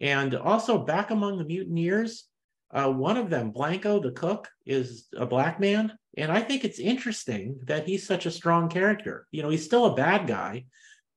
[0.00, 2.24] and also back among the mutineers,
[2.70, 5.92] uh, one of them, Blanco the cook, is a black man.
[6.16, 9.26] And I think it's interesting that he's such a strong character.
[9.30, 10.66] You know, he's still a bad guy,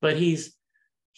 [0.02, 0.56] but he's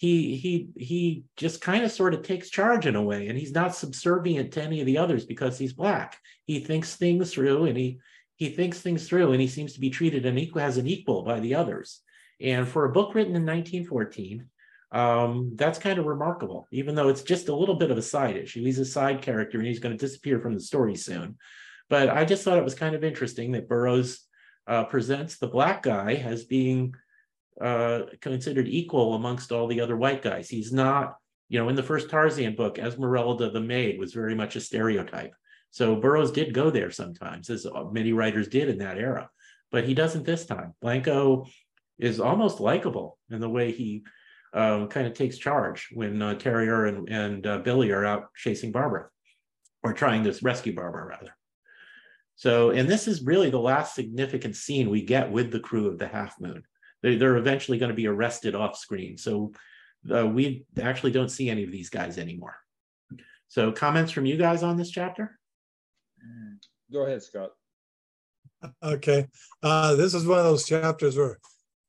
[0.02, 3.52] he he he just kind of sort of takes charge in a way and he's
[3.52, 7.76] not subservient to any of the others because he's black he thinks things through and
[7.76, 8.00] he
[8.34, 11.22] he thinks things through and he seems to be treated an equal as an equal
[11.22, 12.00] by the others
[12.40, 14.48] and for a book written in 1914
[14.92, 18.36] um, that's kind of remarkable even though it's just a little bit of a side
[18.36, 21.36] issue he's a side character and he's going to disappear from the story soon
[21.88, 24.26] but i just thought it was kind of interesting that burroughs
[24.66, 26.94] uh, presents the black guy as being
[27.60, 30.48] uh, considered equal amongst all the other white guys.
[30.48, 31.16] He's not,
[31.48, 35.34] you know, in the first Tarzan book, Esmeralda the maid was very much a stereotype.
[35.70, 39.30] So Burroughs did go there sometimes, as many writers did in that era,
[39.70, 40.74] but he doesn't this time.
[40.82, 41.46] Blanco
[41.98, 44.04] is almost likable in the way he
[44.54, 48.72] um, kind of takes charge when uh, Theriere and, and uh, Billy are out chasing
[48.72, 49.08] Barbara,
[49.82, 51.34] or trying to rescue Barbara, rather.
[52.36, 55.98] So, and this is really the last significant scene we get with the crew of
[55.98, 56.64] the Half Moon
[57.02, 59.18] they, they're eventually going to be arrested off screen.
[59.18, 59.52] So
[60.12, 62.56] uh, we actually don't see any of these guys anymore.
[63.48, 65.38] So comments from you guys on this chapter?
[66.92, 67.50] Go ahead, Scott.
[68.82, 69.26] Okay.
[69.62, 71.38] Uh, this is one of those chapters where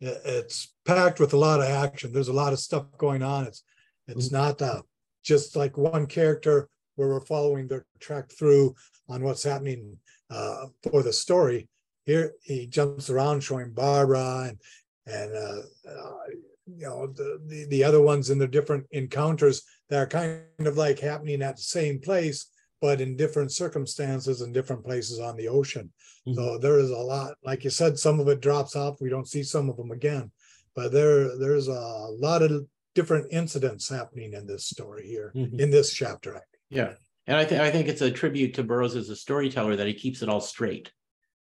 [0.04, 2.12] it's packed with a lot of action.
[2.12, 3.46] There's a lot of stuff going on.
[3.46, 3.64] It's
[4.08, 4.36] it's mm-hmm.
[4.36, 4.82] not uh,
[5.24, 8.76] just like one character where we're following their track through
[9.10, 9.98] on what's happening
[10.30, 11.70] uh, for the story.
[12.06, 14.60] Here he jumps around showing Barbara and
[15.06, 16.18] and uh, uh,
[16.66, 20.78] you know the, the, the other ones in the different encounters that are kind of
[20.78, 22.48] like happening at the same place
[22.84, 25.90] but in different circumstances and different places on the ocean
[26.28, 26.34] mm-hmm.
[26.34, 29.30] so there is a lot like you said some of it drops off we don't
[29.30, 30.30] see some of them again
[30.76, 35.60] but there there's a lot of different incidents happening in this story here mm-hmm.
[35.60, 36.40] in this chapter
[36.70, 36.92] yeah
[37.26, 39.94] and I think I think it's a tribute to Burroughs as a storyteller that he
[39.94, 40.92] keeps it all straight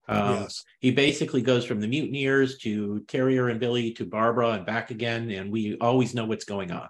[0.09, 0.65] Um, yes.
[0.79, 5.29] He basically goes from the mutineers to Theriere and Billy to Barbara and back again,
[5.29, 6.89] and we always know what's going on.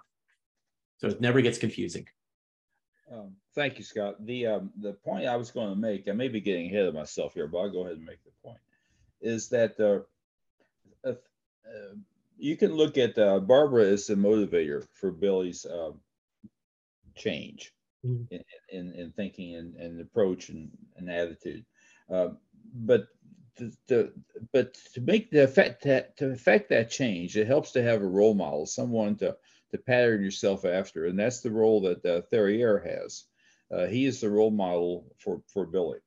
[0.98, 2.06] So it never gets confusing.
[3.12, 4.24] Um, thank you, Scott.
[4.24, 6.94] The um, the point I was going to make, I may be getting ahead of
[6.94, 8.60] myself here, but I'll go ahead and make the point,
[9.20, 10.00] is that uh,
[11.08, 11.94] uh,
[12.38, 16.00] you can look at uh, Barbara as the motivator for Billy's um,
[17.14, 17.72] change
[18.04, 18.34] mm-hmm.
[18.34, 21.64] in, in, in, thinking and, and approach and, and attitude.
[22.08, 22.38] Um,
[22.74, 23.08] but
[23.56, 24.12] the, the,
[24.52, 28.06] but to make the effect that to affect that change, it helps to have a
[28.06, 29.36] role model, someone to
[29.70, 33.24] to pattern yourself after, and that's the role that uh, Theriere has.
[33.72, 35.98] Uh, he is the role model for for Billy,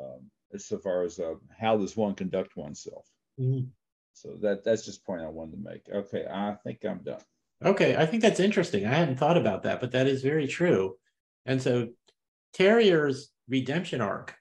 [0.00, 3.06] um, as far as uh, how does one conduct oneself.
[3.38, 3.66] Mm-hmm.
[4.12, 5.82] So that that's just point I wanted to make.
[5.90, 7.20] Okay, I think I'm done.
[7.64, 8.86] Okay, I think that's interesting.
[8.86, 10.96] I hadn't thought about that, but that is very true.
[11.46, 11.88] And so
[12.54, 14.34] Theriere's redemption arc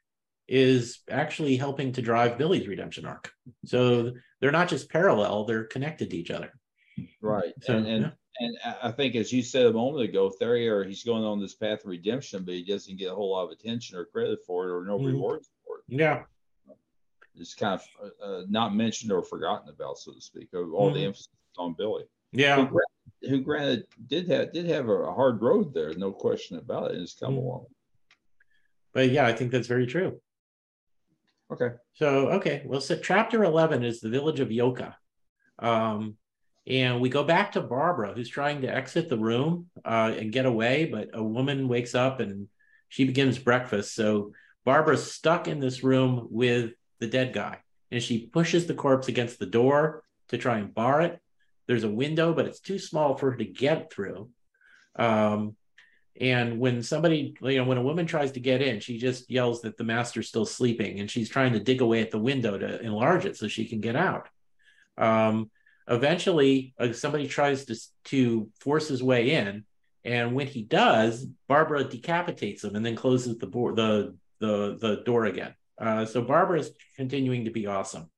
[0.48, 3.32] is actually helping to drive Billy's redemption arc.
[3.66, 6.52] So they're not just parallel, they're connected to each other.
[7.22, 7.54] Right.
[7.62, 8.12] So, and and, yeah.
[8.40, 11.82] And I think as you said a moment ago, Theriere, he's going on this path
[11.82, 14.72] of redemption, but he doesn't get a whole lot of attention or credit for it
[14.72, 15.08] or no mm.
[15.08, 15.84] rewards for it.
[15.88, 16.24] Yeah.
[17.36, 20.50] It's kind of uh, not mentioned or forgotten about, so to speak.
[20.54, 20.94] All mm.
[20.94, 22.04] the emphasis on Billy.
[22.32, 22.66] Yeah.
[22.66, 22.80] Who,
[23.28, 26.96] who, granted did have did have a hard road there, no question about it.
[26.96, 27.40] And it's come mm.
[27.40, 27.66] along.
[28.94, 30.20] But yeah, I think that's very true.
[31.52, 31.72] Okay.
[31.94, 34.96] So okay, well, so chapter eleven is the village of Yoka,
[35.58, 36.16] um,
[36.70, 40.46] and we go back to Barbara, who's trying to exit the room uh, and get
[40.46, 42.48] away, but a woman wakes up and
[42.90, 43.96] she begins breakfast.
[43.96, 44.34] So
[44.66, 47.60] Barbara's stuck in this room with the dead guy,
[47.92, 51.20] and she pushes the corpse against the door to try and bar it.
[51.68, 54.30] There's a window, but it's too small for her to get through.
[54.96, 55.56] Um,
[56.20, 59.62] and when somebody, you know, when a woman tries to get in, she just yells
[59.62, 62.82] that the master's still sleeping and she's trying to dig away at the window to
[62.82, 64.28] enlarge it so she can get out.
[64.98, 65.50] Um,
[65.90, 67.76] eventually, uh, somebody tries to,
[68.06, 69.66] to force his way in.
[70.06, 75.04] And when he does, Barbara decapitates him and then closes the, bo- the, the, the
[75.06, 75.54] door again.
[75.78, 78.10] Uh, so Barbara is continuing to be awesome.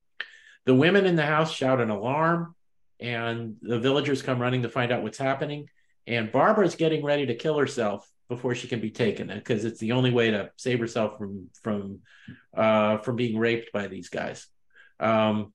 [0.66, 2.56] The women in the house shout an alarm,
[3.00, 5.68] and the villagers come running to find out what's happening
[6.08, 9.92] and Barbara's getting ready to kill herself before she can be taken because it's the
[9.92, 12.00] only way to save herself from from
[12.56, 14.48] uh, from being raped by these guys.
[15.00, 15.54] Um,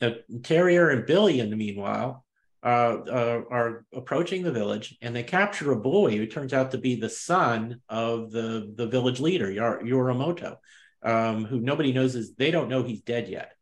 [0.00, 2.24] Theriere and Billy, in the meanwhile,
[2.62, 6.78] uh, uh, are approaching the village and they capture a boy who turns out to
[6.78, 10.56] be the son of the, the village leader, Yorimoto,
[11.02, 13.52] um, who nobody knows is they don't know he's dead yet.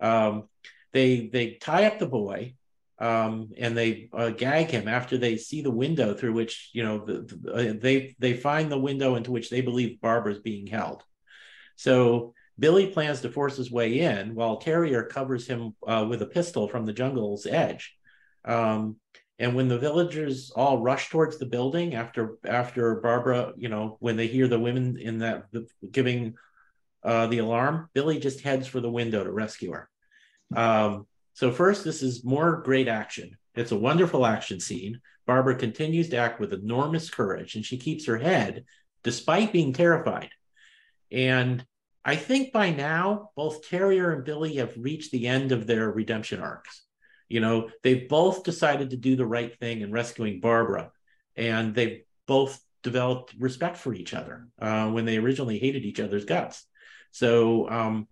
[0.00, 0.48] Um,
[0.92, 2.54] they they tie up the boy
[2.98, 7.04] um, and they uh, gag him after they see the window through which you know
[7.04, 11.02] the, the, uh, they they find the window into which they believe Barbara's being held.
[11.76, 16.26] So Billy plans to force his way in while Theriere covers him uh, with a
[16.26, 17.94] pistol from the jungle's edge.
[18.44, 18.96] Um,
[19.38, 24.16] and when the villagers all rush towards the building after after Barbara, you know, when
[24.16, 25.44] they hear the women in that
[25.90, 26.34] giving
[27.02, 29.90] uh, the alarm, Billy just heads for the window to rescue her.
[30.54, 33.36] Um, so, first, this is more great action.
[33.54, 35.00] It's a wonderful action scene.
[35.26, 38.64] Barbara continues to act with enormous courage and she keeps her head
[39.02, 40.30] despite being terrified.
[41.10, 41.64] And
[42.06, 46.40] I think by now, both Theriere and Billy have reached the end of their redemption
[46.40, 46.82] arcs.
[47.28, 50.92] You know, they've both decided to do the right thing in rescuing Barbara,
[51.34, 56.24] and they've both developed respect for each other uh, when they originally hated each other's
[56.24, 56.64] guts.
[57.10, 58.06] So, um,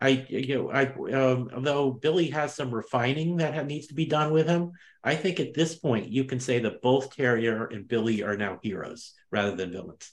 [0.00, 4.32] I, you know, I, um, although Billy has some refining that needs to be done
[4.32, 8.22] with him, I think at this point you can say that both Theriere and Billy
[8.22, 10.12] are now heroes rather than villains.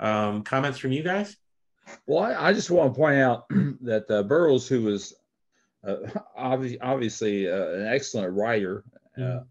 [0.00, 1.36] Um, comments from you guys?
[2.06, 3.48] Well, I, I just want to point out
[3.82, 5.14] that uh, Burroughs, who was
[5.86, 5.96] uh,
[6.36, 8.84] obviously, obviously uh, an excellent writer
[9.18, 9.44] mm.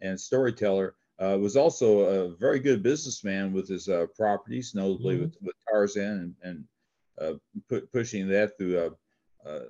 [0.00, 5.20] and storyteller, uh, was also a very good businessman with his uh, properties, notably mm.
[5.22, 6.64] with, with Tarzan and, and
[7.20, 7.34] uh,
[7.68, 9.64] put, pushing that through uh, uh,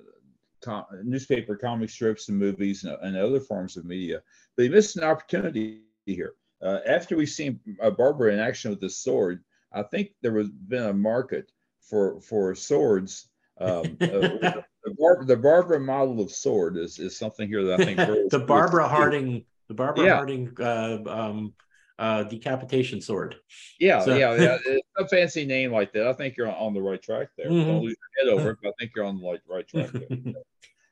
[0.61, 4.21] com- newspaper comic strips and movies and, and, other forms of media.
[4.55, 6.33] But he missed an opportunity here.
[6.61, 7.59] after we've seen
[7.97, 12.55] Barbara in action with the sword, I think there was been a market for for
[12.55, 13.27] swords.
[13.59, 17.85] Um, uh, the, Bar- the Barbara model of sword is, is something here that I
[17.85, 17.97] think
[18.31, 20.15] the Barbara Harding the Barbara yeah.
[20.15, 21.53] Harding uh, um,
[21.99, 23.35] uh, decapitation sword.
[23.79, 24.15] Yeah, so.
[24.15, 24.57] yeah, yeah.
[24.65, 26.07] It's a fancy name like that.
[26.07, 27.47] I think you're on, the right track there.
[27.47, 27.67] Mm-hmm.
[27.67, 29.91] Don't lose your head over it, but I think you're on the right, right track
[29.91, 30.33] there.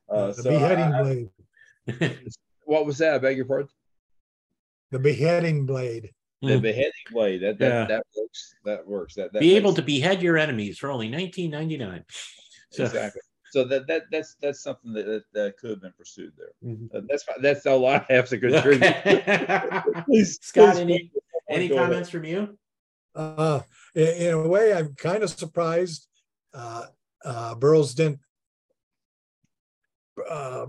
[0.09, 2.29] Uh, the so beheading I, blade.
[2.65, 3.15] what was that?
[3.15, 3.69] I beg your pardon.
[4.91, 6.11] The beheading blade.
[6.41, 6.61] The mm.
[6.61, 7.41] beheading blade.
[7.41, 7.85] That that, yeah.
[7.85, 8.55] that works.
[8.63, 9.15] That works.
[9.15, 12.03] That, that be able to behead your enemies for only nineteen ninety nine.
[12.69, 13.21] So, exactly.
[13.51, 16.51] So that, that that's that's something that, that, that could have been pursued there.
[16.63, 16.95] Mm-hmm.
[16.95, 18.83] Uh, that's that's all I have to contribute.
[18.83, 19.81] Okay.
[20.05, 21.11] please, Scott, please any
[21.49, 22.57] any comments from you?
[23.15, 23.61] Uh,
[23.95, 26.07] in, in, a way, I'm kind of surprised.
[26.53, 26.87] Uh,
[27.23, 28.19] uh, Burroughs didn't
[30.29, 30.67] uh,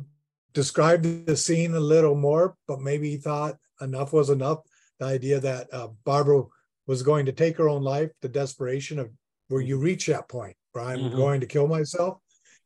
[0.55, 4.61] describe the scene a little more, but maybe he thought enough was enough.
[4.99, 6.45] The idea that uh, Barbara
[6.87, 9.11] was going to take her own life, the desperation of
[9.49, 11.17] where you reach that point, where I'm mm-hmm.
[11.17, 12.19] going to kill myself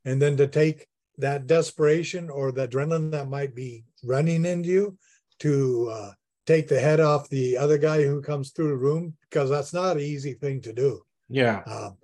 [0.04, 0.86] and then to take
[1.18, 4.98] that desperation or the adrenaline that might be running into you
[5.40, 6.12] to uh,
[6.46, 9.96] take the head off the other guy who comes through the room because that's not
[9.96, 11.02] an easy thing to do.
[11.28, 11.62] Yeah.
[11.66, 11.96] Um,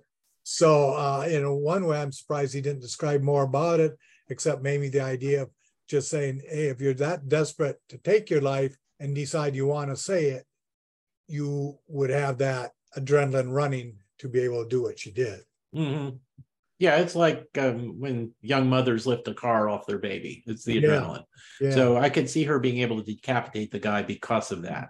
[0.43, 3.97] so uh, in one way, I'm surprised he didn't describe more about it,
[4.29, 5.49] except maybe the idea of
[5.87, 9.89] just saying, "Hey, if you're that desperate to take your life and decide you want
[9.89, 10.45] to say it,
[11.27, 15.41] you would have that adrenaline running to be able to do what she did."
[15.75, 16.17] Mm-hmm.
[16.79, 20.43] Yeah, it's like um, when young mothers lift a car off their baby.
[20.47, 21.25] It's the adrenaline.
[21.59, 21.69] Yeah.
[21.69, 21.75] Yeah.
[21.75, 24.89] So I could see her being able to decapitate the guy because of that.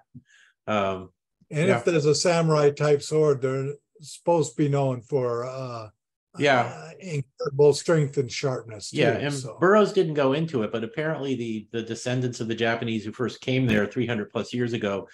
[0.68, 1.10] Um,
[1.50, 1.78] and yeah.
[1.78, 5.90] if there's a samurai type sword, they're supposed to be known for uh,
[6.38, 8.92] yeah uh, incredible strength and sharpness.
[8.92, 9.58] Too, yeah, and so.
[9.60, 13.42] Burroughs didn't go into it, but apparently the the descendants of the Japanese who first
[13.42, 15.08] came there 300 plus years ago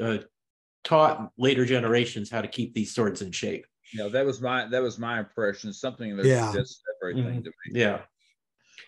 [0.00, 0.18] uh,
[0.84, 3.66] taught later generations how to keep these swords in shape.
[3.92, 5.72] Yeah, that was my that was my impression.
[5.72, 6.52] Something that yeah.
[6.52, 7.42] just everything mm-hmm.
[7.42, 7.80] to me.
[7.80, 8.00] Yeah.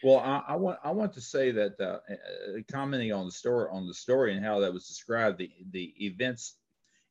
[0.03, 3.69] Well, I, I, want I want to say that uh, uh, commenting on the story
[3.73, 6.57] on the story and how that was described, the the events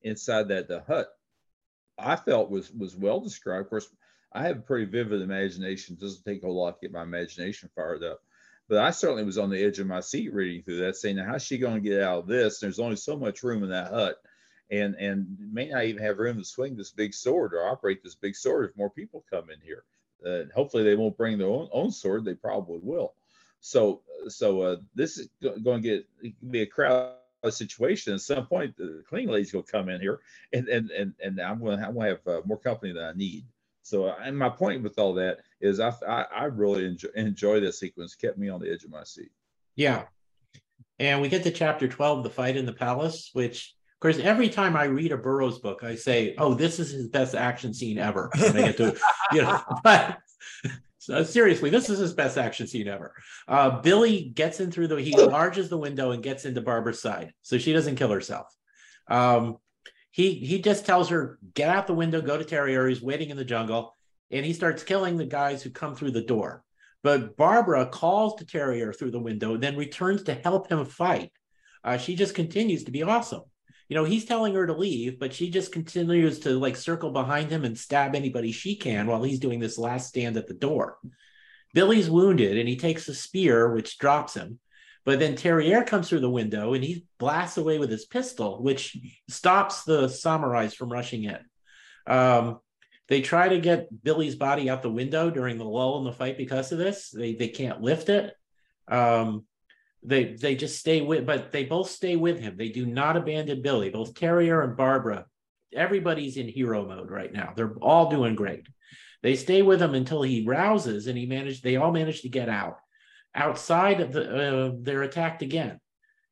[0.04, 1.08] inside that the hut,
[1.98, 3.66] I felt was was well described.
[3.66, 3.90] Of course,
[4.38, 5.96] I have a pretty vivid imagination.
[5.96, 8.22] It doesn't take a whole lot to get my imagination fired up.
[8.70, 11.44] But I certainly was on the edge of my seat reading through that, saying, "How's
[11.44, 14.18] she going to get out of this?" There's only so much room in that hut
[14.70, 18.16] and and may not even have room to swing this big sword or operate this
[18.16, 19.84] big sword if more people come in here.
[20.26, 22.26] Uh, hopefully, they won't bring their own, own sword.
[22.26, 23.14] They probably will.
[23.60, 27.14] So so uh, this is going to get be a crowd
[27.50, 28.14] situation.
[28.14, 30.20] At some point, the cleaning ladies will come in here,
[30.52, 33.46] and and and and I'm going to have, have uh, more company than I need.
[33.88, 37.80] So, and my point with all that is, I I, I really enjoy, enjoy this
[37.80, 38.16] sequence.
[38.16, 39.32] Kept me on the edge of my seat.
[39.76, 40.04] Yeah,
[41.00, 44.50] and we get to chapter twelve, the fight in the palace, which of course, every
[44.50, 47.98] time I read a Burroughs book, I say, "Oh, this is his best action scene
[47.98, 48.96] ever." I get to,
[49.32, 50.18] you know, but
[51.00, 53.14] so seriously, this is his best action scene ever.
[53.48, 57.34] Uh, Billy gets in through the he enlarges the window and gets into Barbara's side,
[57.42, 58.54] so she doesn't kill herself.
[59.08, 59.58] Um,
[60.18, 63.38] he he just tells her, "Get out the window, go to Theriere." He's waiting in
[63.38, 63.94] the jungle,
[64.30, 66.64] and he starts killing the guys who come through the door.
[67.04, 71.32] But Barbara calls to Theriere through the window, and then returns to help him fight.
[71.84, 73.44] Uh, she just continues to be awesome
[73.90, 77.50] you know, he's telling her to leave, but she just continues to like circle behind
[77.50, 80.98] him and stab anybody she can while he's doing this last stand at the door.
[81.74, 84.60] Billy's wounded and he takes a spear, which drops him.
[85.08, 88.98] But then Theriere comes through the window and he blasts away with his pistol, which
[89.30, 91.40] stops the samurais from rushing in.
[92.06, 92.60] Um,
[93.08, 96.38] they try to get Billy's body out the window during the lull in the fight
[96.38, 97.10] because of this.
[97.10, 98.34] They they can't lift it.
[98.90, 99.46] Um,
[100.04, 103.64] they they just stay with but they both stay with him they do not abandon
[103.64, 105.26] billy both Theriere and barbara
[105.74, 108.68] everybody's in hero mode right now they're all doing great
[109.24, 112.48] they stay with him until he rouses and he managed they all manage to get
[112.48, 112.78] out
[113.38, 115.80] outside of the uh, they're attacked again.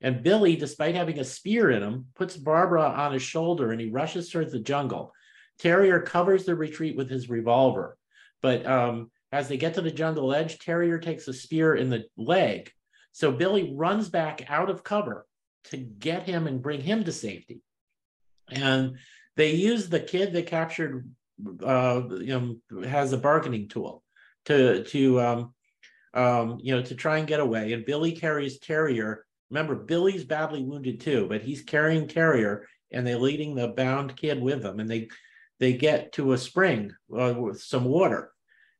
[0.02, 3.90] And billy despite having a spear in him puts barbara on his shoulder and he
[3.90, 5.14] rushes towards the jungle.
[5.61, 7.98] Theriere covers the retreat with his revolver.
[8.41, 12.06] But um, as they get to the jungle edge Theriere takes a spear in the
[12.18, 12.72] leg.
[13.14, 15.26] So Billy runs back out of cover
[15.65, 17.61] to get him and bring him to safety.
[18.49, 18.98] And
[19.38, 21.10] they use the kid they captured,
[21.64, 24.03] uh, you know, has a bargaining tool
[24.45, 25.55] to to um,
[26.16, 27.74] um, you know to try and get away.
[27.74, 29.18] And Billy carries Theriere.
[29.50, 34.42] Remember, Billy's badly wounded too, but he's carrying Theriere, and they're leading the bound kid
[34.42, 34.80] with them.
[34.80, 35.10] And they
[35.60, 38.32] they get to a spring uh, with some water,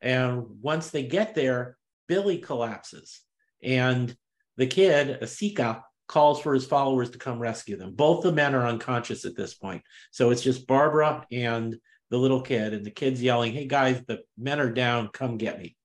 [0.02, 3.22] and once they get there, Billy collapses,
[3.62, 4.16] and
[4.57, 7.94] the kid, Asika, calls for his followers to come rescue them.
[7.94, 9.82] Both the men are unconscious at this point.
[10.12, 11.76] So it's just Barbara and
[12.10, 15.60] the little kid, and the kid's yelling, Hey guys, the men are down, come get
[15.60, 15.76] me.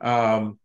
[0.00, 0.58] Um,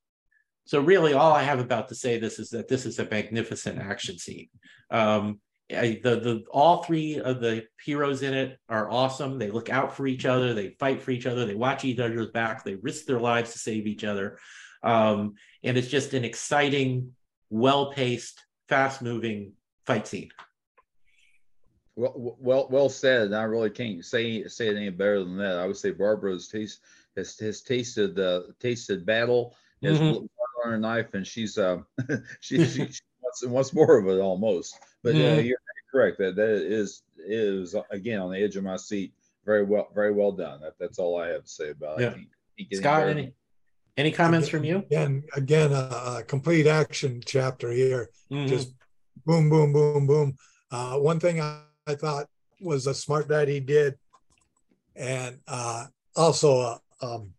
[0.70, 3.80] so really all I have about to say this is that this is a magnificent
[3.80, 4.50] action scene.
[4.91, 5.40] Um,
[5.72, 9.40] I, the the all three of the heroes in it are awesome.
[9.40, 12.30] They look out for each other, they fight for each other, they watch each other's
[12.30, 14.38] back, they risk their lives to save each other.
[14.84, 15.34] Um,
[15.64, 17.16] and it's just an exciting
[17.50, 19.54] well paced, fast moving
[19.88, 20.30] fight scene.
[21.96, 23.34] Well, well, well said.
[23.34, 25.58] I really can't say say it any better than that.
[25.58, 26.78] I would say Barbara's has
[27.18, 30.26] has has tasted the tasted battle, has mm-hmm.
[30.64, 31.86] On her knife, and she's um
[32.40, 34.77] she, she, she wants, wants more of it almost.
[35.03, 35.40] But mm-hmm.
[35.40, 35.57] uh, you're
[35.91, 39.14] correct that that is is again on the edge of my seat.
[39.45, 40.61] Very well, very well done.
[40.61, 42.14] That, that's all I have to say about yeah.
[42.57, 42.77] it.
[42.77, 43.34] Scott, any
[43.98, 44.77] any comments again, from you?
[44.77, 48.10] Again, again, a, a complete action chapter here.
[48.31, 48.48] Mm-hmm.
[48.48, 48.73] Just
[49.26, 50.36] boom, boom, boom, boom.
[50.72, 52.27] Uh, one thing I, I, thought
[52.61, 53.98] was a smart that he did,
[54.95, 57.34] and uh, also uh, um,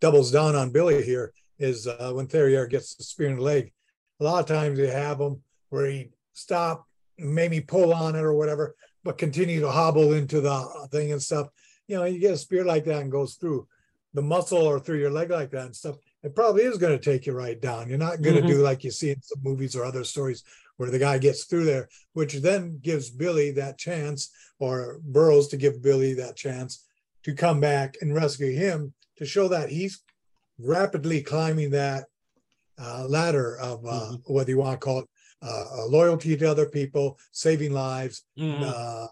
[0.00, 3.72] doubles down on Billy here is uh, when Theriere gets the spear in the leg.
[4.20, 6.86] A lot of times you have him where he stop,
[7.18, 8.74] maybe pull on it or whatever,
[9.04, 11.48] but continue to hobble into the thing and stuff.
[11.86, 13.66] You know, you get a spear like that and goes through
[14.14, 15.96] the muscle or through your leg like that and stuff.
[16.22, 17.88] It probably is going to take you right down.
[17.88, 18.50] You're not going to mm-hmm.
[18.50, 20.44] do like you see in some movies or other stories
[20.76, 25.56] where the guy gets through there, which then gives Billy that chance, or Burroughs to
[25.56, 26.84] give Billy that chance
[27.24, 30.02] to come back and rescue him to show that he's
[30.58, 32.04] rapidly climbing that
[32.80, 34.32] uh, ladder of uh, mm-hmm.
[34.32, 35.08] whether you want to call it
[35.42, 38.64] uh, loyalty to other people, saving lives, mm-hmm.
[38.64, 39.06] Uh,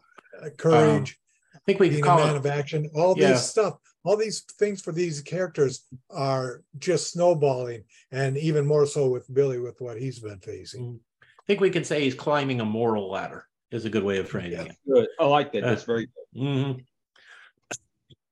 [0.56, 1.18] courage.
[1.54, 2.88] Um, I think we being call a man it, of action.
[2.94, 3.32] All yeah.
[3.32, 3.74] these stuff,
[4.04, 9.58] all these things for these characters are just snowballing, and even more so with Billy
[9.58, 10.82] with what he's been facing.
[10.82, 10.96] Mm-hmm.
[11.22, 13.46] I think we can say he's climbing a moral ladder.
[13.72, 14.62] Is a good way of framing yeah.
[14.62, 14.76] it.
[14.88, 15.08] Good.
[15.18, 15.62] I like that.
[15.62, 16.40] That's very good.
[16.40, 16.80] Mm-hmm.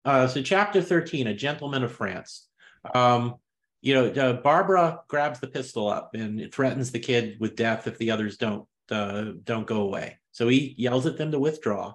[0.04, 2.43] Uh, so, chapter 13, A Gentleman of France.
[2.92, 3.36] Um,
[3.80, 7.98] you know, uh, Barbara grabs the pistol up and threatens the kid with death if
[7.98, 10.18] the others don't uh, don't go away.
[10.32, 11.94] So he yells at them to withdraw.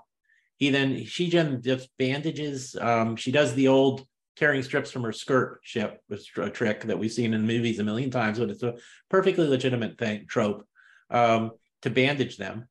[0.57, 2.75] He then she then just bandages.
[2.79, 4.05] Um, she does the old
[4.35, 7.83] tearing strips from her skirt ship, which a trick that we've seen in movies a
[7.83, 8.75] million times, but it's a
[9.09, 10.65] perfectly legitimate thing trope
[11.09, 11.51] um,
[11.81, 12.67] to bandage them.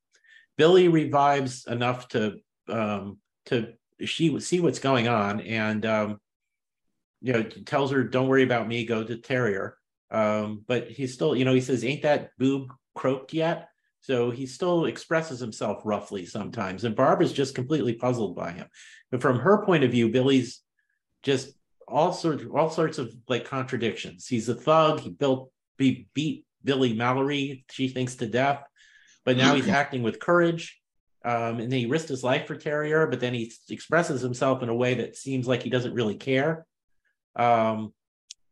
[0.57, 2.36] Billy revives enough to
[2.69, 3.73] um, to
[4.05, 6.20] she see what's going on and um,
[7.23, 9.73] you know tells her don't worry about me go to Theriere."
[10.11, 13.69] um, but he's still you know he says ain't that boob croaked yet?
[14.01, 18.69] So he still expresses himself roughly sometimes and barbara's just completely puzzled by him.
[19.11, 20.61] But from her point of view billy's
[21.23, 21.53] just
[21.86, 24.27] all sorts all sorts of like contradictions.
[24.27, 25.01] He's a thug.
[25.01, 28.62] He built he beat billy mallory she thinks to death.
[29.24, 30.78] But now he's acting with courage
[31.24, 34.69] um, and then he risked his life for Theriere, but then he expresses himself in
[34.69, 36.65] a way that seems like he doesn't really care.
[37.39, 37.93] Um,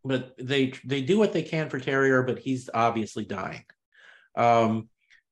[0.05, 3.65] but they they do what they can for Theriere, but he's obviously dying.
[4.37, 4.89] Um,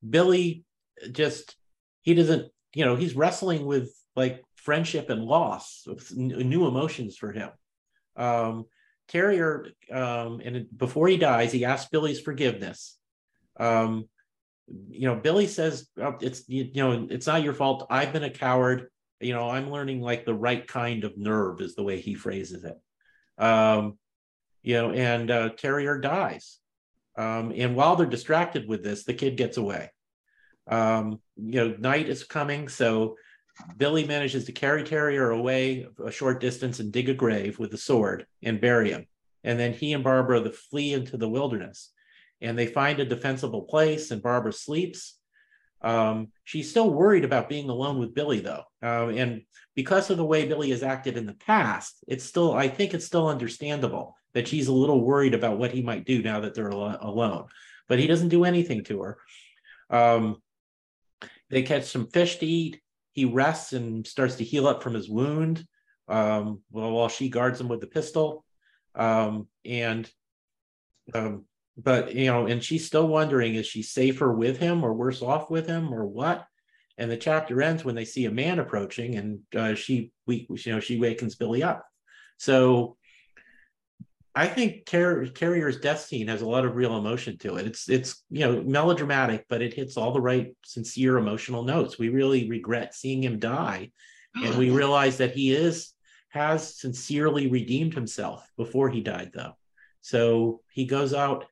[0.09, 0.65] Billy
[1.13, 1.57] just
[2.03, 7.51] he doesn't, you know, he's wrestling with like friendship and loss, new emotions for him.
[8.17, 8.65] Um,
[9.09, 12.99] Theriere, um, and before he dies, he asks Billy's forgiveness.
[13.59, 14.09] Um,
[14.89, 17.87] you know, Billy says oh, it's you, you know it's not your fault.
[17.91, 18.89] I've been a coward.
[19.21, 22.65] You know, I'm learning like the right kind of nerve is the way he phrases
[22.65, 22.77] it.
[23.39, 23.99] Um,
[24.63, 26.59] you know, and uh, Theriere dies.
[27.17, 29.91] Um, and while they're distracted with this, the kid gets away.
[30.67, 33.17] Um, you know, night is coming, so
[33.77, 37.79] Billy manages to carry Theriere away a short distance and dig a grave with a
[37.79, 39.07] sword and bury him.
[39.45, 41.93] And then he and Barbara the flee into the wilderness
[42.41, 45.14] and they find a defensible place and Barbara sleeps.
[45.85, 48.65] Um, she's still worried about being alone with Billy though.
[48.83, 49.43] Um, and
[49.77, 53.05] because of the way Billy has acted in the past, it's still, I think it's
[53.05, 56.73] still understandable that she's a little worried about what he might do now that they're
[56.73, 57.47] al- alone.
[57.87, 59.19] But he doesn't do anything to her.
[59.91, 60.43] Um,
[61.51, 62.81] they catch some fish to eat.
[63.13, 65.67] He rests and starts to heal up from his wound
[66.09, 68.45] um, while she guards him with the pistol.
[68.95, 70.11] Um, and
[71.15, 71.45] um,
[71.77, 75.51] but you know, and she's still wondering is she safer with him or worse off
[75.51, 76.47] with him or what?
[76.97, 80.73] And the chapter ends when they see a man approaching, and uh, she we you
[80.73, 81.85] know she wakens Billy up.
[82.39, 82.97] So
[84.37, 87.67] I think Car- Theriere's death scene has a lot of real emotion to it.
[87.67, 91.99] It's it's you know melodramatic, but it hits all the right sincere emotional notes.
[91.99, 93.91] We really regret seeing him die,
[94.37, 95.93] and we realize that he is
[96.29, 99.53] has sincerely redeemed himself before he died, though.
[100.01, 101.47] So he goes out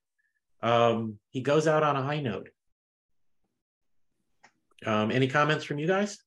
[0.62, 2.48] um, he goes out on a high note.
[4.84, 6.18] Um, any comments from you guys?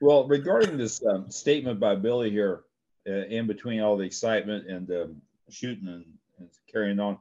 [0.00, 2.62] Well, regarding this um, statement by Billy here,
[3.08, 6.04] uh, in between all the excitement and um, shooting and,
[6.38, 7.18] and, carrying on,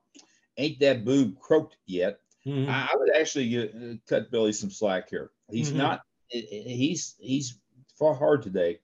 [0.58, 2.20] ain't that boob croaked yet?
[2.46, 2.70] Mm-hmm.
[2.70, 5.32] I, I, would actually get, uh, cut Billy some slack here.
[5.50, 5.80] He's mm-hmm.
[5.80, 6.02] not.
[6.30, 7.60] He's he's
[7.98, 8.80] fought hard today,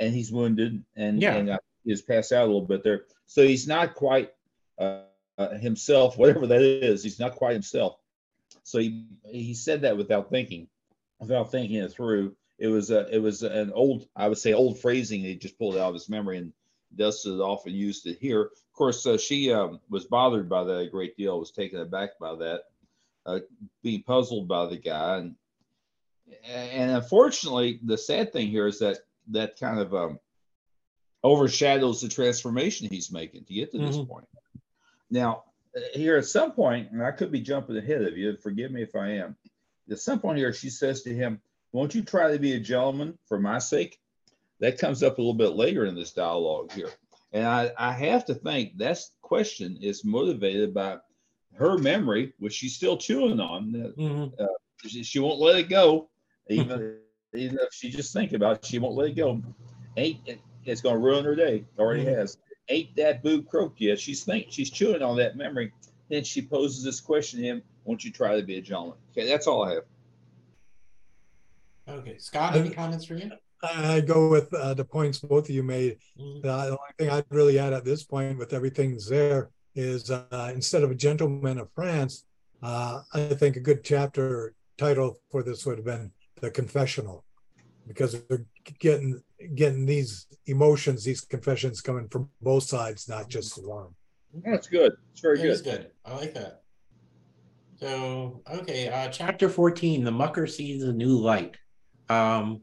[0.00, 1.34] and he's wounded, and yeah.
[1.34, 3.02] and uh, he's passed out a little bit there.
[3.26, 4.30] So he's not quite.
[4.78, 5.02] Uh,
[5.40, 7.02] uh, himself, whatever that is.
[7.02, 7.96] He's not quite himself.
[8.62, 10.68] So he he said that without thinking,
[11.18, 12.36] without thinking it through.
[12.58, 15.22] It was a, it was an old, I would say, old phrasing.
[15.22, 16.52] He just pulled it out of his memory, and
[16.94, 18.42] Dustin often used it here.
[18.42, 22.18] Of course, uh, she um, was bothered by that a great deal, was taken aback
[22.20, 22.64] by that,
[23.24, 23.38] uh,
[23.82, 25.16] being puzzled by the guy.
[25.16, 25.36] And,
[26.44, 28.98] and unfortunately, the sad thing here is that
[29.28, 30.18] that kind of um,
[31.22, 34.10] overshadows the transformation he's making to get to this mm-hmm.
[34.12, 34.28] point.
[35.10, 35.44] Now,
[35.92, 38.94] here at some point, and I could be jumping ahead of you, forgive me if
[38.94, 39.36] I am.
[39.90, 41.40] At some point here, she says to him,
[41.72, 43.98] Won't you try to be a gentleman for my sake?
[44.60, 46.90] That comes up a little bit later in this dialogue here.
[47.32, 50.98] And I, I have to think that question is motivated by
[51.54, 53.94] her memory, which she's still chewing on.
[53.96, 54.42] Mm-hmm.
[54.42, 54.46] Uh,
[54.86, 56.10] she, she, won't let it go,
[56.48, 56.98] even,
[57.34, 59.40] even if she just think about it, she won't let it go.
[59.96, 60.20] Ain't
[60.64, 61.64] it's going to ruin her day.
[61.78, 62.18] Already mm-hmm.
[62.18, 62.36] has.
[62.70, 63.98] Ain't that boo croaked yet?
[63.98, 65.72] She's think she's chewing on that memory.
[66.08, 68.96] Then she poses this question to him: Won't you try to be a gentleman?
[69.10, 69.84] Okay, that's all I have.
[71.88, 73.30] Okay, Scott, any comments for you?
[73.62, 75.98] I go with uh, the points both of you made.
[76.18, 76.48] Mm-hmm.
[76.48, 80.52] Uh, the only thing I'd really add at this point, with everything's there, is uh,
[80.54, 82.24] instead of a gentleman of France,
[82.62, 87.24] uh, I think a good chapter title for this would have been the confessional,
[87.90, 88.46] because they're
[88.78, 89.20] getting
[89.56, 93.88] getting these emotions, these confessions coming from both sides, not just one.
[94.44, 94.92] That's good.
[95.10, 95.64] It's very good.
[95.64, 95.90] good.
[96.04, 96.62] I like that.
[97.80, 101.56] So okay, uh, chapter fourteen: the mucker sees a new light.
[102.08, 102.60] Um,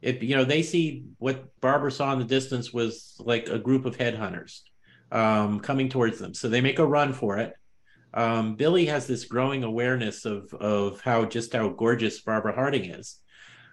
[0.00, 3.84] it you know they see what Barbara saw in the distance was like a group
[3.84, 4.62] of headhunters
[5.12, 7.52] um, coming towards them, so they make a run for it.
[8.14, 13.18] Um, Billy has this growing awareness of of how just how gorgeous Barbara Harding is,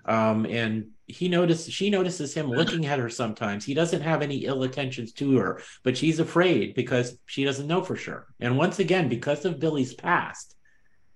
[0.05, 3.65] um, and he notices she notices him looking at her sometimes.
[3.65, 7.83] He doesn't have any ill intentions to her, but she's afraid because she doesn't know
[7.83, 8.27] for sure.
[8.39, 10.55] And once again, because of Billy's past,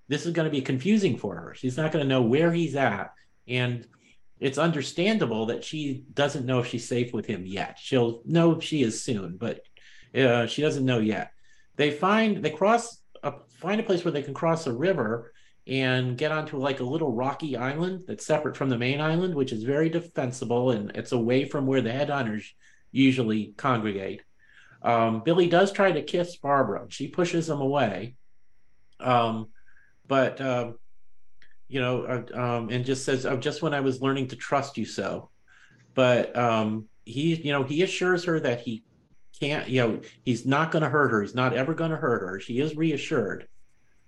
[0.07, 1.53] this is going to be confusing for her.
[1.55, 3.13] She's not going to know where he's at,
[3.47, 3.87] and
[4.39, 7.79] it's understandable that she doesn't know if she's safe with him yet.
[7.81, 9.61] She'll know if she is soon, but
[10.13, 11.31] uh, she doesn't know yet.
[11.77, 15.33] They find they cross a, find a place where they can cross a river
[15.67, 19.51] and get onto like a little rocky island that's separate from the main island, which
[19.51, 22.45] is very defensible and it's away from where the headhunters
[22.91, 24.21] usually congregate.
[24.83, 26.85] Um, Billy does try to kiss Barbara.
[26.89, 28.15] She pushes him away.
[28.99, 29.47] Um,
[30.07, 30.73] but, uh,
[31.67, 34.77] you know, uh, um, and just says, oh, just when I was learning to trust
[34.77, 35.31] you so.
[35.95, 38.83] But um, he, you know, he assures her that he
[39.39, 41.23] can't, you know, he's not going to hurt her.
[41.23, 42.39] He's not ever going to hurt her.
[42.39, 43.47] She is reassured.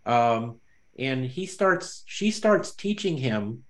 [0.06, 0.60] Um,
[0.98, 3.64] and he starts she starts teaching him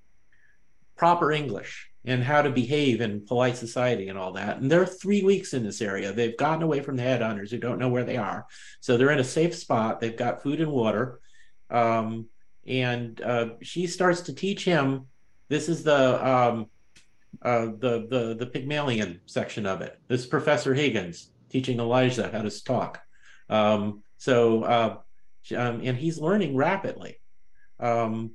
[0.95, 4.57] proper english and how to behave in polite society and all that.
[4.57, 6.13] And they're three weeks in this area.
[6.13, 8.45] They've gotten away from the headhunters who don't know where they are.
[8.79, 9.99] So they're in a safe spot.
[9.99, 11.19] They've got food and water.
[11.69, 12.27] Um,
[12.65, 15.07] and uh, she starts to teach him
[15.49, 16.67] this is the um,
[17.41, 19.99] uh, the the the Pygmalion section of it.
[20.07, 23.01] This is Professor Higgins teaching Eliza how to talk.
[23.49, 24.97] Um, so uh,
[25.55, 27.19] um, and he's learning rapidly.
[27.79, 28.31] Um,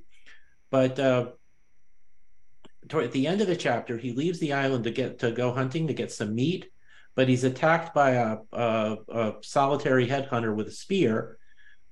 [0.69, 1.31] but uh,
[2.87, 5.51] toward, at the end of the chapter, he leaves the island to get to go
[5.51, 6.71] hunting to get some meat,
[7.15, 11.37] but he's attacked by a, a, a solitary headhunter with a spear.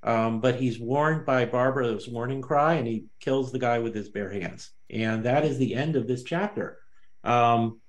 [0.04, 4.10] Um, but he's warned by Barbara's warning cry, and he kills the guy with his
[4.10, 4.72] bare hands.
[4.90, 6.80] And that is the end of this chapter.
[7.24, 7.80] Um,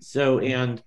[0.00, 0.82] so, and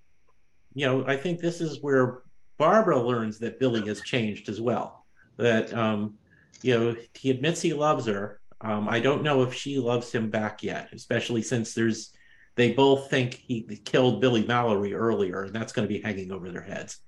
[0.74, 2.24] you know, I think this is where
[2.58, 5.06] Barbara learns that Billy has changed as well.
[5.38, 6.16] That um,
[6.62, 8.40] you know he admits he loves her.
[8.62, 12.12] Um, I don't know if she loves him back yet, especially since there's
[12.56, 16.50] they both think he killed Billy Mallory earlier, and that's going to be hanging over
[16.50, 17.00] their heads.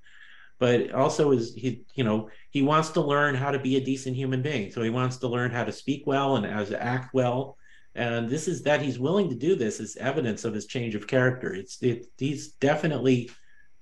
[0.59, 4.15] But also is he, you know, he wants to learn how to be a decent
[4.15, 4.71] human being.
[4.71, 7.57] So he wants to learn how to speak well and how to act well.
[7.95, 11.07] And this is that he's willing to do this is evidence of his change of
[11.07, 11.53] character.
[11.53, 13.29] It's it, he's definitely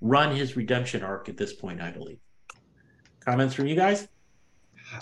[0.00, 2.18] run his redemption arc at this point, I believe.
[3.20, 4.08] Comments from you guys?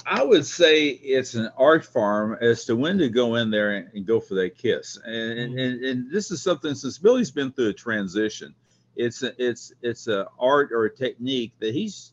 [0.06, 3.88] I would say it's an art farm as to when to go in there and,
[3.92, 4.98] and go for that kiss.
[5.04, 5.58] And, mm-hmm.
[5.58, 8.54] and, and this is something since Billy's been through a transition.
[8.96, 12.12] It's a, it's it's a art or a technique that he's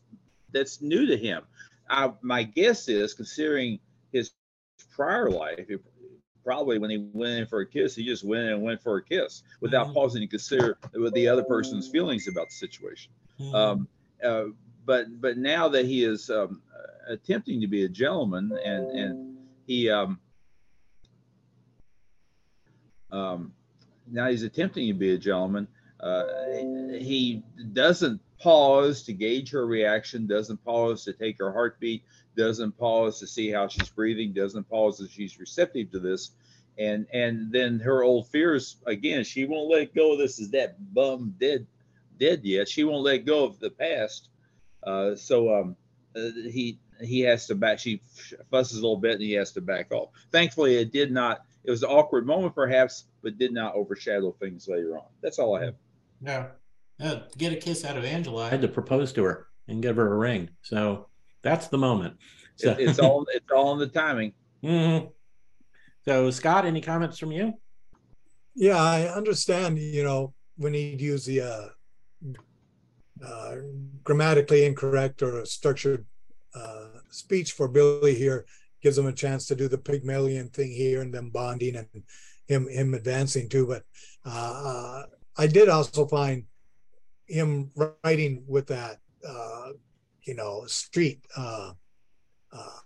[0.52, 1.44] that's new to him.
[1.88, 3.78] I, my guess is, considering
[4.12, 4.32] his
[4.94, 5.66] prior life,
[6.44, 9.02] probably when he went in for a kiss, he just went and went for a
[9.02, 9.94] kiss without mm-hmm.
[9.94, 10.78] pausing to consider
[11.12, 13.12] the other person's feelings about the situation.
[13.40, 13.54] Mm-hmm.
[13.54, 13.88] Um,
[14.24, 14.44] uh,
[14.84, 16.62] but but now that he is um,
[17.08, 19.36] attempting to be a gentleman and and
[19.66, 20.18] he um,
[23.10, 23.52] um,
[24.10, 25.68] now he's attempting to be a gentleman.
[26.00, 26.24] Uh,
[26.98, 27.42] he
[27.72, 32.02] doesn't pause to gauge her reaction, doesn't pause to take her heartbeat,
[32.36, 36.32] doesn't pause to see how she's breathing, doesn't pause if she's receptive to this.
[36.78, 40.76] And and then her old fears again, she won't let go of this is that
[40.94, 41.66] bum dead
[42.18, 42.68] dead yet.
[42.68, 44.28] She won't let go of the past.
[44.82, 45.76] Uh, so um,
[46.16, 47.78] uh, he he has to back.
[47.78, 48.00] She
[48.50, 50.10] fusses a little bit, and he has to back off.
[50.30, 51.44] Thankfully, it did not.
[51.64, 55.06] It was an awkward moment, perhaps, but did not overshadow things later on.
[55.22, 55.74] That's all I have.
[56.20, 56.46] Yeah.
[57.02, 58.44] Uh, get a kiss out of Angela.
[58.44, 60.50] I had to propose to her and give her a ring.
[60.62, 61.08] So
[61.42, 62.16] that's the moment.
[62.56, 62.70] So.
[62.70, 64.32] It, it's all it's all in the timing.
[64.62, 65.08] Mm-hmm.
[66.04, 67.54] So Scott, any comments from you?
[68.54, 69.76] Yeah, I understand.
[69.76, 71.66] You know, when he'd use the uh,
[73.26, 73.56] uh,
[74.04, 76.06] grammatically incorrect or structured
[76.54, 78.46] uh, speech for Billy here
[78.82, 81.88] gives him a chance to do the Pygmalion thing here and then bonding and
[82.46, 83.66] him him advancing too.
[83.66, 83.82] But
[84.24, 85.02] uh,
[85.36, 86.44] I did also find
[87.32, 87.70] him
[88.04, 89.68] writing with that uh,
[90.24, 91.72] you know street uh,
[92.52, 92.78] uh,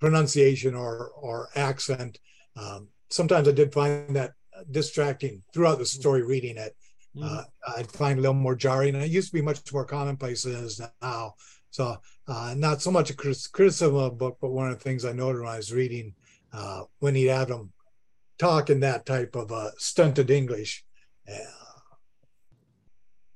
[0.00, 2.18] pronunciation or or accent.
[2.56, 4.32] Um, sometimes I did find that
[4.70, 6.74] distracting throughout the story reading it
[7.16, 7.38] mm-hmm.
[7.38, 7.44] uh,
[7.76, 8.94] I'd find a little more jarring.
[8.94, 11.34] And it used to be much more commonplace than it is now.
[11.70, 11.96] So,
[12.26, 15.12] uh, not so much a criticism of a book, but one of the things I
[15.12, 16.14] noted when I was reading
[16.52, 17.72] uh, when he'd have them
[18.38, 20.84] talk in that type of uh, stunted English.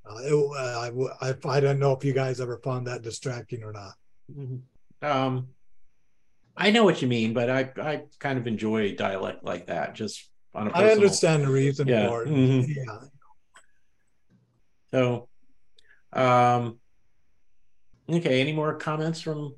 [0.05, 3.63] Uh, it, uh, I, I, I don't know if you guys ever found that distracting
[3.63, 3.95] or not.
[4.37, 5.07] Mm-hmm.
[5.07, 5.49] Um,
[6.57, 10.29] I know what you mean, but I, I kind of enjoy dialect like that, just
[10.55, 12.09] on a personal, I understand the reason yeah.
[12.09, 12.29] for it.
[12.29, 12.73] Mm-hmm.
[12.73, 12.99] Yeah.
[14.93, 15.29] So,
[16.13, 16.79] um,
[18.11, 18.41] okay.
[18.41, 19.55] Any more comments from,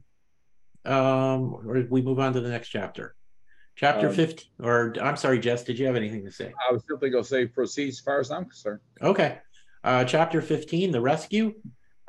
[0.85, 3.17] um, or we move on to the next chapter?
[3.77, 6.53] Chapter um, 15, or I'm sorry, Jess, did you have anything to say?
[6.69, 8.79] I was simply going to say proceed as far as I'm concerned.
[9.03, 9.39] Okay.
[9.85, 11.55] Uh, chapter 15, the rescue.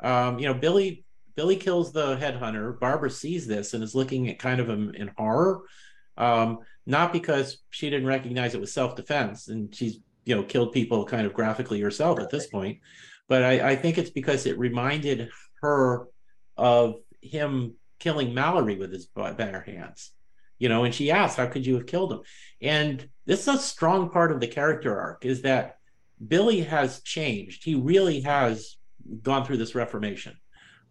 [0.00, 1.04] Um, you know, Billy
[1.36, 2.80] Billy kills the headhunter.
[2.80, 5.62] Barbara sees this and is looking at kind of him in horror.
[6.16, 11.04] Um, not because she didn't recognize it was self-defense and she's you know killed people
[11.04, 12.78] kind of graphically herself at this point
[13.28, 15.30] but I, I think it's because it reminded
[15.60, 16.08] her
[16.56, 20.12] of him killing Mallory with his bare hands,
[20.58, 22.20] you know, and she asked, How could you have killed him?
[22.60, 25.75] And this is a strong part of the character arc is that
[26.24, 27.64] Billy has changed.
[27.64, 28.76] He really has
[29.22, 30.36] gone through this reformation.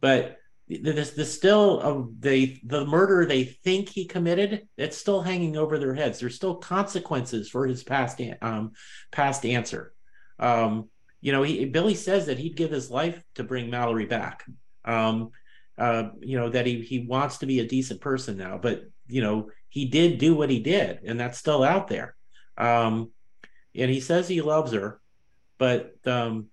[0.02, 0.38] But
[0.68, 5.78] this this still uh, they the murder they think he committed it's still hanging over
[5.78, 8.72] their heads there's still consequences for his past um
[9.12, 9.94] past answer
[10.40, 10.90] um
[11.26, 14.46] you know, he, Billy says that he'd give his life to bring Mallory back.
[14.86, 15.32] Um,
[15.76, 19.24] uh, you know, that he he wants to be a decent person now, but you
[19.24, 22.16] know, he did do what he did, and that's still out there.
[22.60, 23.12] Um,
[23.74, 25.02] and he says he loves her,
[25.58, 26.48] but um,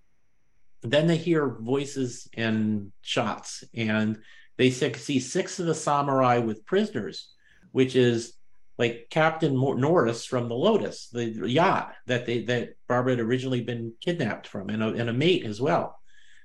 [0.83, 4.19] then they hear voices and shots, and
[4.57, 7.31] they see six of the samurai with prisoners,
[7.73, 8.35] which is
[8.79, 13.93] like Captain Norris from the Lotus, the yacht that they that Barbara had originally been
[14.01, 15.99] kidnapped from, and a, and a mate as well.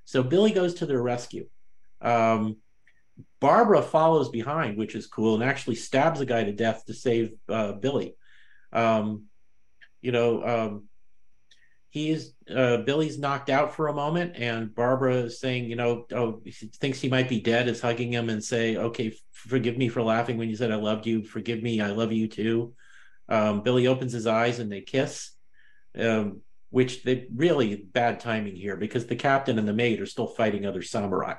[0.06, 1.48] So Billy goes to their rescue.
[2.02, 2.58] Um,
[3.40, 7.32] Barbara follows behind, which is cool, and actually stabs a guy to death to save
[7.50, 8.16] uh, Billy.
[8.72, 9.26] Um,
[10.02, 10.84] you know, um,
[11.90, 16.42] he's uh, Billy's knocked out for a moment, and Barbara is saying, you know, oh,
[16.76, 20.38] thinks he might be dead, is hugging him and say, okay, forgive me for laughing
[20.38, 21.24] when you said I loved you.
[21.24, 22.74] Forgive me, I love you too.
[23.30, 25.32] Um, Billy opens his eyes and they kiss,
[26.00, 30.28] um, which they really bad timing here because the captain and the mate are still
[30.28, 31.36] fighting other samurai.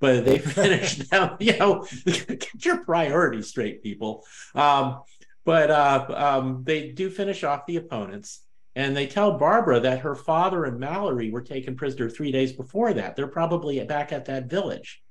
[0.00, 4.24] But they finish now, you know, get your priorities straight, people.
[4.54, 5.02] Um,
[5.44, 8.40] but uh, um, they do finish off the opponents
[8.76, 12.92] and they tell Barbara that her father and Mallory were taken prisoner three days before
[12.94, 13.16] that.
[13.16, 15.02] They're probably back at that village.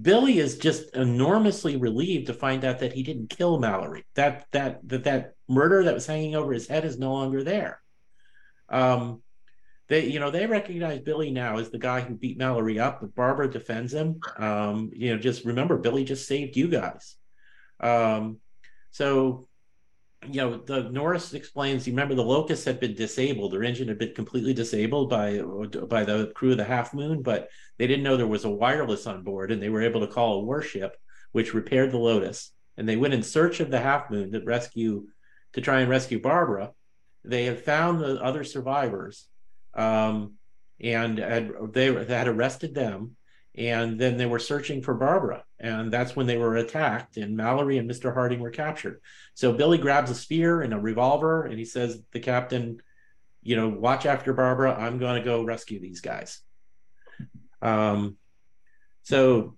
[0.00, 4.04] Billy is just enormously relieved to find out that he didn't kill Mallory.
[4.14, 7.82] That that that that murder that was hanging over his head is no longer there.
[8.68, 9.22] Um,
[9.88, 13.14] they you know they recognize Billy now as the guy who beat Mallory up, but
[13.14, 14.20] Barbara defends him.
[14.38, 17.16] Um, you know, just remember Billy just saved you guys.
[17.80, 18.38] Um,
[18.92, 19.48] so
[20.28, 21.86] you know, the Norris explains.
[21.86, 25.38] You remember the Lotus had been disabled; their engine had been completely disabled by
[25.88, 29.06] by the crew of the Half Moon, but they didn't know there was a wireless
[29.06, 30.96] on board, and they were able to call a warship,
[31.32, 32.52] which repaired the Lotus.
[32.76, 35.08] And they went in search of the Half Moon to rescue,
[35.54, 36.72] to try and rescue Barbara.
[37.24, 39.28] They had found the other survivors,
[39.74, 40.34] um,
[40.80, 43.16] and had, they, they had arrested them
[43.54, 47.18] and then they were searching for Barbara, and that's when they were attacked.
[47.18, 48.12] And Mallory and Mr.
[48.14, 49.00] Harding were captured.
[49.34, 52.80] So Billy grabs a spear and a revolver, and he says, "The captain,
[53.42, 54.74] you know, watch after Barbara.
[54.74, 56.40] I'm going to go rescue these guys."
[57.60, 58.16] Um,
[59.02, 59.56] so,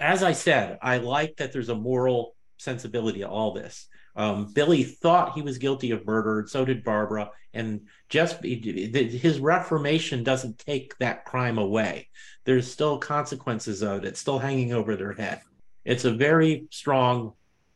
[0.00, 3.88] as I said, I like that there's a moral sensibility to all this.
[4.16, 7.30] Um, Billy thought he was guilty of murder, and so did Barbara.
[7.52, 12.08] And just his reformation doesn't take that crime away.
[12.44, 15.42] There's still consequences of it, it's still hanging over their head.
[15.84, 17.34] It's a very strong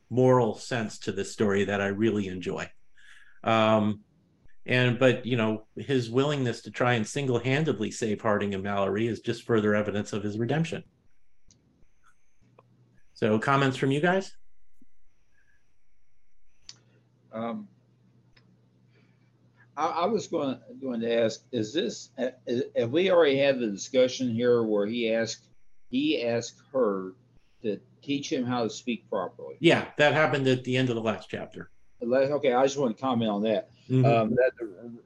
[0.09, 2.69] moral sense to this story that I really enjoy.
[3.45, 4.01] Um,
[4.67, 9.21] and but you know his willingness to try and single-handedly save Harding and Mallory is
[9.21, 10.85] just further evidence of his redemption.
[13.15, 14.33] So comments from you guys?
[17.33, 17.69] Um,
[19.77, 22.11] I, I, was going going to ask: Is this
[22.77, 25.47] have we already had the discussion here where he asked
[25.91, 27.13] he asked her
[27.63, 29.57] to teach him how to speak properly?
[29.61, 31.71] Yeah, that happened at the end of the last chapter.
[32.03, 33.71] Okay, I just want to comment on that.
[33.91, 34.07] Mm-hmm.
[34.07, 34.53] Um, that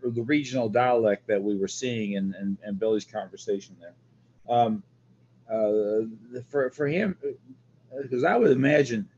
[0.03, 3.95] the, the, regional dialect that we were seeing in, in, in Billy's conversation there.
[4.47, 4.83] Um,
[5.51, 6.03] uh,
[6.51, 7.17] for for him,
[8.03, 9.09] because I would imagine,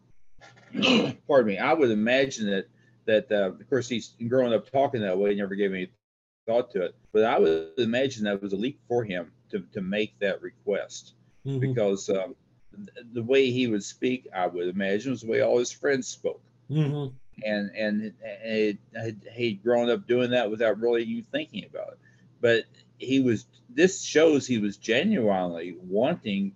[1.26, 2.66] pardon me, I would imagine that
[3.06, 5.90] that uh, of course he's growing up talking that way, he never gave any
[6.46, 6.94] thought to it.
[7.12, 11.14] But I would imagine that was a leap for him to to make that request
[11.46, 11.60] mm-hmm.
[11.60, 12.34] because um,
[13.12, 16.42] the way he would speak, I would imagine, was the way all his friends spoke.
[16.70, 17.14] Mm-hmm.
[17.44, 18.12] And and,
[18.44, 21.98] and he'd grown up doing that without really you thinking about it.
[22.40, 22.64] But
[22.98, 23.46] he was.
[23.68, 26.52] This shows he was genuinely wanting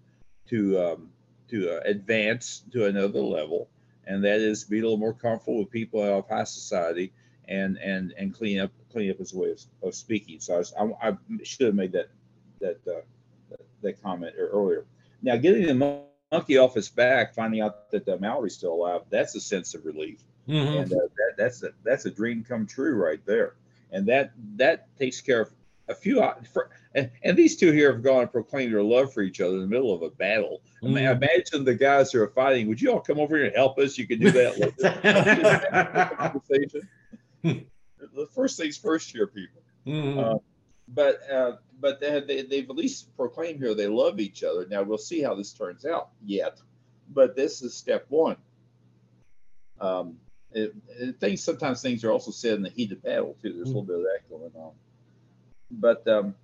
[0.48, 1.10] to um,
[1.51, 3.68] to uh, advance to another level
[4.06, 7.12] and that is be a little more comfortable with people of high society
[7.48, 10.40] and and and clean up clean up his way of, of speaking.
[10.40, 12.09] So I, was, I, I, should have made that
[12.60, 13.01] that uh,
[13.82, 14.86] that comment earlier.
[15.22, 19.35] Now getting the monkey off his back, finding out that the Mallory's still alive, that's
[19.35, 20.78] a sense of relief, mm-hmm.
[20.78, 23.56] and uh, that, that's a that's a dream come true right there,
[23.90, 25.51] and that that takes care of
[25.90, 26.22] a few.
[26.52, 29.54] For, and, and these two here have gone and proclaimed their love for each other
[29.54, 30.62] in the middle of a battle.
[30.82, 30.88] Mm.
[30.88, 31.16] I mean, mm.
[31.16, 32.68] imagine the guys who are fighting.
[32.68, 33.98] Would you all come over here and help us?
[33.98, 36.16] You can do that.
[36.18, 36.88] conversation.
[37.42, 39.62] the first things first here, people.
[39.86, 40.18] Mm-hmm.
[40.18, 40.38] Uh,
[40.88, 44.66] but uh, but they have, they, they've at least proclaimed here they love each other.
[44.66, 46.60] Now we'll see how this turns out yet,
[47.12, 48.36] but this is step one.
[49.80, 50.16] Um,
[50.52, 53.52] it, it, things sometimes things are also said in the heat of battle too.
[53.54, 53.76] There's mm-hmm.
[53.76, 54.72] a little bit of that going on.
[55.70, 56.34] But um,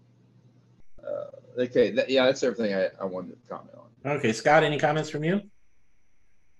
[1.04, 4.16] uh, okay, that, yeah, that's everything I, I wanted to comment on.
[4.16, 5.42] Okay, Scott, any comments from you?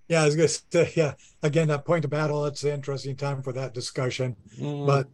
[0.09, 3.17] Yeah, I was going to say, yeah, again, that point of battle, it's an interesting
[3.17, 4.37] time for that discussion.
[4.59, 4.87] Mm.
[4.87, 5.09] But,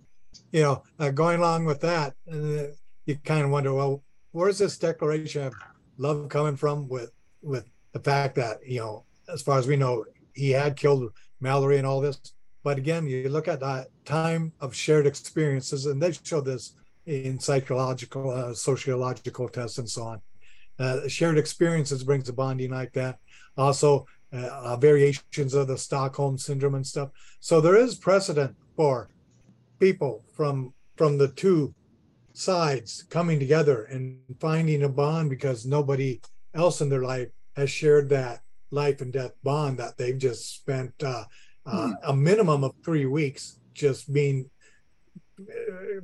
[0.51, 2.73] you know, uh, going along with that, uh,
[3.07, 4.03] you kind of wonder, well,
[4.33, 5.55] where's this declaration of
[5.97, 7.13] love coming from with,
[7.43, 10.05] with the fact that, you know, as far as we know,
[10.35, 12.19] he had killed Mallory and all this.
[12.63, 16.75] But again, you look at that time of shared experiences, and they show this
[17.07, 20.21] in psychological, uh, sociological tests, and so on.
[20.79, 23.19] Uh, shared experiences brings a bonding like that.
[23.57, 27.11] Also, uh, uh, variations of the Stockholm syndrome and stuff.
[27.41, 29.11] So there is precedent for
[29.79, 31.75] people from from the two
[32.33, 36.21] sides coming together and finding a bond because nobody
[36.55, 40.93] else in their life has shared that life and death bond that they've just spent
[41.03, 41.25] uh,
[41.67, 41.93] uh, hmm.
[42.05, 44.49] a minimum of three weeks just being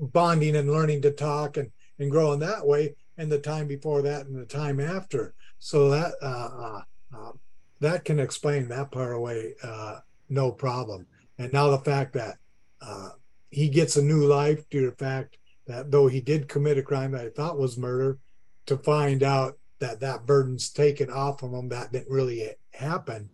[0.00, 4.26] bonding and learning to talk and, and growing that way and the time before that
[4.26, 5.34] and the time after.
[5.58, 6.82] So that uh, uh,
[7.16, 7.32] uh,
[7.80, 9.98] that can explain that part away uh,
[10.28, 11.06] no problem.
[11.38, 12.36] And now the fact that
[12.80, 13.10] uh,
[13.50, 16.82] he gets a new life due to the fact that though he did commit a
[16.82, 18.18] crime that i thought was murder
[18.66, 23.28] to find out that that burden's taken off of him that didn't really happen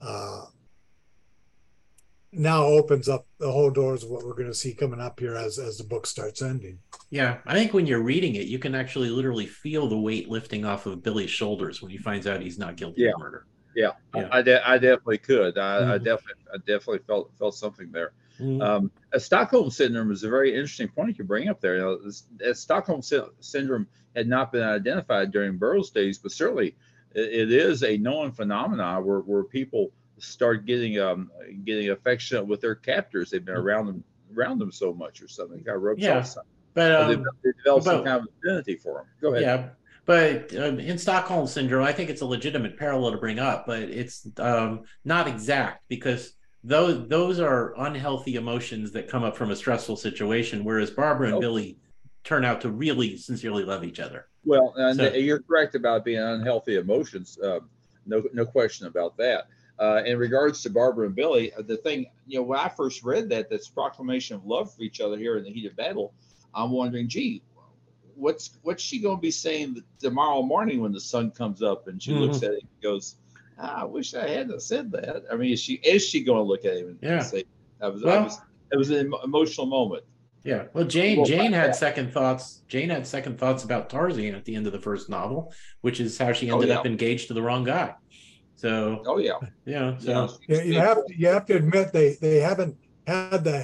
[0.00, 0.44] uh,
[2.32, 5.36] now opens up the whole doors of what we're going to see coming up here
[5.36, 6.78] as as the book starts ending.
[7.10, 10.64] Yeah, I think when you're reading it, you can actually literally feel the weight lifting
[10.64, 13.10] off of Billy's shoulders when he finds out he's not guilty yeah.
[13.14, 13.46] of murder.
[13.74, 14.28] Yeah, yeah.
[14.32, 15.56] I, de- I definitely could.
[15.56, 15.90] I, mm-hmm.
[15.92, 18.12] I, definitely I definitely felt felt something there.
[18.40, 18.62] Mm-hmm.
[18.62, 21.76] Um, Stockholm syndrome is a very interesting point you bring up there.
[21.76, 23.86] You know, this, Stockholm sy- syndrome
[24.16, 26.76] had not been identified during Burroughs' days, but certainly
[27.14, 31.30] it, it is a known phenomenon where where people start getting um
[31.64, 33.30] getting affectionate with their captors.
[33.30, 33.66] They've been mm-hmm.
[33.66, 34.04] around them
[34.36, 35.62] around them so much or something.
[35.62, 36.36] Got rubs yeah, off.
[36.74, 39.06] But um, they, develop some kind of affinity for them.
[39.20, 39.42] Go ahead.
[39.42, 39.68] Yeah,
[40.06, 43.82] but um, in Stockholm syndrome, I think it's a legitimate parallel to bring up, but
[43.82, 49.56] it's um, not exact because those those are unhealthy emotions that come up from a
[49.56, 51.40] stressful situation, whereas Barbara and oh.
[51.40, 51.78] Billy
[52.24, 54.26] turn out to really sincerely love each other.
[54.44, 57.38] Well, and so, you're correct about being unhealthy emotions.
[57.38, 57.60] Uh,
[58.06, 59.46] no, no question about that.
[59.80, 63.02] Uh, in regards to Barbara and Billy, uh, the thing, you know, when I first
[63.02, 66.12] read that, this proclamation of love for each other here in the heat of battle,
[66.54, 67.42] I'm wondering, gee,
[68.14, 72.02] what's what's she going to be saying tomorrow morning when the sun comes up and
[72.02, 72.20] she mm-hmm.
[72.20, 73.16] looks at it and goes,
[73.58, 75.24] I wish I hadn't said that.
[75.32, 77.20] I mean, is she is she going to look at him and Yeah.
[77.20, 77.44] say,
[77.80, 78.38] "That was, Well- I was
[78.72, 80.04] it was an emotional moment."
[80.42, 80.64] Yeah.
[80.72, 81.72] Well, Jane Well, Jane had yeah.
[81.72, 82.62] second thoughts.
[82.66, 85.52] Jane had second thoughts about Tarzan at the end of the first novel,
[85.82, 86.78] which is how she Oh, ended yeah.
[86.78, 87.94] up engaged to the wrong guy.
[88.60, 89.96] So Oh yeah, yeah.
[89.98, 90.10] So
[90.48, 90.56] yeah.
[90.62, 92.76] You, you have to, you have to admit they they haven't
[93.06, 93.58] had the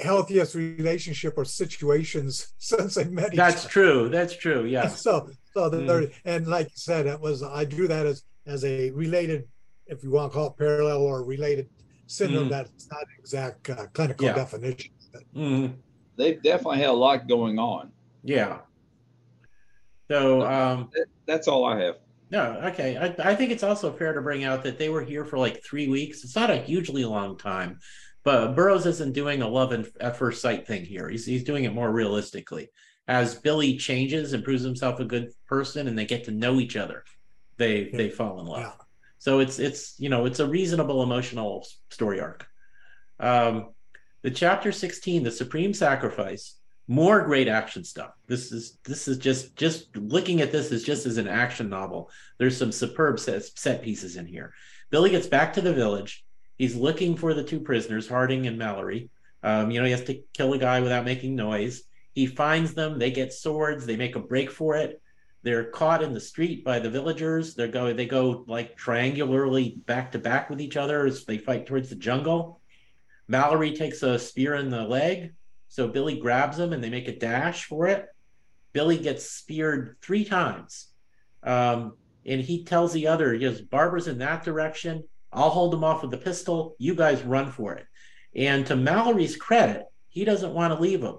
[0.00, 3.72] healthiest relationship or situations since they met each that's other.
[3.76, 4.08] true.
[4.08, 4.64] That's true.
[4.66, 4.88] Yeah.
[5.06, 5.86] So so Mm.
[5.86, 9.40] there and like you said, it was I drew that as as a related,
[9.86, 11.66] if you want to call it parallel or related
[12.06, 12.46] syndrome.
[12.46, 12.50] Mm.
[12.50, 14.34] That's not exact uh, clinical Yeah.
[14.34, 14.90] definition.
[15.34, 15.74] Mhm.
[16.16, 17.90] They've definitely had a lot going on.
[18.22, 18.58] Yeah.
[20.10, 20.90] So um
[21.26, 21.96] That's all I have.
[22.30, 22.96] No, okay.
[22.96, 25.62] I, I think it's also fair to bring out that they were here for like
[25.62, 26.24] three weeks.
[26.24, 27.78] It's not a hugely long time,
[28.24, 31.08] but Burroughs isn't doing a love and at first sight thing here.
[31.08, 32.70] He's he's doing it more realistically.
[33.06, 36.76] As Billy changes and proves himself a good person, and they get to know each
[36.76, 37.04] other,
[37.56, 38.60] they they fall in love.
[38.60, 38.72] Yeah.
[39.18, 42.46] So it's it's you know it's a reasonable emotional story arc.
[43.20, 43.70] Um,
[44.22, 46.55] the chapter sixteen, the supreme sacrifice,
[46.88, 48.12] more great action stuff.
[48.26, 52.10] This is this is just just looking at this is just as an action novel.
[52.38, 54.52] There's some superb set, set pieces in here.
[54.90, 56.24] Billy gets back to the village.
[56.56, 59.10] He's looking for the two prisoners, Harding and Mallory.
[59.42, 61.82] Um, you know, he has to kill a guy without making noise.
[62.14, 62.98] He finds them.
[62.98, 63.84] They get swords.
[63.84, 65.02] They make a break for it.
[65.42, 67.54] They're caught in the street by the villagers.
[67.54, 71.66] they're go they go like triangularly back to back with each other as they fight
[71.66, 72.60] towards the jungle.
[73.28, 75.34] Mallory takes a spear in the leg,
[75.76, 78.06] so Billy grabs him and they make a dash for it.
[78.72, 80.88] Billy gets speared three times.
[81.42, 85.04] Um, and he tells the other, he goes, Barbara's in that direction.
[85.34, 86.76] I'll hold him off with the pistol.
[86.78, 87.84] You guys run for it.
[88.34, 91.18] And to Mallory's credit, he doesn't want to leave him.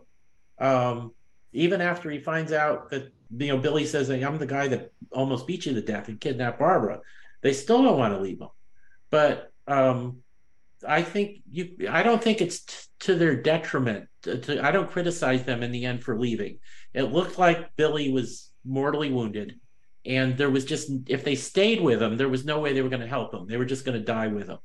[0.58, 1.14] Um,
[1.54, 5.46] even after he finds out that you know Billy says, I'm the guy that almost
[5.46, 7.02] beat you to death and kidnapped Barbara,
[7.44, 8.50] they still don't want to leave him.
[9.12, 10.24] But um,
[10.86, 14.10] I think you I don't think it's t- to their detriment.
[14.28, 16.60] To, I don't criticize them in the end for leaving.
[16.94, 19.60] It looked like Billy was mortally wounded
[20.08, 22.90] and there was just if they stayed with him there was no way they were
[22.90, 23.46] going to help him.
[23.48, 24.60] They were just going to die with him.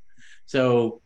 [0.47, 1.03] So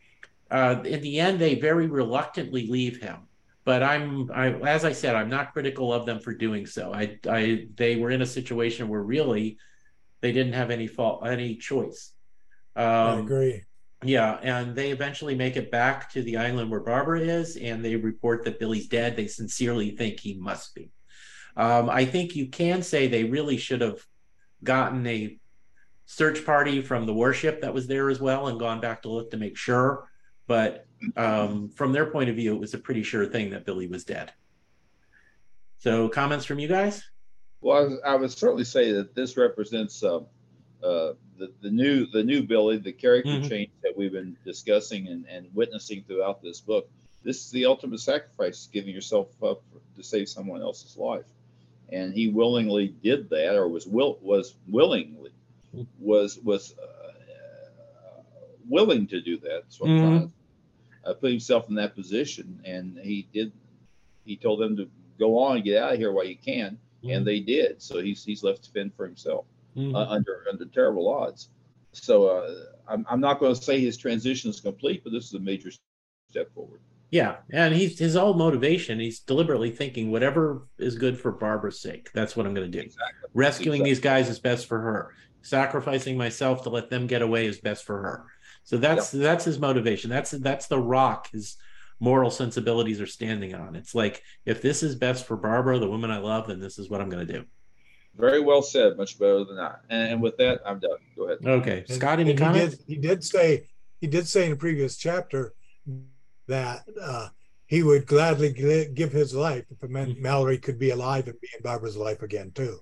[0.50, 3.28] uh, in the end they very reluctantly leave him.
[3.64, 6.92] But i'm I, as i said i'm not critical of them for doing so.
[6.94, 9.58] I i they were in a situation where really
[10.20, 12.12] they didn't have any fault any choice.
[12.76, 13.62] I um, agree.
[14.04, 17.96] Yeah, and they eventually make it back to the island where Barbara is, and they
[17.96, 19.16] report that Billy's dead.
[19.16, 20.90] They sincerely think he must be.
[21.56, 24.04] Um, I think you can say they really should have
[24.62, 25.38] gotten a
[26.04, 29.30] search party from the warship that was there as well and gone back to look
[29.30, 30.08] to make sure.
[30.46, 30.86] But
[31.16, 34.04] um, from their point of view, it was a pretty sure thing that Billy was
[34.04, 34.32] dead.
[35.78, 37.02] So, comments from you guys?
[37.60, 40.20] Well, I, would certainly say that this represents uh,
[40.82, 43.48] uh, the the new the new Billy, the character Mhm.
[43.48, 46.88] change that we've been discussing and, and witnessing throughout this book.
[47.22, 49.62] This is the ultimate sacrifice, giving yourself up
[49.96, 51.26] to save someone else's life,
[51.88, 55.30] and he willingly did that, or was will was willingly
[55.98, 57.12] was was uh,
[58.68, 59.64] willing to do that.
[59.68, 60.32] So trying
[61.04, 63.52] uh, put himself in that position, and he did.
[64.24, 64.88] He told them to
[65.18, 66.78] go on and get out of here while you can,
[67.08, 67.80] and they did.
[67.82, 69.46] So he's he's left to fend for himself
[69.76, 69.94] Mhm.
[69.94, 71.50] uh, under under terrible odds.
[71.92, 72.54] So uh,
[72.88, 75.70] I'm I'm not going to say his transition is complete, but this is a major
[76.30, 76.80] step forward.
[77.10, 78.98] Yeah, and he's his whole motivation.
[78.98, 82.10] He's deliberately thinking whatever is good for Barbara's sake.
[82.12, 82.84] That's what I'm going to do.
[82.84, 83.30] Exactly.
[83.32, 83.90] Rescuing Exactly.
[83.90, 85.14] these guys is best for her.
[85.42, 88.24] Sacrificing myself to let them get away is best for her.
[88.64, 90.10] So that's that's his motivation.
[90.10, 91.56] That's that's the rock his
[92.00, 93.76] moral sensibilities are standing on.
[93.76, 96.90] It's like if this is best for Barbara, the woman I love, then this is
[96.90, 97.44] what I'm going to do.
[98.18, 98.96] Very well said.
[98.96, 99.80] Much better than that.
[99.90, 100.98] And, and with that, I'm done.
[101.16, 101.38] Go ahead.
[101.46, 102.76] Okay, And- Scott, any and he comments?
[102.78, 103.68] did, he did say
[104.00, 105.54] he did say in a previous chapter
[106.48, 107.28] that uh,
[107.66, 108.52] he would gladly
[108.94, 112.22] give his life if it meant Mallory could be alive and be in Barbara's life
[112.22, 112.78] again too.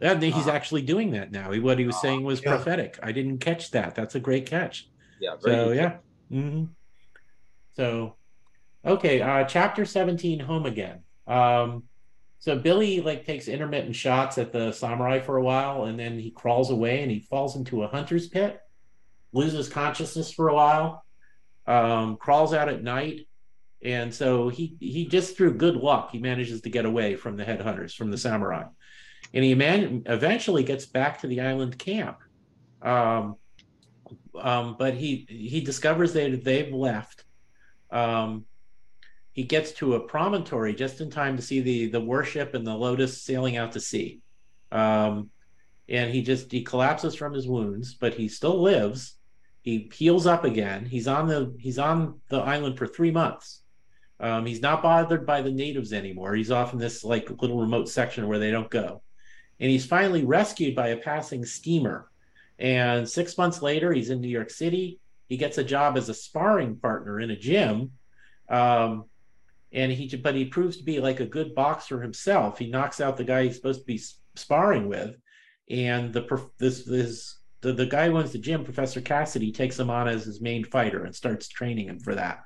[0.00, 1.52] And he's Uh, actually doing that now.
[1.52, 2.54] What he was uh, saying was yeah.
[2.56, 2.98] prophetic.
[3.02, 3.94] I didn't catch that.
[3.94, 4.88] That's a great catch.
[5.20, 5.34] Yeah.
[5.42, 5.76] Very So good.
[5.76, 5.96] yeah.
[6.30, 6.64] hmm
[7.76, 8.16] So
[8.84, 11.02] okay, uh chapter 17, home again.
[11.26, 11.84] Um
[12.40, 16.30] so Billy like takes intermittent shots at the samurai for a while and then he
[16.30, 18.58] crawls away and he falls into a hunter's pit,
[19.32, 21.04] loses consciousness for a while,
[21.66, 23.28] um, crawls out at night.
[23.82, 27.44] And so he he just through good luck, he manages to get away from the
[27.44, 28.64] headhunters, from the samurai.
[29.34, 32.18] And he man- eventually gets back to the island camp.
[32.80, 33.36] Um,
[34.34, 37.24] um, but he he discovers that they've left.
[37.90, 38.46] Um,
[39.40, 42.74] he gets to a promontory just in time to see the the warship and the
[42.74, 44.20] Lotus sailing out to sea.
[44.70, 45.30] Um,
[45.88, 49.16] and he just he collapses from his wounds, but he still lives.
[49.62, 50.84] He heals up again.
[50.84, 53.62] He's on the he's on the island for three months.
[54.20, 56.34] Um, he's not bothered by the natives anymore.
[56.34, 59.00] He's off in this like little remote section where they don't go,
[59.58, 62.10] and he's finally rescued by a passing steamer.
[62.58, 65.00] And six months later, he's in New York City.
[65.30, 67.92] He gets a job as a sparring partner in a gym.
[68.50, 69.06] Um,
[69.72, 72.58] and he but he proves to be like a good boxer himself.
[72.58, 74.00] He knocks out the guy he's supposed to be
[74.36, 75.16] sparring with,
[75.68, 79.90] and the this this the, the guy who owns the gym, Professor Cassidy, takes him
[79.90, 82.44] on as his main fighter and starts training him for that.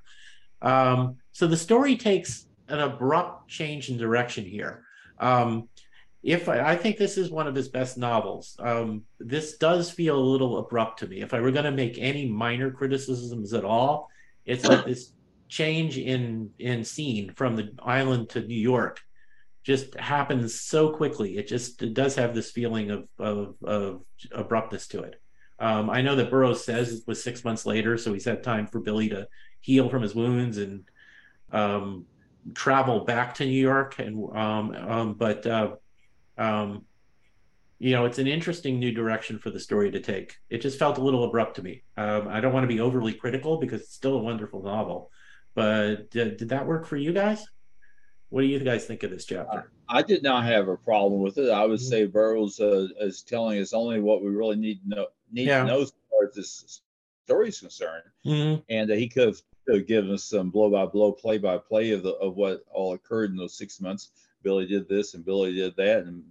[0.60, 4.84] Um, so the story takes an abrupt change in direction here.
[5.18, 5.68] Um,
[6.22, 10.18] if I, I, think this is one of his best novels, um, this does feel
[10.18, 11.20] a little abrupt to me.
[11.20, 14.08] If I were going to make any minor criticisms at all,
[14.46, 15.12] it's like this
[15.48, 19.00] change in in scene from the island to New York
[19.64, 21.38] just happens so quickly.
[21.38, 24.02] It just it does have this feeling of of, of
[24.32, 25.20] abruptness to it.
[25.58, 28.66] Um, I know that Burroughs says it was six months later, so he's had time
[28.66, 29.28] for Billy to
[29.60, 30.84] heal from his wounds and
[31.52, 32.04] um,
[32.54, 33.98] travel back to New York.
[33.98, 35.76] And um, um but uh,
[36.36, 36.84] um,
[37.78, 40.36] you know, it's an interesting new direction for the story to take.
[40.50, 41.82] It just felt a little abrupt to me.
[41.96, 45.10] Um, I don't want to be overly critical because it's still a wonderful novel,
[45.54, 47.46] but did, did that work for you guys?
[48.30, 49.70] What do you guys think of this chapter?
[49.88, 51.50] I did not have a problem with it.
[51.50, 51.88] I would mm-hmm.
[51.88, 55.06] say Burroughs uh, is telling us only what we really need to know.
[55.30, 55.60] Need yeah.
[55.60, 56.80] to know as far as this
[57.24, 58.60] story is concerned, mm-hmm.
[58.68, 61.58] and uh, he could have, could have given us some blow by blow, play by
[61.58, 64.10] play of the of what all occurred in those six months.
[64.42, 66.22] Billy did this and Billy did that, and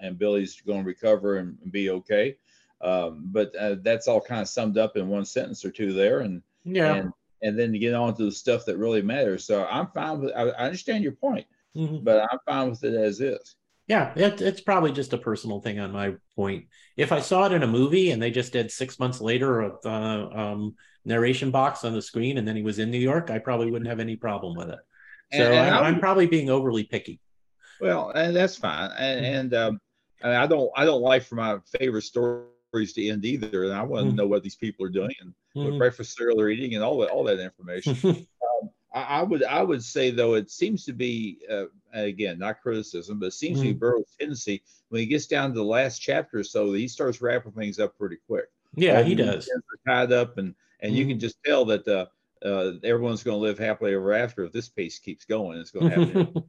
[0.00, 2.36] and Billy's going to recover and, and be okay.
[2.80, 6.20] Um, but uh, that's all kind of summed up in one sentence or two there,
[6.20, 7.12] and yeah, and
[7.42, 9.46] and then to get on to the stuff that really matters.
[9.46, 10.32] So I'm fine with.
[10.34, 11.46] I, I understand your point,
[11.76, 12.04] mm-hmm.
[12.04, 13.56] but I'm fine with it as is.
[13.86, 16.66] Yeah, it, it's probably just a personal thing on my point.
[16.96, 19.72] If I saw it in a movie and they just did six months later a
[19.84, 23.40] uh, um, narration box on the screen and then he was in New York, I
[23.40, 24.78] probably wouldn't have any problem with it.
[25.32, 27.20] So and, and I'm, I'm, probably being overly picky.
[27.80, 28.90] Well, and that's fine.
[28.96, 29.34] And, mm-hmm.
[29.34, 29.80] and um,
[30.22, 33.64] I don't I don't like for my favorite story to end either.
[33.64, 34.16] And I want to mm.
[34.16, 35.70] know what these people are doing and mm.
[35.70, 37.96] what breakfast cereal they're eating and all that all that information.
[38.04, 42.60] um, I, I, would I would say though it seems to be uh, again not
[42.60, 43.62] criticism, but it seems mm.
[43.62, 43.78] to be mm-hmm.
[43.78, 47.52] Burroughs' tendency when he gets down to the last chapter or so he starts wrapping
[47.52, 48.46] things up pretty quick.
[48.74, 49.48] Yeah, he does.
[49.86, 51.20] Tied up and and you can mm-hmm.
[51.20, 52.06] just tell that uh,
[52.44, 55.58] uh, everyone's going to live happily ever after if this pace keeps going.
[55.58, 56.32] It's going to happen.
[56.34, 56.44] all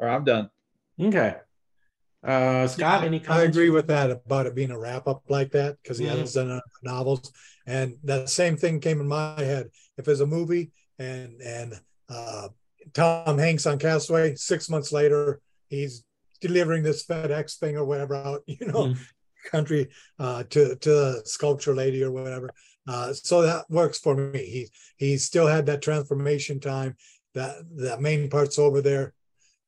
[0.00, 0.50] right, I'm done.
[1.00, 1.36] Okay.
[2.24, 3.44] Uh, Scott, any comments?
[3.44, 6.20] I agree with that about it being a wrap up like that because he mm-hmm.
[6.20, 7.32] has done novels,
[7.66, 9.70] and that same thing came in my head.
[9.98, 12.48] If it's a movie and and uh,
[12.94, 16.04] Tom Hanks on Castaway, six months later he's
[16.40, 19.02] delivering this FedEx thing or whatever out, you know, mm-hmm.
[19.50, 19.88] country
[20.18, 22.50] uh, to to the sculpture lady or whatever.
[22.86, 24.44] Uh, so that works for me.
[24.44, 26.96] He he still had that transformation time.
[27.34, 29.14] That that main part's over there.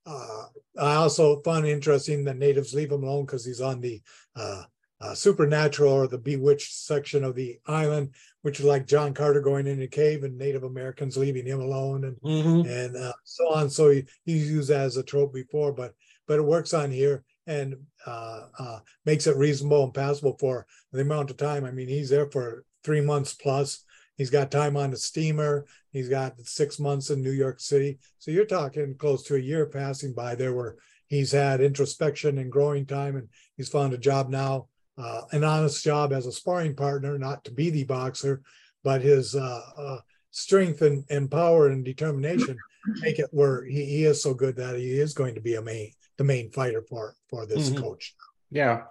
[0.06, 0.44] Uh,
[0.78, 4.02] I also find interesting that natives leave him alone because he's on the
[4.36, 4.64] uh,
[5.00, 9.66] uh, supernatural or the bewitched section of the island, which is like John Carter going
[9.66, 12.68] in a cave and Native Americans leaving him alone and mm-hmm.
[12.68, 13.70] and uh, so on.
[13.70, 15.94] So he, he's used that as a trope before, but
[16.26, 17.76] but it works on here and
[18.06, 21.64] uh, uh, makes it reasonable and passable for the amount of time.
[21.64, 23.84] I mean, he's there for three months plus.
[24.16, 25.66] He's got time on the steamer.
[25.92, 27.98] He's got six months in New York City.
[28.18, 30.76] So you're talking close to a year passing by there where
[31.08, 35.82] he's had introspection and growing time, and he's found a job now, uh, an honest
[35.82, 38.42] job as a sparring partner, not to be the boxer,
[38.82, 39.98] but his uh, uh,
[40.30, 42.56] strength and, and power and determination
[43.00, 45.62] make it where he, he is so good that he is going to be a
[45.62, 47.82] main the main fighter for for this mm-hmm.
[47.82, 48.14] coach.
[48.50, 48.82] Yeah.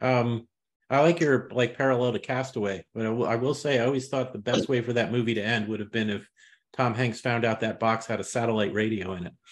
[0.00, 0.46] Um,
[0.90, 4.38] I like your like parallel to Castaway, but I will say I always thought the
[4.38, 6.28] best way for that movie to end would have been if
[6.72, 9.34] Tom Hanks found out that box had a satellite radio in it.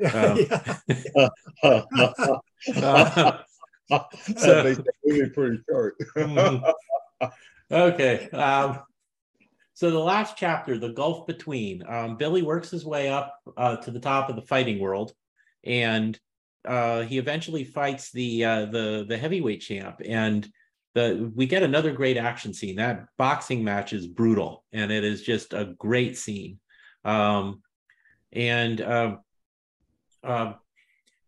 [0.00, 0.38] Um,
[1.64, 3.38] uh,
[4.36, 4.74] so,
[5.04, 5.96] movie pretty short.
[6.16, 7.26] Mm-hmm.
[7.72, 8.30] okay.
[8.30, 8.78] Um,
[9.74, 13.90] so the last chapter, the gulf between, um, Billy works his way up uh, to
[13.90, 15.12] the top of the fighting world,
[15.64, 16.18] and
[16.64, 20.48] uh, he eventually fights the uh, the the heavyweight champ, and
[20.98, 22.76] the we get another great action scene.
[22.76, 26.58] That boxing match is brutal, and it is just a great scene.
[27.04, 27.62] Um,
[28.32, 29.16] and uh,
[30.22, 30.52] uh,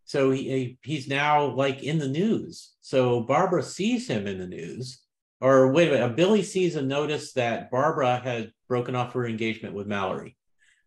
[0.04, 2.72] so he he's now like in the news.
[2.80, 5.02] So Barbara sees him in the news,
[5.40, 9.74] or wait a minute, Billy sees a notice that Barbara had broken off her engagement
[9.74, 10.36] with Mallory.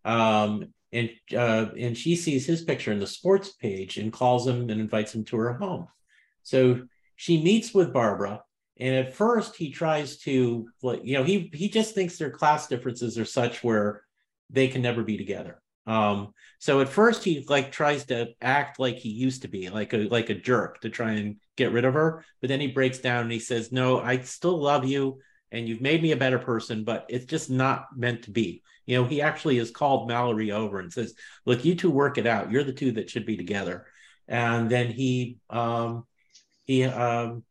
[0.05, 4.69] Um, and uh, and she sees his picture in the sports page and calls him
[4.69, 5.87] and invites him to her home.
[6.43, 6.83] So
[7.15, 8.43] she meets with Barbara,
[8.79, 13.17] and at first he tries to, you know, he he just thinks their class differences
[13.19, 14.03] are such where
[14.49, 15.61] they can never be together.
[15.85, 19.93] Um, so at first he like tries to act like he used to be, like
[19.93, 22.99] a like a jerk to try and get rid of her, but then he breaks
[22.99, 25.19] down and he says, "No, I still love you."
[25.51, 28.63] And you've made me a better person, but it's just not meant to be.
[28.87, 31.13] You know, he actually has called Mallory over and says,
[31.45, 32.51] "Look, you two work it out.
[32.51, 33.85] You're the two that should be together."
[34.27, 36.05] And then he um,
[36.63, 37.43] he um,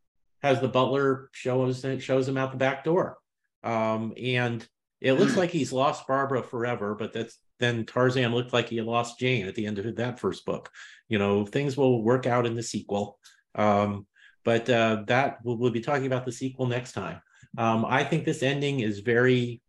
[0.42, 3.18] has the butler show us shows him out the back door,
[3.62, 4.66] um, and
[5.00, 6.94] it looks like he's lost Barbara forever.
[6.94, 10.44] But that's then Tarzan looked like he lost Jane at the end of that first
[10.44, 10.70] book.
[11.08, 13.18] You know, things will work out in the sequel.
[13.54, 14.06] Um,
[14.44, 17.20] but uh, that we'll, we'll, be talking about the sequel next time.
[17.56, 19.60] Um, I think this ending is very,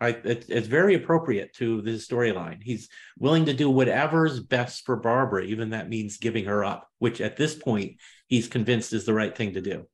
[0.00, 2.62] I, it, it's very appropriate to the storyline.
[2.62, 2.88] He's
[3.18, 7.36] willing to do whatever's best for Barbara, even that means giving her up, which at
[7.36, 7.96] this point
[8.28, 9.86] he's convinced is the right thing to do.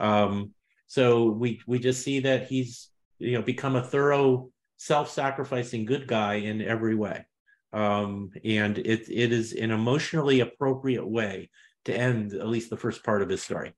[0.00, 0.52] Um,
[0.86, 6.34] so we we just see that he's you know become a thorough self-sacrificing good guy
[6.34, 7.24] in every way.
[7.72, 11.50] Um, and it it is an emotionally appropriate way
[11.84, 13.72] to end at least the first part of his story.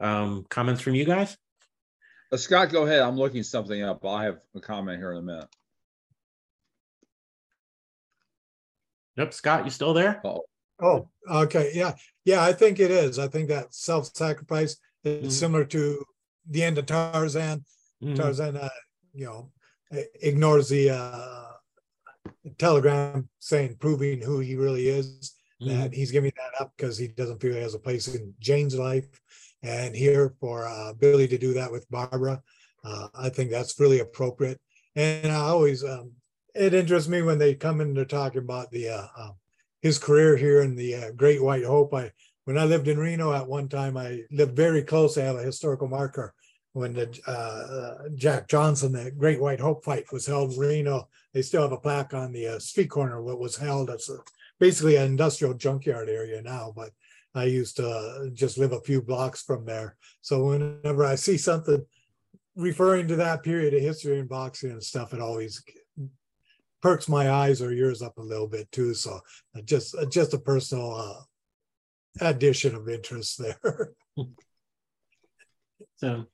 [0.00, 1.36] Um, comments from you guys?
[2.32, 3.00] Uh, Scott, go ahead.
[3.00, 4.04] I'm looking something up.
[4.04, 5.48] I'll have a comment here in a minute.
[9.16, 10.20] Nope, Scott, you still there?
[10.24, 10.42] Oh,
[10.80, 11.72] oh okay.
[11.74, 11.94] Yeah.
[12.24, 13.18] Yeah, I think it is.
[13.18, 15.30] I think that self-sacrifice is mm-hmm.
[15.30, 16.04] similar to
[16.48, 17.64] the end of Tarzan.
[18.02, 18.14] Mm-hmm.
[18.14, 18.68] Tarzan, uh,
[19.14, 19.50] you know,
[20.22, 21.46] ignores the uh,
[22.58, 25.34] telegram saying proving who he really is.
[25.62, 25.78] Mm-hmm.
[25.78, 28.78] That he's giving that up because he doesn't feel he has a place in Jane's
[28.78, 29.20] life,
[29.62, 32.40] and here for uh, Billy to do that with Barbara,
[32.82, 34.58] uh, I think that's really appropriate.
[34.96, 36.12] And I always um,
[36.54, 39.32] it interests me when they come in to talking about the uh, um,
[39.82, 41.94] his career here in the uh, Great White Hope.
[41.94, 42.12] I
[42.44, 45.16] when I lived in Reno at one time, I lived very close.
[45.16, 46.34] I have a historical marker
[46.72, 51.08] when the uh, Jack Johnson, the Great White Hope fight was held in Reno.
[51.34, 53.90] They still have a plaque on the uh, street corner what was held.
[53.90, 54.10] It's
[54.58, 56.90] basically an industrial junkyard area now, but
[57.34, 59.96] I used to uh, just live a few blocks from there.
[60.20, 61.84] So whenever I see something
[62.56, 65.62] referring to that period of history in boxing and stuff, it always
[66.82, 68.94] perks my eyes or ears up a little bit too.
[68.94, 69.20] So
[69.56, 71.22] uh, just uh, just a personal uh,
[72.20, 73.92] addition of interest there.
[75.96, 76.26] so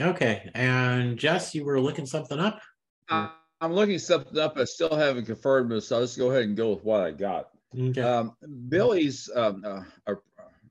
[0.00, 0.50] Okay.
[0.54, 2.60] And Jess, you were looking something up?
[3.08, 3.28] Uh,
[3.60, 4.56] I'm looking something up.
[4.56, 7.50] I still haven't confirmed this, so let's go ahead and go with what I got.
[7.78, 8.00] Okay.
[8.00, 8.36] Um,
[8.68, 10.14] Billy's, um, uh,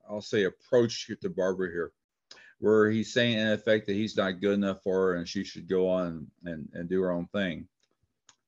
[0.09, 1.91] I'll say, approach to Barbara here,
[2.59, 5.67] where he's saying, in effect, that he's not good enough for her and she should
[5.67, 7.67] go on and, and do her own thing.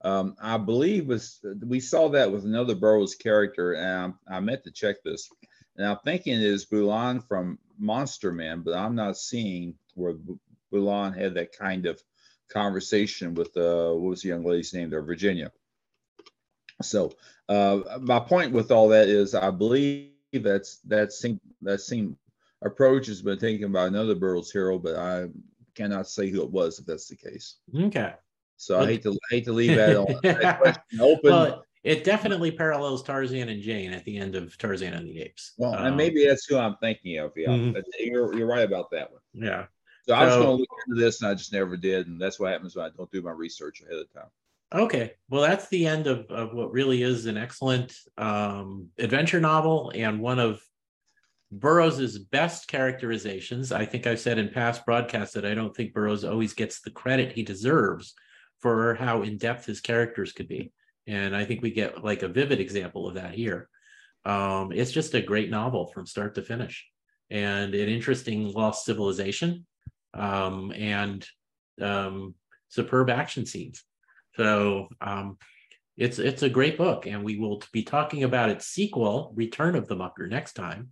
[0.04, 4.64] Um, I believe was we saw that with another Burroughs character, and I, I meant
[4.66, 5.30] to check this.
[5.78, 10.16] And I'm thinking it is Bulan from Monster Man, but I'm not seeing where
[10.72, 12.02] Bulan had that kind of
[12.50, 15.52] conversation with uh, what was the young lady's name there, Virginia.
[16.82, 17.14] So
[17.50, 22.18] uh, my point with all that is, I believe that's that same that same
[22.64, 25.28] approach has been taken by another Burroughs hero, but I
[25.76, 27.58] cannot say who it was if that's the case.
[27.78, 28.14] Okay.
[28.58, 31.32] So I hate to I hate to leave that, on, that question open.
[31.32, 35.54] Well, it definitely parallels Tarzan and Jane at the end of Tarzan and the Apes.
[35.58, 37.32] Well, um, and maybe that's who I'm thinking of.
[37.36, 37.80] Yeah, mm-hmm.
[38.00, 39.22] you're you're right about that one.
[39.34, 39.66] Yeah.
[40.08, 42.40] So, I was going to look into this, and I just never did, and that's
[42.40, 44.30] what happens when I don't do my research ahead of time.
[44.74, 49.92] Okay, well, that's the end of, of what really is an excellent um, adventure novel
[49.96, 50.62] and one of
[51.52, 53.72] Burroughs's best characterizations.
[53.72, 56.92] I think I've said in past broadcasts that I don't think Burroughs always gets the
[56.92, 58.14] credit he deserves
[58.62, 60.72] for how in depth his characters could be,
[61.08, 63.70] and I think we get like a vivid example of that here.
[64.26, 66.86] Um, it's just a great novel from start to finish,
[67.30, 69.66] and an interesting lost civilization
[70.14, 71.26] um, and
[71.82, 72.36] um,
[72.70, 73.84] superb action scenes.
[74.36, 75.38] So um,
[75.98, 79.88] it's it's a great book, and we will be talking about its sequel, Return of
[79.88, 80.90] the Mucker, next time.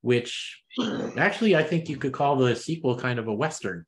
[0.00, 0.62] Which
[1.16, 3.84] actually, I think you could call the sequel kind of a western.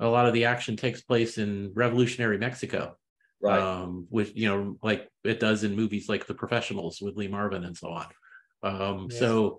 [0.00, 2.96] A lot of the action takes place in revolutionary Mexico,
[3.40, 3.60] right?
[3.60, 7.64] Um, with you know, like it does in movies like The Professionals with Lee Marvin
[7.64, 8.06] and so on.
[8.62, 9.18] Um, yeah.
[9.18, 9.58] So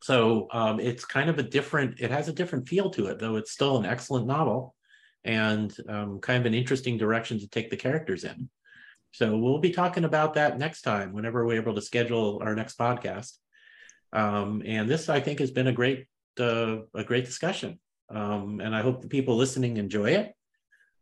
[0.00, 3.36] so um, it's kind of a different, it has a different feel to it, though
[3.36, 4.74] it's still an excellent novel
[5.24, 8.48] and um, kind of an interesting direction to take the characters in.
[9.12, 12.78] So we'll be talking about that next time whenever we're able to schedule our next
[12.78, 13.32] podcast.
[14.12, 16.06] Um, and this, I think, has been a great
[16.38, 17.80] uh, a great discussion.
[18.10, 20.34] Um, and I hope the people listening enjoy it.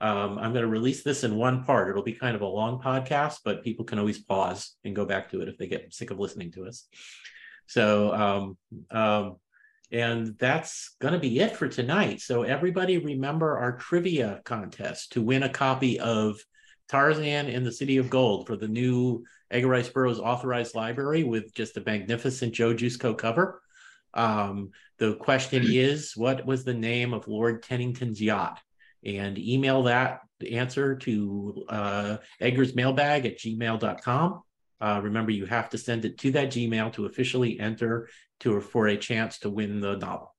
[0.01, 1.89] Um, I'm going to release this in one part.
[1.89, 5.31] It'll be kind of a long podcast, but people can always pause and go back
[5.31, 6.87] to it if they get sick of listening to us.
[7.67, 8.59] So um,
[8.91, 9.37] um,
[9.93, 12.21] and that's going to be it for tonight.
[12.21, 16.41] So, everybody remember our trivia contest to win a copy of
[16.89, 21.55] Tarzan in the City of Gold for the new Edgar Rice Burroughs authorized library with
[21.55, 23.63] just a magnificent Joe Jusko cover.
[24.17, 28.61] Um, the question is what was the name of Lord Tennington's yacht?
[29.05, 30.21] And email that
[30.51, 34.43] answer to uh, Edgar's mailbag at gmail.com.
[34.81, 38.09] Uh, remember, you have to send it to that Gmail to officially enter
[38.41, 40.35] to for a chance to win the novel.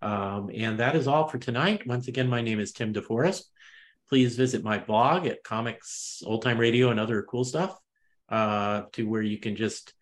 [0.00, 1.86] Um, and that is all for tonight.
[1.86, 3.42] Once again, my name is Tim DeForest.
[4.08, 7.78] Please visit my blog at Comics, Old Time Radio, and other cool stuff,
[8.28, 9.92] uh, to where you can just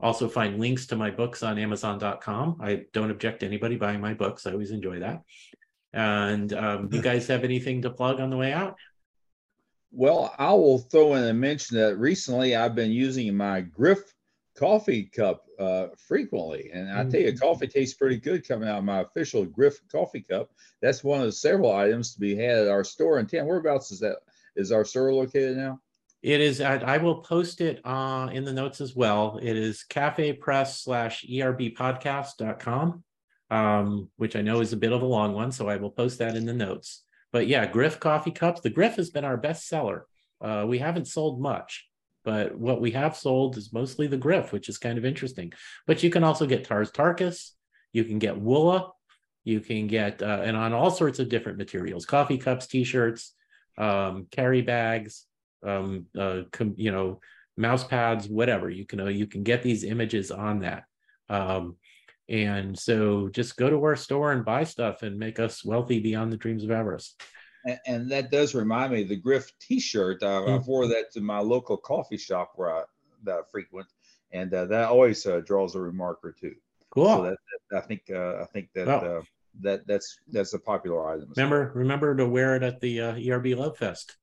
[0.00, 2.58] also find links to my books on Amazon.com.
[2.60, 4.46] I don't object to anybody buying my books.
[4.46, 5.22] I always enjoy that.
[5.92, 8.76] And um, you guys have anything to plug on the way out?
[9.92, 14.00] Well, I will throw in a mention that recently I've been using my Gryf
[14.56, 17.40] coffee cup uh, frequently, and I tell you, mm.
[17.40, 20.50] coffee tastes pretty good coming out of my official Gryf coffee cup.
[20.80, 23.46] That's one of the several items to be had at our store in town.
[23.46, 24.18] Whereabouts is that?
[24.54, 25.80] Is our store located now?
[26.22, 26.60] It is.
[26.60, 29.38] I, I will post it uh, in the notes as well.
[29.40, 33.04] It is cafe press slash erbpodcast.com,
[33.50, 35.50] um, which I know is a bit of a long one.
[35.50, 37.04] So I will post that in the notes.
[37.32, 38.60] But yeah, Gryf coffee cups.
[38.60, 40.06] The Gryf has been our best seller.
[40.40, 41.88] Uh, we haven't sold much,
[42.24, 45.52] but what we have sold is mostly the Gryf, which is kind of interesting.
[45.86, 47.50] But you can also get Tars Tarkas,
[47.92, 48.90] you can get Woola,
[49.44, 53.34] you can get, uh, and on all sorts of different materials coffee cups, t shirts,
[53.78, 55.26] um, carry bags,
[55.62, 57.20] um, uh, com, you know,
[57.56, 58.70] mouse pads, whatever.
[58.70, 60.84] You can, uh, you can get these images on that.
[61.28, 61.76] Um,
[62.28, 66.32] and so just go to our store and buy stuff and make us wealthy beyond
[66.32, 67.20] the dreams of Everest.
[67.64, 70.22] And, and that does remind me the Gryf T-shirt.
[70.22, 70.50] Uh, mm-hmm.
[70.50, 72.82] I wore that to my local coffee shop where I
[73.24, 73.86] that I frequent,
[74.32, 76.54] and uh, that always uh, draws a remark or two.
[76.90, 77.04] Cool.
[77.04, 77.36] So that,
[77.70, 79.22] that, I think uh, I think that oh.
[79.60, 81.32] that that's that's a popular item.
[81.36, 84.16] Remember remember to wear it at the uh, ERB Love Fest.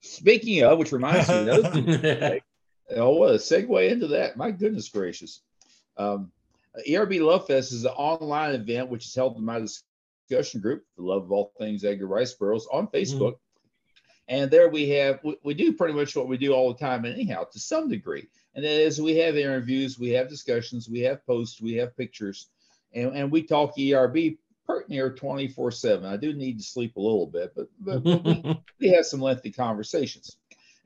[0.00, 2.40] Speaking of, which reminds me, another
[2.96, 4.36] oh, what a segue into that!
[4.36, 5.42] My goodness gracious.
[5.96, 6.30] Um,
[6.88, 11.02] ERB Love Fest is an online event which is held in my discussion group, The
[11.02, 13.32] Love of All Things Edgar Rice Burroughs, on Facebook.
[13.32, 13.38] Mm.
[14.28, 17.06] And there we have, we, we, do pretty much what we do all the time,
[17.06, 18.28] anyhow, to some degree.
[18.54, 22.50] And that is we have interviews, we have discussions, we have posts, we have pictures,
[22.92, 24.36] and, and we talk ERB
[24.68, 26.04] pretty near 24 7.
[26.04, 29.50] I do need to sleep a little bit, but, but, we, we have some lengthy
[29.50, 30.36] conversations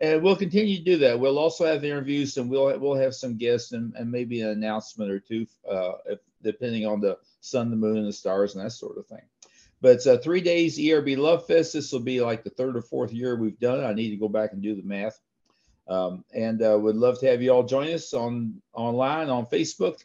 [0.03, 1.19] and we'll continue to do that.
[1.19, 5.11] We'll also have interviews, and we'll we'll have some guests and, and maybe an announcement
[5.11, 8.73] or two, uh, if, depending on the sun, the moon, and the stars, and that
[8.73, 9.23] sort of thing.
[9.81, 11.73] But it's uh, three days ERB Love Fest.
[11.73, 13.87] This will be like the third or fourth year we've done it.
[13.87, 15.21] I need to go back and do the math.
[15.89, 20.05] Um, and uh, would love to have you all join us on online on Facebook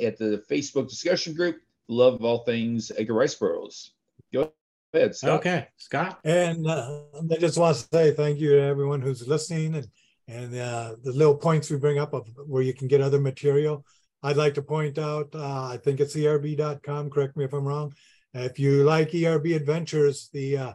[0.00, 1.60] at the Facebook discussion group.
[1.88, 3.92] Love of all things Edgar Rice Burroughs.
[4.32, 4.52] Go
[4.92, 5.40] ahead, Scott.
[5.40, 6.18] Okay, Scott.
[6.24, 9.88] And uh, I just want to say thank you to everyone who's listening and
[10.28, 13.84] and uh, the little points we bring up of where you can get other material.
[14.22, 17.94] I'd like to point out, uh, I think it's erb.com, correct me if I'm wrong.
[18.34, 20.72] If you like ERB Adventures, the uh,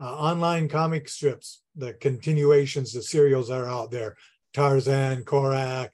[0.00, 4.16] uh, online comic strips, the continuations, the serials are out there.
[4.52, 5.92] Tarzan, Korak,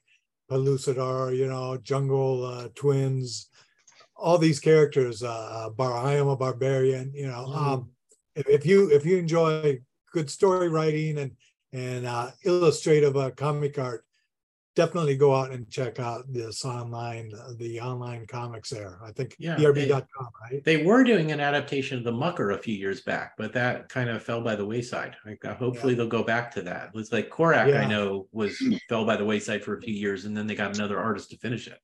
[0.50, 3.48] Pellucidar, you know, Jungle uh, Twins,
[4.18, 7.12] all these characters, uh, Bar I am a barbarian.
[7.14, 7.56] You know, mm.
[7.56, 7.90] um,
[8.34, 9.78] if, you if you enjoy
[10.12, 11.32] good story writing and
[11.72, 14.04] and uh, illustrative uh, comic art,
[14.74, 18.98] definitely go out and check out this online the online comics there.
[19.04, 20.64] I think yeah, erb.com, right?
[20.64, 24.08] They were doing an adaptation of the Mucker a few years back, but that kind
[24.08, 25.16] of fell by the wayside.
[25.26, 25.98] Like, uh, hopefully yeah.
[25.98, 26.86] they'll go back to that.
[26.86, 27.82] It was like Korak, yeah.
[27.82, 28.56] I know, was
[28.88, 31.38] fell by the wayside for a few years, and then they got another artist to
[31.38, 31.80] finish it.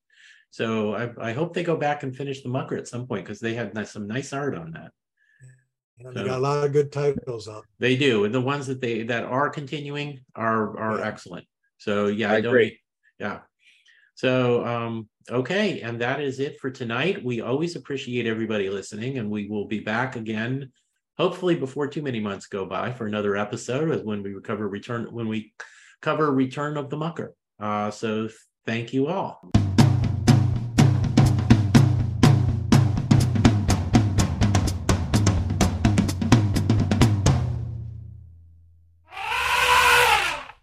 [0.54, 3.40] So I, I hope they go back and finish the Mucker at some point because
[3.40, 4.92] they had nice, some nice art on that.
[5.98, 7.64] Yeah, they got a lot of good titles up.
[7.80, 11.06] They do, and the ones that they that are continuing are are yeah.
[11.08, 11.46] excellent.
[11.78, 12.78] So yeah, I, I agree.
[13.18, 13.40] Yeah.
[14.14, 17.24] So um, okay, and that is it for tonight.
[17.24, 20.70] We always appreciate everybody listening, and we will be back again,
[21.18, 25.26] hopefully before too many months go by for another episode when we recover return when
[25.26, 25.52] we
[26.00, 27.34] cover Return of the Mucker.
[27.58, 28.28] Uh, so
[28.64, 29.50] thank you all.